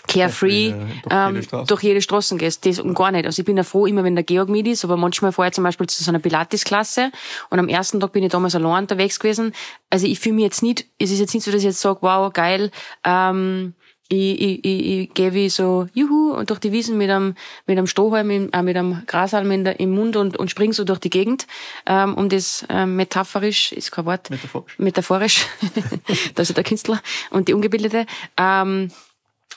carefree 0.07 0.69
ja, 0.69 0.75
durch 0.75 1.11
ähm, 1.11 1.35
jede 1.35 1.43
Straße. 1.43 1.67
durch 1.67 1.83
jede 1.83 2.01
Straßen 2.01 2.37
gehst. 2.37 2.65
Das 2.65 2.79
und 2.79 2.93
gar 2.93 3.11
nicht. 3.11 3.25
Also 3.25 3.41
ich 3.41 3.45
bin 3.45 3.57
ja 3.57 3.63
froh, 3.63 3.85
immer 3.85 4.03
wenn 4.03 4.15
der 4.15 4.23
Georg 4.23 4.49
mit 4.49 4.67
ist, 4.67 4.83
aber 4.83 4.97
manchmal 4.97 5.31
fahre 5.31 5.49
ich 5.49 5.53
zum 5.53 5.63
Beispiel 5.63 5.87
zu 5.87 6.03
so 6.03 6.11
einer 6.11 6.19
Pilates-Klasse 6.19 7.11
und 7.49 7.59
am 7.59 7.69
ersten 7.69 7.99
Tag 7.99 8.11
bin 8.11 8.23
ich 8.23 8.31
damals 8.31 8.55
allein 8.55 8.83
unterwegs 8.83 9.19
gewesen. 9.19 9.53
Also 9.89 10.05
ich 10.05 10.19
fühle 10.19 10.35
mich 10.35 10.43
jetzt 10.43 10.63
nicht, 10.63 10.85
es 10.99 11.11
ist 11.11 11.19
jetzt 11.19 11.33
nicht 11.33 11.43
so, 11.43 11.51
dass 11.51 11.61
ich 11.61 11.65
jetzt 11.65 11.81
sage, 11.81 11.99
wow, 12.01 12.31
geil, 12.31 12.71
ähm, 13.03 13.73
ich, 14.07 14.41
ich, 14.41 14.65
ich, 14.65 14.85
ich 14.85 15.13
gehe 15.13 15.33
wie 15.33 15.49
so, 15.49 15.87
juhu, 15.93 16.33
und 16.33 16.49
durch 16.49 16.59
die 16.59 16.71
Wiesen 16.71 16.97
mit 16.97 17.09
einem, 17.09 17.35
mit 17.65 17.77
einem 17.77 17.87
Strohhalm, 17.87 18.29
im, 18.29 18.51
äh, 18.51 18.61
mit 18.61 18.77
einem 18.77 19.03
Grashalm 19.07 19.49
in 19.51 19.63
der, 19.65 19.79
im 19.79 19.91
Mund 19.91 20.15
und, 20.15 20.37
und 20.37 20.51
spring 20.51 20.73
so 20.73 20.83
durch 20.83 20.99
die 20.99 21.09
Gegend, 21.09 21.47
ähm, 21.85 22.13
um 22.15 22.29
das 22.29 22.65
ähm, 22.69 22.95
metaphorisch, 22.95 23.71
ist 23.71 23.91
kein 23.91 24.05
Wort, 24.05 24.29
Metaphorisch. 24.29 24.77
metaphorisch, 24.77 25.47
das 26.35 26.49
ist 26.49 26.57
der 26.57 26.63
Künstler 26.63 27.01
und 27.31 27.47
die 27.47 27.53
Ungebildete, 27.53 28.05
ähm, 28.37 28.91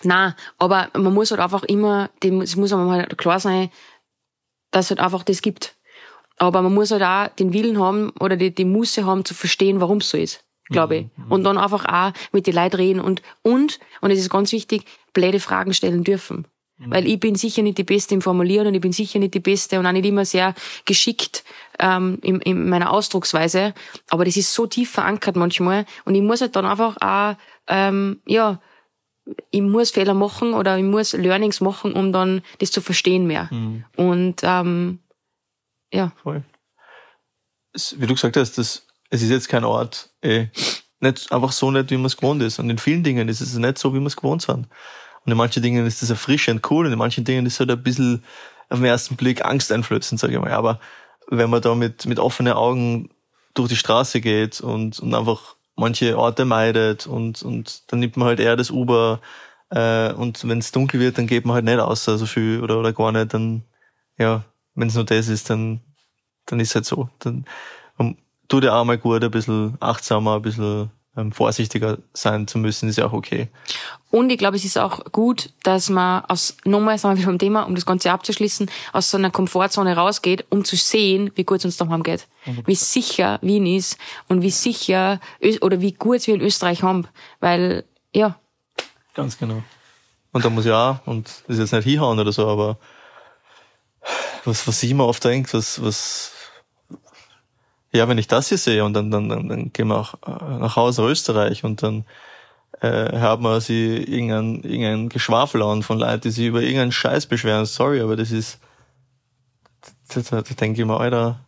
na, 0.02 0.36
aber 0.58 0.88
man 0.94 1.12
muss 1.12 1.30
halt 1.30 1.40
einfach 1.40 1.64
immer, 1.64 2.10
es 2.22 2.56
muss 2.56 2.72
einem 2.72 2.90
halt 2.90 3.18
klar 3.18 3.40
sein, 3.40 3.70
dass 4.70 4.86
es 4.86 4.90
halt 4.90 5.00
einfach 5.00 5.24
das 5.24 5.42
gibt. 5.42 5.76
Aber 6.36 6.62
man 6.62 6.72
muss 6.72 6.92
halt 6.92 7.02
auch 7.02 7.34
den 7.34 7.52
Willen 7.52 7.80
haben 7.80 8.10
oder 8.20 8.36
die, 8.36 8.54
die 8.54 8.64
Muße 8.64 9.04
haben 9.04 9.24
zu 9.24 9.34
verstehen, 9.34 9.80
warum 9.80 9.98
es 9.98 10.10
so 10.10 10.16
ist, 10.16 10.44
glaube 10.70 10.96
ich. 10.96 11.06
Und 11.28 11.44
dann 11.44 11.58
einfach 11.58 11.84
auch 11.86 12.12
mit 12.32 12.46
den 12.46 12.54
Leuten 12.54 12.76
reden 12.76 13.00
und, 13.00 13.22
und, 13.42 13.78
und 14.00 14.10
es 14.10 14.18
ist 14.18 14.30
ganz 14.30 14.52
wichtig, 14.52 14.84
blöde 15.12 15.40
Fragen 15.40 15.74
stellen 15.74 16.04
dürfen. 16.04 16.46
Weil 16.80 17.08
ich 17.08 17.18
bin 17.18 17.34
sicher 17.34 17.62
nicht 17.62 17.78
die 17.78 17.84
Beste 17.84 18.14
im 18.14 18.22
Formulieren 18.22 18.68
und 18.68 18.74
ich 18.74 18.80
bin 18.80 18.92
sicher 18.92 19.18
nicht 19.18 19.34
die 19.34 19.40
Beste 19.40 19.80
und 19.80 19.86
auch 19.86 19.92
nicht 19.92 20.06
immer 20.06 20.24
sehr 20.24 20.54
geschickt 20.84 21.42
ähm, 21.80 22.18
in, 22.22 22.40
in 22.40 22.68
meiner 22.68 22.92
Ausdrucksweise. 22.92 23.74
Aber 24.10 24.24
das 24.24 24.36
ist 24.36 24.54
so 24.54 24.66
tief 24.66 24.90
verankert 24.90 25.34
manchmal 25.34 25.86
und 26.04 26.14
ich 26.14 26.22
muss 26.22 26.40
halt 26.40 26.54
dann 26.54 26.66
einfach 26.66 26.96
auch, 27.00 27.36
ähm, 27.66 28.20
ja, 28.26 28.60
ich 29.50 29.60
muss 29.60 29.90
Fehler 29.90 30.14
machen 30.14 30.54
oder 30.54 30.78
ich 30.78 30.84
muss 30.84 31.14
Learnings 31.14 31.60
machen, 31.60 31.94
um 31.94 32.12
dann 32.12 32.42
das 32.60 32.70
zu 32.70 32.80
verstehen 32.80 33.26
mehr. 33.26 33.50
Und 33.96 34.36
ähm, 34.42 35.00
ja, 35.92 36.12
Voll. 36.22 36.44
Wie 37.96 38.06
du 38.06 38.14
gesagt 38.14 38.36
hast, 38.36 38.56
das, 38.56 38.86
es 39.10 39.22
ist 39.22 39.30
jetzt 39.30 39.48
kein 39.48 39.64
Ort, 39.64 40.10
eh, 40.22 40.46
nicht, 41.00 41.32
einfach 41.32 41.52
so 41.52 41.70
nicht, 41.70 41.90
wie 41.90 41.96
man 41.96 42.06
es 42.06 42.16
gewohnt 42.16 42.42
ist. 42.42 42.58
Und 42.58 42.70
in 42.70 42.78
vielen 42.78 43.04
Dingen 43.04 43.28
ist 43.28 43.40
es 43.40 43.54
nicht 43.54 43.78
so, 43.78 43.94
wie 43.94 44.00
wir 44.00 44.06
es 44.06 44.16
gewohnt 44.16 44.42
sind. 44.42 44.66
Und 45.24 45.32
in 45.32 45.36
manchen 45.36 45.62
Dingen 45.62 45.86
ist 45.86 46.02
das 46.02 46.10
erfrischend 46.10 46.68
cool 46.70 46.86
und 46.86 46.92
in 46.92 46.98
manchen 46.98 47.24
Dingen 47.24 47.46
ist 47.46 47.54
es 47.54 47.60
halt 47.60 47.70
ein 47.70 47.82
bisschen 47.82 48.24
auf 48.68 48.78
den 48.78 48.86
ersten 48.86 49.16
Blick 49.16 49.44
angsteinflößend, 49.44 50.20
sage 50.20 50.34
ich 50.34 50.40
mal. 50.40 50.52
Aber 50.52 50.80
wenn 51.28 51.50
man 51.50 51.62
da 51.62 51.74
mit, 51.74 52.06
mit 52.06 52.18
offenen 52.18 52.54
Augen 52.54 53.10
durch 53.54 53.68
die 53.68 53.76
Straße 53.76 54.20
geht 54.20 54.60
und, 54.60 54.98
und 55.00 55.14
einfach 55.14 55.56
manche 55.76 56.18
Orte 56.18 56.44
meidet 56.44 57.06
und, 57.06 57.42
und 57.42 57.92
dann 57.92 58.00
nimmt 58.00 58.16
man 58.16 58.28
halt 58.28 58.40
eher 58.40 58.56
das 58.56 58.70
Uber 58.70 59.20
äh, 59.70 60.12
und 60.12 60.46
wenn 60.48 60.58
es 60.58 60.72
dunkel 60.72 61.00
wird, 61.00 61.18
dann 61.18 61.26
geht 61.26 61.44
man 61.44 61.54
halt 61.54 61.64
nicht 61.64 61.78
aus 61.78 62.04
so 62.04 62.26
viel 62.26 62.62
oder, 62.62 62.78
oder 62.78 62.92
gar 62.92 63.12
nicht, 63.12 63.34
dann 63.34 63.64
ja, 64.18 64.44
wenn 64.74 64.88
es 64.88 64.94
nur 64.94 65.04
das 65.04 65.28
ist, 65.28 65.50
dann, 65.50 65.80
dann 66.46 66.60
ist 66.60 66.74
halt 66.74 66.84
so. 66.84 67.08
Dann 67.20 67.44
tut 68.48 68.64
ja 68.64 68.78
auch 68.78 68.84
mal 68.84 68.98
gut, 68.98 69.22
ein 69.22 69.30
bisschen 69.30 69.76
achtsamer, 69.80 70.36
ein 70.36 70.42
bisschen 70.42 70.90
ähm, 71.16 71.32
vorsichtiger 71.32 71.98
sein 72.12 72.46
zu 72.46 72.58
müssen, 72.58 72.88
ist 72.88 72.98
ja 72.98 73.06
auch 73.06 73.12
okay. 73.12 73.48
Und 74.10 74.30
ich 74.30 74.38
glaube, 74.38 74.56
es 74.56 74.64
ist 74.64 74.78
auch 74.78 75.04
gut, 75.12 75.50
dass 75.62 75.90
man 75.90 76.24
aus, 76.24 76.56
nochmal 76.64 76.98
sind 76.98 77.18
wir 77.18 77.26
beim 77.26 77.38
Thema, 77.38 77.64
um 77.64 77.74
das 77.74 77.84
Ganze 77.84 78.10
abzuschließen, 78.10 78.70
aus 78.92 79.10
so 79.10 79.18
einer 79.18 79.30
Komfortzone 79.30 79.96
rausgeht, 79.96 80.46
um 80.50 80.64
zu 80.64 80.76
sehen, 80.76 81.30
wie 81.34 81.44
gut 81.44 81.58
es 81.58 81.64
uns 81.66 81.76
daheim 81.76 82.02
geht. 82.02 82.26
Wie 82.64 82.74
sicher 82.74 83.38
Wien 83.42 83.66
ist 83.66 83.98
und 84.28 84.40
wie 84.40 84.50
sicher, 84.50 85.20
oder 85.60 85.82
wie 85.82 85.92
gut 85.92 86.26
wir 86.26 86.34
in 86.34 86.40
Österreich 86.40 86.82
haben. 86.82 87.06
Weil, 87.40 87.84
ja, 88.14 88.38
Ganz 89.18 89.36
genau. 89.36 89.64
Und 90.30 90.44
da 90.44 90.48
muss 90.48 90.64
ich 90.64 90.70
auch, 90.70 91.04
und 91.04 91.26
das 91.26 91.56
ist 91.56 91.58
jetzt 91.58 91.72
nicht 91.72 91.82
hinhauen 91.82 92.20
oder 92.20 92.30
so, 92.30 92.46
aber 92.46 92.78
was, 94.44 94.68
was 94.68 94.80
ich 94.80 94.92
immer 94.92 95.08
oft 95.08 95.24
denke, 95.24 95.54
was, 95.54 95.82
was, 95.82 96.30
ja, 97.92 98.08
wenn 98.08 98.18
ich 98.18 98.28
das 98.28 98.48
hier 98.48 98.58
sehe 98.58 98.84
und 98.84 98.92
dann, 98.94 99.10
dann, 99.10 99.28
dann, 99.28 99.48
dann 99.48 99.72
gehen 99.72 99.88
wir 99.88 99.98
auch 99.98 100.14
äh, 100.26 100.58
nach 100.58 100.76
Hause 100.76 101.02
Österreich 101.02 101.64
und 101.64 101.82
dann 101.82 102.04
äh, 102.80 103.18
hört 103.18 103.40
man 103.40 103.60
sie 103.60 103.96
irgendein, 103.96 104.62
irgendein 104.62 105.08
Geschwafel 105.08 105.62
an 105.62 105.82
von 105.82 105.98
Leuten, 105.98 106.20
die 106.22 106.30
sich 106.30 106.46
über 106.46 106.60
irgendeinen 106.60 106.92
Scheiß 106.92 107.26
beschweren. 107.26 107.66
Sorry, 107.66 108.00
aber 108.00 108.16
das 108.16 108.30
ist, 108.30 108.60
da, 110.08 110.20
da, 110.20 110.42
da 110.42 110.54
denke 110.54 110.80
ich 110.80 110.86
mir, 110.86 111.00
Alter, 111.00 111.44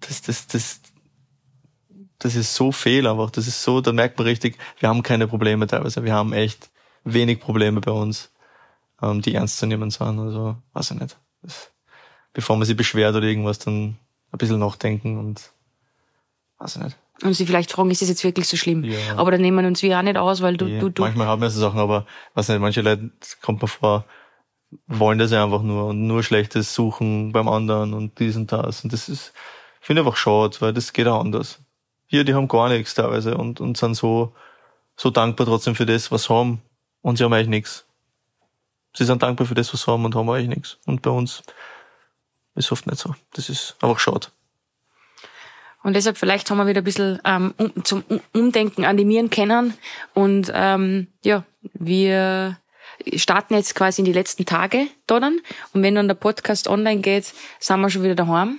das, 0.00 0.22
das, 0.22 0.46
das, 0.46 0.80
das 2.18 2.36
ist 2.36 2.54
so 2.54 2.72
fehl 2.72 3.06
einfach. 3.06 3.30
Das 3.30 3.46
ist 3.46 3.62
so, 3.62 3.80
da 3.80 3.92
merkt 3.92 4.18
man 4.18 4.26
richtig, 4.26 4.56
wir 4.78 4.88
haben 4.88 5.02
keine 5.02 5.26
Probleme 5.26 5.66
teilweise. 5.66 6.04
Wir 6.04 6.14
haben 6.14 6.32
echt 6.32 6.70
wenig 7.04 7.40
Probleme 7.40 7.80
bei 7.80 7.90
uns, 7.90 8.32
ähm, 9.02 9.20
die 9.20 9.34
ernst 9.34 9.58
zu 9.58 9.66
nehmen 9.66 9.90
sind. 9.90 10.18
Also, 10.18 10.56
weiß 10.72 10.92
ich 10.92 11.00
nicht. 11.00 11.18
Das, 11.42 11.70
bevor 12.32 12.56
man 12.56 12.66
sich 12.66 12.76
beschwert 12.76 13.14
oder 13.14 13.26
irgendwas, 13.26 13.58
dann 13.58 13.98
ein 14.34 14.38
bisschen 14.38 14.58
nachdenken 14.58 15.18
und 15.18 15.50
weiß 16.58 16.76
ich 16.76 16.82
nicht. 16.82 16.96
und 17.22 17.34
sie 17.34 17.46
vielleicht 17.46 17.72
fragen, 17.72 17.90
ist 17.90 18.02
das 18.02 18.08
jetzt 18.08 18.24
wirklich 18.24 18.48
so 18.48 18.56
schlimm? 18.56 18.84
Ja. 18.84 19.16
Aber 19.16 19.30
dann 19.30 19.40
nehmen 19.40 19.60
wir 19.62 19.66
uns 19.68 19.82
wir 19.82 19.98
auch 19.98 20.02
nicht 20.02 20.16
aus, 20.16 20.42
weil 20.42 20.56
du, 20.56 20.66
Die- 20.66 20.78
du, 20.78 20.88
du, 20.90 21.02
Manchmal 21.02 21.26
haben 21.28 21.42
wir 21.42 21.50
so 21.50 21.60
Sachen, 21.60 21.78
aber 21.80 22.06
weiß 22.34 22.48
nicht, 22.48 22.60
manche 22.60 22.80
Leute, 22.82 23.10
kommt 23.42 23.62
mir 23.62 23.68
vor, 23.68 24.04
wollen 24.86 25.18
das 25.18 25.32
einfach 25.32 25.62
nur 25.62 25.86
und 25.86 26.06
nur 26.06 26.22
Schlechtes 26.22 26.74
suchen 26.74 27.32
beim 27.32 27.48
anderen 27.48 27.94
und 27.94 28.18
dies 28.18 28.36
und 28.36 28.50
das. 28.50 28.82
Und 28.82 28.92
das 28.92 29.08
ist, 29.08 29.32
ich 29.80 29.86
finde 29.86 30.02
einfach 30.02 30.16
schade, 30.16 30.56
weil 30.60 30.72
das 30.72 30.92
geht 30.92 31.06
auch 31.06 31.20
anders. 31.20 31.60
Hier, 32.06 32.24
die 32.24 32.34
haben 32.34 32.48
gar 32.48 32.68
nichts 32.68 32.94
teilweise 32.94 33.36
und, 33.36 33.60
und 33.60 33.76
sind 33.76 33.94
so, 33.94 34.34
so 34.96 35.10
dankbar 35.10 35.46
trotzdem 35.46 35.74
für 35.74 35.86
das, 35.86 36.10
was 36.10 36.24
sie 36.24 36.34
haben. 36.34 36.60
Und 37.02 37.18
sie 37.18 37.24
haben 37.24 37.32
eigentlich 37.32 37.48
nichts. 37.48 37.86
Sie 38.96 39.04
sind 39.04 39.22
dankbar 39.22 39.46
für 39.46 39.54
das, 39.54 39.72
was 39.72 39.82
sie 39.82 39.90
haben 39.90 40.04
und 40.04 40.14
haben 40.14 40.28
eigentlich 40.30 40.48
nichts. 40.56 40.78
Und 40.86 41.02
bei 41.02 41.10
uns 41.10 41.42
ist 42.54 42.72
oft 42.72 42.86
nicht 42.86 42.98
so. 42.98 43.14
Das 43.32 43.48
ist 43.48 43.76
einfach 43.80 43.98
schade. 43.98 44.28
Und 45.82 45.94
deshalb 45.94 46.16
vielleicht 46.16 46.50
haben 46.50 46.58
wir 46.58 46.66
wieder 46.66 46.80
ein 46.80 46.84
bisschen 46.84 47.20
ähm, 47.24 47.52
um, 47.58 47.84
zum 47.84 48.04
Umdenken 48.32 48.84
animieren 48.84 49.28
können. 49.28 49.74
Und 50.14 50.50
ähm, 50.54 51.08
ja, 51.22 51.44
wir 51.74 52.58
starten 53.16 53.54
jetzt 53.54 53.74
quasi 53.74 54.00
in 54.00 54.06
die 54.06 54.12
letzten 54.12 54.46
Tage 54.46 54.86
da 55.06 55.20
dann. 55.20 55.40
Und 55.72 55.82
wenn 55.82 55.94
dann 55.94 56.08
der 56.08 56.14
Podcast 56.14 56.68
online 56.68 57.00
geht, 57.00 57.32
sind 57.58 57.80
wir 57.80 57.90
schon 57.90 58.02
wieder 58.02 58.14
daheim 58.14 58.58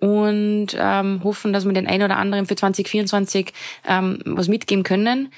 und 0.00 0.68
ähm, 0.76 1.22
hoffen, 1.22 1.52
dass 1.52 1.64
wir 1.64 1.72
den 1.72 1.86
einen 1.86 2.02
oder 2.02 2.16
anderen 2.16 2.46
für 2.46 2.56
2024 2.56 3.52
ähm, 3.86 4.20
was 4.24 4.48
mitgeben 4.48 4.82
können. 4.82 5.32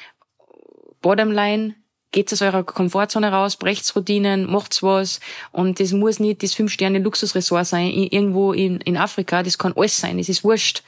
Bottomline, 1.02 1.74
geht 2.12 2.32
aus 2.32 2.42
eurer 2.42 2.64
Komfortzone 2.64 3.30
raus, 3.30 3.56
brecht's 3.56 3.94
Routinen, 3.94 4.50
macht's 4.50 4.82
was. 4.82 5.20
Und 5.52 5.80
das 5.80 5.92
muss 5.92 6.18
nicht 6.18 6.42
das 6.42 6.54
Fünf-Sterne-Luxusressort 6.54 7.66
sein, 7.66 7.90
irgendwo 7.90 8.52
in, 8.52 8.80
in 8.80 8.96
Afrika. 8.96 9.42
Das 9.42 9.58
kann 9.58 9.74
alles 9.76 9.98
sein, 9.98 10.18
es 10.18 10.28
ist 10.28 10.44
wurscht. 10.44 10.82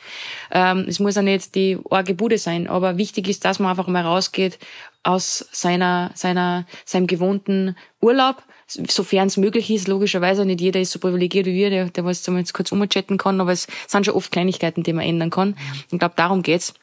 Ähm, 0.50 0.86
es 0.88 1.00
muss 1.00 1.16
ja 1.16 1.22
nicht 1.22 1.54
die 1.54 1.78
arge 1.90 2.14
Bude 2.14 2.38
sein. 2.38 2.66
Aber 2.68 2.96
wichtig 2.96 3.28
ist, 3.28 3.44
dass 3.44 3.58
man 3.58 3.70
einfach 3.70 3.88
mal 3.88 4.04
rausgeht 4.04 4.58
aus 5.02 5.46
seiner, 5.52 6.10
seiner, 6.14 6.66
seinem 6.84 7.06
gewohnten 7.06 7.76
Urlaub, 8.00 8.42
sofern 8.66 9.28
es 9.28 9.36
möglich 9.36 9.70
ist. 9.70 9.88
Logischerweise 9.88 10.44
nicht 10.44 10.60
jeder 10.60 10.80
ist 10.80 10.92
so 10.92 10.98
privilegiert 10.98 11.46
wie 11.46 11.54
wir, 11.54 11.70
der, 11.70 11.86
der 11.86 12.04
was 12.04 12.26
jetzt 12.26 12.54
kurz 12.54 12.72
umchatten 12.72 13.18
kann, 13.18 13.40
aber 13.40 13.52
es 13.52 13.66
sind 13.86 14.06
schon 14.06 14.14
oft 14.14 14.32
Kleinigkeiten, 14.32 14.82
die 14.82 14.92
man 14.92 15.04
ändern 15.04 15.30
kann. 15.30 15.56
Ich 15.90 15.98
glaube, 15.98 16.14
darum 16.16 16.42
geht's 16.42 16.74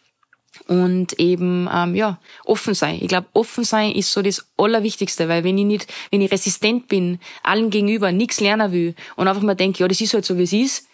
und 0.67 1.19
eben 1.19 1.69
ähm, 1.73 1.95
ja 1.95 2.19
offen 2.43 2.73
sein. 2.73 2.99
Ich 3.01 3.07
glaube, 3.07 3.27
offen 3.33 3.63
sein 3.63 3.91
ist 3.91 4.11
so 4.11 4.21
das 4.21 4.47
Allerwichtigste, 4.57 5.27
weil 5.29 5.43
wenn 5.43 5.57
ich 5.57 5.65
nicht, 5.65 5.93
wenn 6.11 6.21
ich 6.21 6.31
resistent 6.31 6.87
bin, 6.87 7.19
allen 7.43 7.69
gegenüber 7.69 8.11
nichts 8.11 8.39
lernen 8.39 8.71
will 8.71 8.95
und 9.15 9.27
einfach 9.27 9.41
mal 9.41 9.55
denke, 9.55 9.79
ja, 9.79 9.87
das 9.87 10.01
ist 10.01 10.13
halt 10.13 10.25
so 10.25 10.37
wie 10.37 10.43
es 10.43 10.53
ist, 10.53 10.87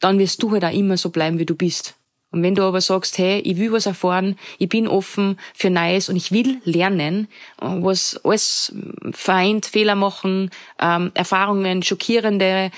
dann 0.00 0.18
wirst 0.18 0.42
du 0.42 0.50
halt 0.50 0.64
auch 0.64 0.72
immer 0.72 0.96
so 0.96 1.10
bleiben, 1.10 1.38
wie 1.38 1.46
du 1.46 1.54
bist. 1.54 1.94
Und 2.32 2.44
wenn 2.44 2.54
du 2.54 2.62
aber 2.62 2.80
sagst, 2.80 3.18
hey, 3.18 3.40
ich 3.40 3.56
will 3.56 3.72
was 3.72 3.86
erfahren, 3.86 4.36
ich 4.58 4.68
bin 4.68 4.86
offen 4.86 5.36
für 5.52 5.68
Neues 5.68 6.08
und 6.08 6.14
ich 6.14 6.30
will 6.30 6.60
lernen, 6.64 7.26
was 7.58 8.20
alles 8.24 8.72
vereint, 9.10 9.66
Fehler 9.66 9.96
machen, 9.96 10.50
ähm, 10.78 11.10
Erfahrungen, 11.14 11.82
schockierende 11.82 12.70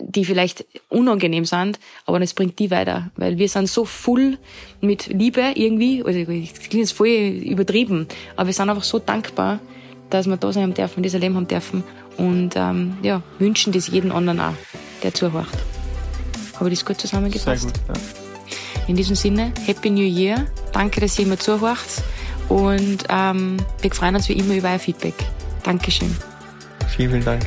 die 0.00 0.24
vielleicht 0.24 0.64
unangenehm 0.88 1.44
sind, 1.44 1.78
aber 2.06 2.20
das 2.20 2.34
bringt 2.34 2.58
die 2.58 2.70
weiter, 2.70 3.10
weil 3.16 3.38
wir 3.38 3.48
sind 3.48 3.68
so 3.68 3.84
voll 3.84 4.38
mit 4.80 5.06
Liebe 5.06 5.52
irgendwie, 5.54 6.02
also 6.04 6.18
das 6.18 6.26
klingt 6.26 6.74
jetzt 6.74 6.92
voll 6.92 7.08
übertrieben, 7.08 8.06
aber 8.36 8.46
wir 8.46 8.54
sind 8.54 8.70
einfach 8.70 8.82
so 8.82 8.98
dankbar, 8.98 9.60
dass 10.10 10.26
wir 10.26 10.36
da 10.36 10.52
sein 10.52 10.64
haben 10.64 10.74
dürfen, 10.74 11.02
dieses 11.02 11.20
Leben 11.20 11.36
haben 11.36 11.48
dürfen 11.48 11.84
und 12.16 12.54
ähm, 12.56 12.96
ja, 13.02 13.22
wünschen 13.38 13.72
das 13.72 13.88
jeden 13.88 14.12
anderen 14.12 14.40
auch, 14.40 14.54
der 15.02 15.14
zuhört. 15.14 15.46
Habe 16.56 16.68
ich 16.70 16.78
das 16.78 16.84
gut 16.84 17.00
zusammengefasst? 17.00 17.62
Sehr 17.62 17.70
gut, 17.70 17.80
ja. 17.88 17.94
In 18.88 18.96
diesem 18.96 19.14
Sinne, 19.14 19.52
Happy 19.66 19.90
New 19.90 20.04
Year, 20.04 20.46
danke, 20.72 21.00
dass 21.00 21.18
ihr 21.18 21.26
immer 21.26 21.38
zuhört 21.38 21.78
und 22.48 23.04
ähm, 23.08 23.56
wir 23.80 23.90
freuen 23.92 24.16
uns 24.16 24.28
wie 24.28 24.32
immer 24.32 24.54
über 24.54 24.70
euer 24.70 24.78
Feedback. 24.78 25.14
Dankeschön. 25.62 26.14
Vielen, 26.88 27.10
vielen 27.10 27.24
Dank. 27.24 27.46